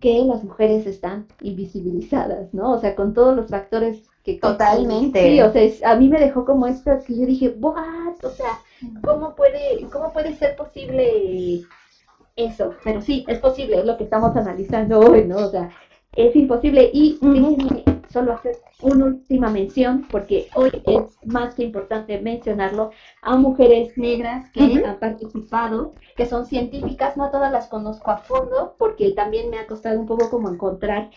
[0.00, 2.72] que las mujeres están invisibilizadas, ¿no?
[2.72, 4.34] O sea, con todos los factores que...
[4.34, 5.20] Totalmente.
[5.20, 8.22] Sí, o sea, a mí me dejó como esto que yo dije, ¿what?
[8.22, 8.58] O sea,
[9.02, 11.62] ¿cómo puede, cómo puede ser posible
[12.36, 12.74] eso?
[12.84, 15.36] Pero sí, es posible, es lo que estamos analizando hoy, ¿no?
[15.36, 15.70] O sea,
[16.14, 16.90] es imposible.
[16.92, 22.90] Y déjenme solo hacer una última mención, porque hoy es más que importante mencionarlo,
[23.22, 28.74] a mujeres negras que han participado, que son científicas, no todas las conozco a fondo,
[28.78, 31.10] porque también me ha costado un poco como encontrar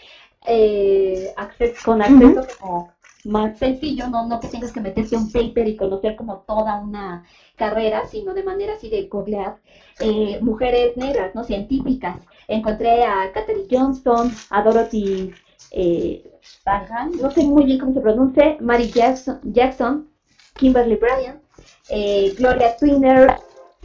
[0.45, 2.92] eh, acceso, con acceso como
[3.25, 7.23] más sencillo, no, no que tengas que meterte un paper y conocer como toda una
[7.55, 9.61] carrera, sino de manera así de googlear
[9.99, 11.43] eh, mujeres negras, ¿no?
[11.43, 12.17] Científicas.
[12.47, 15.33] Encontré a Katherine Johnston, a Dorothy
[15.71, 16.29] eh,
[17.19, 20.09] no sé muy bien cómo se pronuncia, Mary Jackson, Jackson
[20.55, 21.41] Kimberly Bryant,
[21.89, 23.35] eh, Gloria Twinner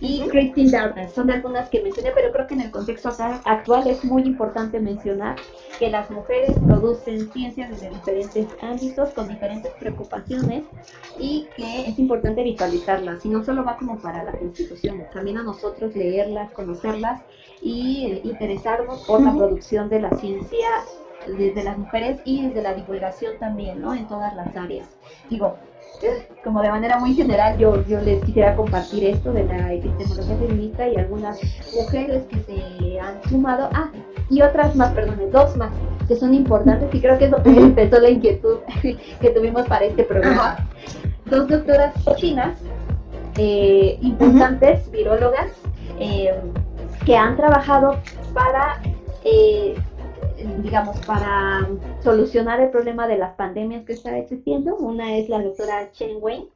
[0.01, 1.11] y Christine Darden.
[1.11, 3.11] Son algunas que mencioné, pero creo que en el contexto
[3.45, 5.37] actual es muy importante mencionar
[5.79, 10.65] que las mujeres producen ciencias desde diferentes ámbitos, con diferentes preocupaciones
[11.19, 13.25] y que es importante visualizarlas.
[13.25, 17.23] Y no solo va como para las instituciones, también a nosotros leerlas, conocerlas
[17.61, 20.69] y eh, interesarnos por la producción de la ciencia
[21.27, 23.95] desde las mujeres y desde la divulgación también, ¿no?
[23.95, 24.89] En todas las áreas.
[25.29, 25.57] Digo,
[26.45, 30.89] como de manera muy general, yo, yo les quisiera compartir esto de la epistemología feminista
[30.89, 31.39] y algunas
[31.75, 33.69] mujeres que se han sumado.
[33.73, 33.91] Ah,
[34.31, 35.71] y otras más, perdón, dos más,
[36.07, 39.87] que son importantes y creo que es lo que empezó la inquietud que tuvimos para
[39.87, 40.69] este programa.
[41.27, 42.59] Dos doctoras chinas,
[43.37, 45.51] eh, importantes, virólogas,
[45.99, 46.35] eh,
[47.05, 47.99] que han trabajado
[48.35, 48.81] para
[49.25, 49.75] eh,
[50.63, 51.69] digamos, para
[52.03, 54.77] solucionar el problema de las pandemias que está existiendo.
[54.77, 56.49] Una es la doctora Chen Wei,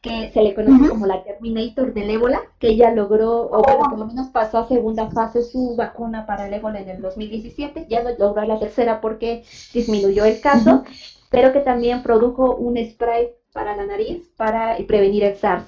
[0.00, 3.98] que se le conoce como la Terminator del ébola, que ella logró, o bueno, por
[3.98, 8.02] lo menos pasó a segunda fase su vacuna para el ébola en el 2017, ya
[8.18, 10.82] logró la tercera porque disminuyó el caso,
[11.30, 15.64] pero que también produjo un spray para la nariz para prevenir el SARS.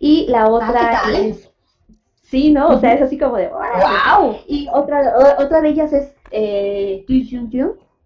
[0.00, 1.48] Y la ah, otra es...
[2.22, 2.68] Sí, ¿no?
[2.68, 4.36] O sea, es así como de ¡wow!
[4.46, 7.04] Y otra, otra de ellas es eh,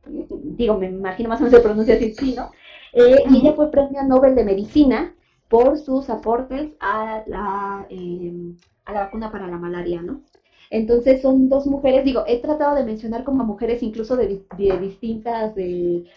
[0.06, 2.50] digo, me imagino más o menos se pronuncia así chino,
[2.92, 5.14] eh, y ella fue premio Nobel de Medicina
[5.48, 10.22] por sus aportes a la, em, a la vacuna para la malaria, ¿no?
[10.70, 15.54] Entonces son dos mujeres, digo, he tratado de mencionar como mujeres incluso de, distintas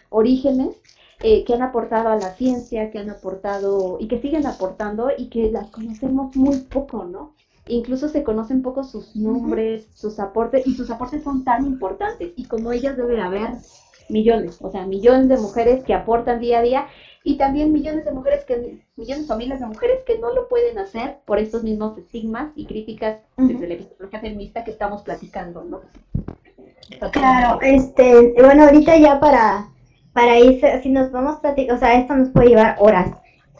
[0.09, 0.81] orígenes,
[1.21, 5.27] eh, que han aportado a la ciencia, que han aportado y que siguen aportando y
[5.27, 7.34] que las conocemos muy poco, ¿no?
[7.67, 12.45] Incluso se conocen poco sus nombres, sus aportes, y sus aportes son tan importantes, y
[12.45, 13.49] como ellas debe haber
[14.09, 16.87] millones, o sea, millones de mujeres que aportan día a día,
[17.23, 20.77] y también millones de mujeres que, millones o miles de mujeres que no lo pueden
[20.77, 25.81] hacer por estos mismos estigmas y críticas desde la epistemología feminista que estamos platicando, ¿no?
[27.11, 29.69] Claro, este, bueno, ahorita ya para,
[30.13, 33.09] para ir, si nos vamos a platicar, o sea, esto nos puede llevar horas.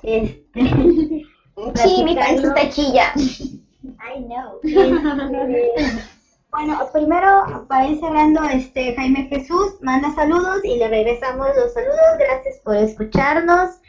[0.03, 0.44] Este,
[1.76, 3.14] sí, mi pancita chilla.
[3.99, 4.60] I know.
[6.52, 12.18] bueno, primero, para ir cerrando, este, Jaime Jesús manda saludos y le regresamos los saludos.
[12.18, 13.80] Gracias por escucharnos.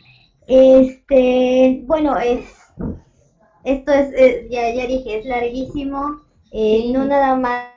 [0.46, 2.40] Este, bueno, es,
[3.64, 6.20] esto es, ya, ya dije, es larguísimo.
[6.52, 7.76] Eh, no nada más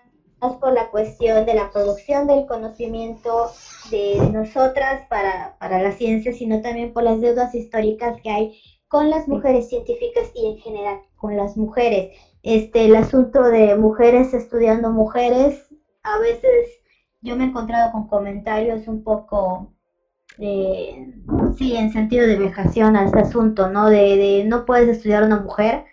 [0.60, 3.50] por la cuestión de la producción del conocimiento
[3.92, 9.10] de nosotras para, para la ciencia, sino también por las deudas históricas que hay con
[9.10, 12.08] las mujeres científicas y en general con las mujeres.
[12.42, 15.68] Este, el asunto de mujeres estudiando mujeres,
[16.04, 16.82] a veces
[17.22, 19.72] yo me he encontrado con comentarios un poco,
[20.38, 21.14] eh,
[21.58, 23.88] sí, en sentido de vejación a este asunto, ¿no?
[23.88, 25.84] De, de no puedes estudiar una mujer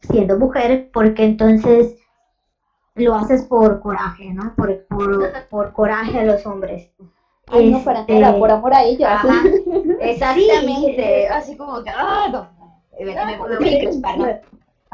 [0.00, 1.96] siendo mujer porque entonces
[2.94, 4.54] lo haces por coraje, ¿no?
[4.56, 4.84] Por,
[5.48, 6.90] por, coraje a los hombres.
[7.46, 9.20] Ay, no, para este, por amor a ella.
[10.00, 12.48] Exactamente, así como que, ah, no.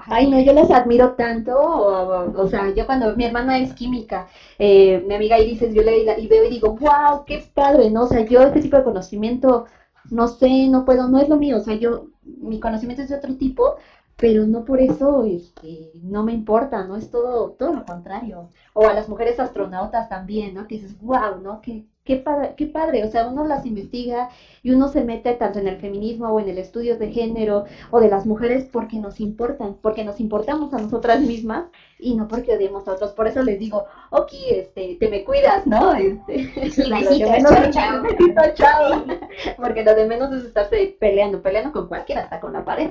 [0.07, 4.29] Ay, no, yo les admiro tanto, o, sea, yo cuando mi hermana es química,
[4.59, 8.05] eh, mi amiga Iris yo le y veo y digo, wow, qué padre, ¿no?
[8.05, 9.67] O sea, yo este tipo de conocimiento,
[10.11, 13.17] no sé, no puedo, no es lo mío, o sea, yo, mi conocimiento es de
[13.17, 13.77] otro tipo,
[14.17, 16.97] pero no por eso este, no me importa, ¿no?
[16.97, 18.51] Es todo, todo lo contrario.
[18.75, 20.67] O a las mujeres astronautas también, ¿no?
[20.67, 21.61] Que dices, wow, ¿no?
[21.63, 24.31] Qué, qué, padre, qué padre, o sea, uno las investiga
[24.63, 28.01] y uno se mete tanto en el feminismo o en el estudio de género o
[28.01, 31.67] de las mujeres porque nos importan, porque nos importamos a nosotras mismas
[31.99, 33.13] y no porque odiemos a otros.
[33.13, 35.95] Por eso les digo, ok, este, te me cuidas, ¿no?
[35.95, 36.51] Este,
[39.57, 42.91] porque lo de menos es estarse peleando, peleando con cualquiera, hasta con la pared.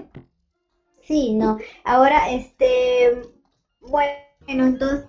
[1.02, 1.58] Sí, no.
[1.84, 3.22] Ahora, este,
[3.82, 4.12] bueno,
[4.48, 5.06] entonces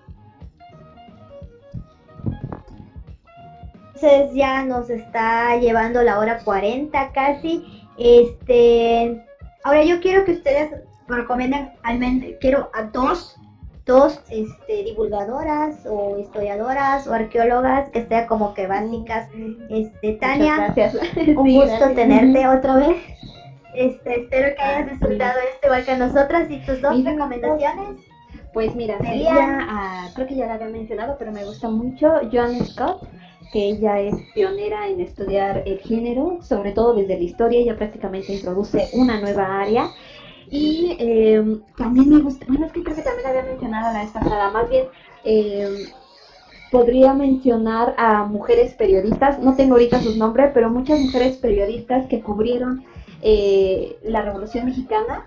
[4.00, 7.84] Entonces ya nos está llevando la hora 40 casi.
[7.98, 9.22] Este,
[9.62, 10.70] ahora yo quiero que ustedes
[11.06, 13.36] recomienden al menos, quiero a dos,
[13.84, 19.28] dos este, divulgadoras o historiadoras o arqueólogas que sean como que básicas.
[19.68, 20.74] Este, Tania,
[21.36, 22.96] un gusto tenerte otra vez.
[23.74, 28.00] Este, espero que hayas disfrutado este igual que nosotras y tus dos recomendaciones.
[28.54, 33.06] Pues mira, sería, creo que ya la había mencionado, pero me gusta mucho Joan Scott
[33.52, 38.32] que ella es pionera en estudiar el género, sobre todo desde la historia, ella prácticamente
[38.32, 39.90] introduce una nueva área.
[40.50, 44.10] Y em, también me gusta, bueno, es que creo que también había mencionado la vez
[44.10, 44.86] pasada, más bien
[45.24, 45.74] em,
[46.70, 52.20] podría mencionar a mujeres periodistas, no tengo ahorita sus nombres, pero muchas mujeres periodistas que
[52.20, 52.84] cubrieron
[53.22, 55.26] eh, la Revolución Mexicana.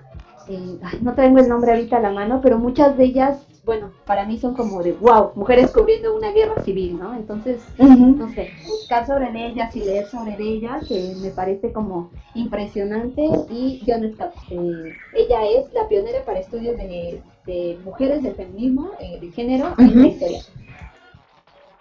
[0.50, 4.26] Eh, no tengo el nombre ahorita a la mano, pero muchas de ellas bueno, para
[4.26, 7.14] mí son como de wow, mujeres cubriendo una guerra civil, ¿no?
[7.15, 13.22] Entonces, no sé, buscar sobre ellas y leer sobre ellas, que me parece como impresionante.
[13.49, 19.31] Y yo eh, ella es la pionera para estudios de, mujeres, del feminismo, eh, de
[19.31, 20.41] género y de historia.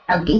[0.09, 0.31] Ok.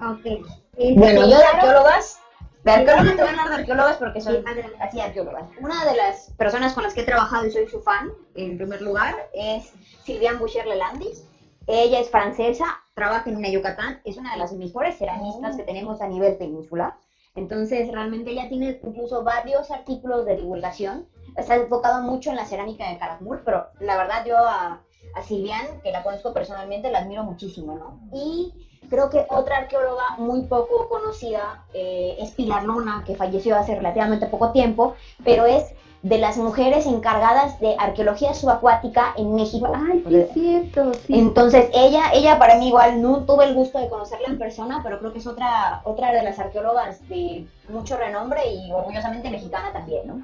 [0.00, 0.96] Ok.
[0.96, 2.20] Bueno, yo de arqueólogas
[2.66, 4.44] de arqueólogas te voy a hablar de arqueólogas porque soy
[4.80, 5.44] así arqueólogas.
[5.60, 8.82] Una de las personas con las que he trabajado y soy su fan, en primer
[8.82, 9.72] lugar, es
[10.04, 11.24] Sylviane Boucher Lelandis.
[11.68, 12.64] Ella es francesa,
[12.94, 16.94] trabaja en una Yucatán, es una de las mejores ceramistas que tenemos a nivel peninsular.
[17.36, 21.06] Entonces, realmente ella tiene incluso varios artículos de divulgación.
[21.36, 24.80] Está enfocado mucho en la cerámica de Caracmul, pero la verdad yo a,
[25.14, 28.00] a Silvian, que la conozco personalmente, la admiro muchísimo, ¿no?
[28.12, 28.52] Y
[28.88, 34.26] Creo que otra arqueóloga muy poco conocida eh, es Pilar Luna, que falleció hace relativamente
[34.26, 34.94] poco tiempo,
[35.24, 35.64] pero es
[36.02, 39.72] de las mujeres encargadas de arqueología subacuática en México.
[39.74, 41.18] Ay, sí, es cierto, sí.
[41.18, 44.98] Entonces, ella, ella para mí igual no tuve el gusto de conocerla en persona, pero
[45.00, 50.06] creo que es otra, otra de las arqueólogas de mucho renombre y orgullosamente mexicana también,
[50.06, 50.22] ¿no?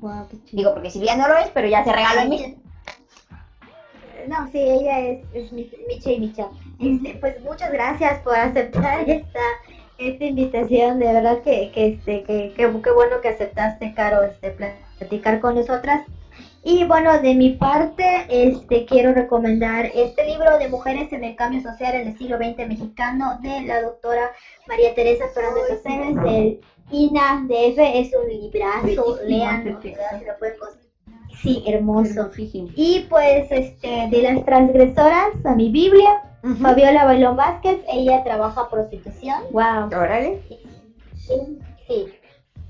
[0.00, 2.54] Wow, qué Digo, porque si bien no lo es, pero ya se regaló en mí.
[4.28, 6.48] No, sí, ella es, es Micha y Micha.
[6.84, 9.40] Este, pues muchas gracias por aceptar esta,
[9.98, 10.98] esta invitación.
[10.98, 14.54] De verdad que, que este, que, que, bueno que aceptaste, Caro, este,
[14.98, 16.06] platicar con nosotras.
[16.66, 21.60] Y bueno, de mi parte, este, quiero recomendar este libro de Mujeres en el Cambio
[21.60, 24.32] Social en el siglo XX mexicano de la doctora
[24.66, 27.78] María Teresa Fernández Aceves del INADF.
[27.78, 30.56] Es un librazo, lean, lo pueden
[31.42, 32.30] Sí, hermoso.
[32.74, 36.22] Y pues este de las transgresoras a mi Biblia,
[36.60, 39.42] Fabiola Bailón Vázquez, ella trabaja prostitución.
[39.50, 39.86] Wow.
[39.86, 40.40] Órale.
[41.16, 42.06] Sí,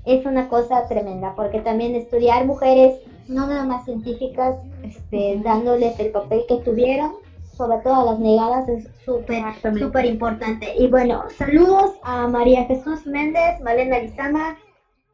[0.05, 2.93] Es una cosa tremenda porque también estudiar mujeres
[3.27, 7.11] no nada más científicas, este, dándoles el papel que tuvieron,
[7.57, 9.43] sobre todo a las negadas, es súper,
[9.77, 10.73] súper importante.
[10.77, 14.55] Y bueno, saludos a María Jesús Méndez, Malena Lizama,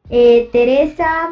[0.10, 1.30] eh, Teresa,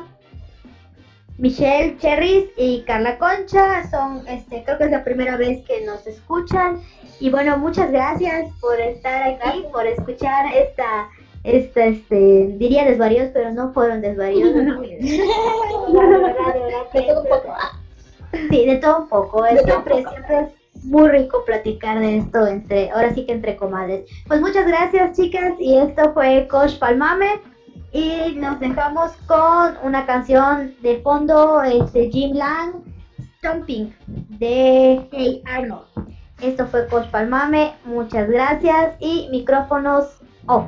[1.37, 6.05] Michelle Cherris y Carla Concha son, este, creo que es la primera vez que nos
[6.05, 6.77] escuchan.
[7.19, 11.09] Y bueno, muchas gracias por estar aquí, por escuchar esta,
[11.43, 14.53] esta, este, diría desvaríos, pero no fueron desvaríos.
[14.63, 14.63] de
[17.01, 17.53] todo un poco.
[18.49, 19.45] Sí, de todo un poco.
[19.45, 20.47] Siempre, siempre es
[20.85, 24.09] muy rico platicar de esto entre, ahora sí que entre comadres.
[24.27, 27.41] Pues muchas gracias, chicas, y esto fue Coach Palmame.
[27.91, 32.83] Y nos dejamos con una canción de fondo, este Jim Lang,
[33.39, 35.88] Stomping, de Hey Arnold.
[36.41, 40.65] Esto fue Coach Palmame, muchas gracias y micrófonos off.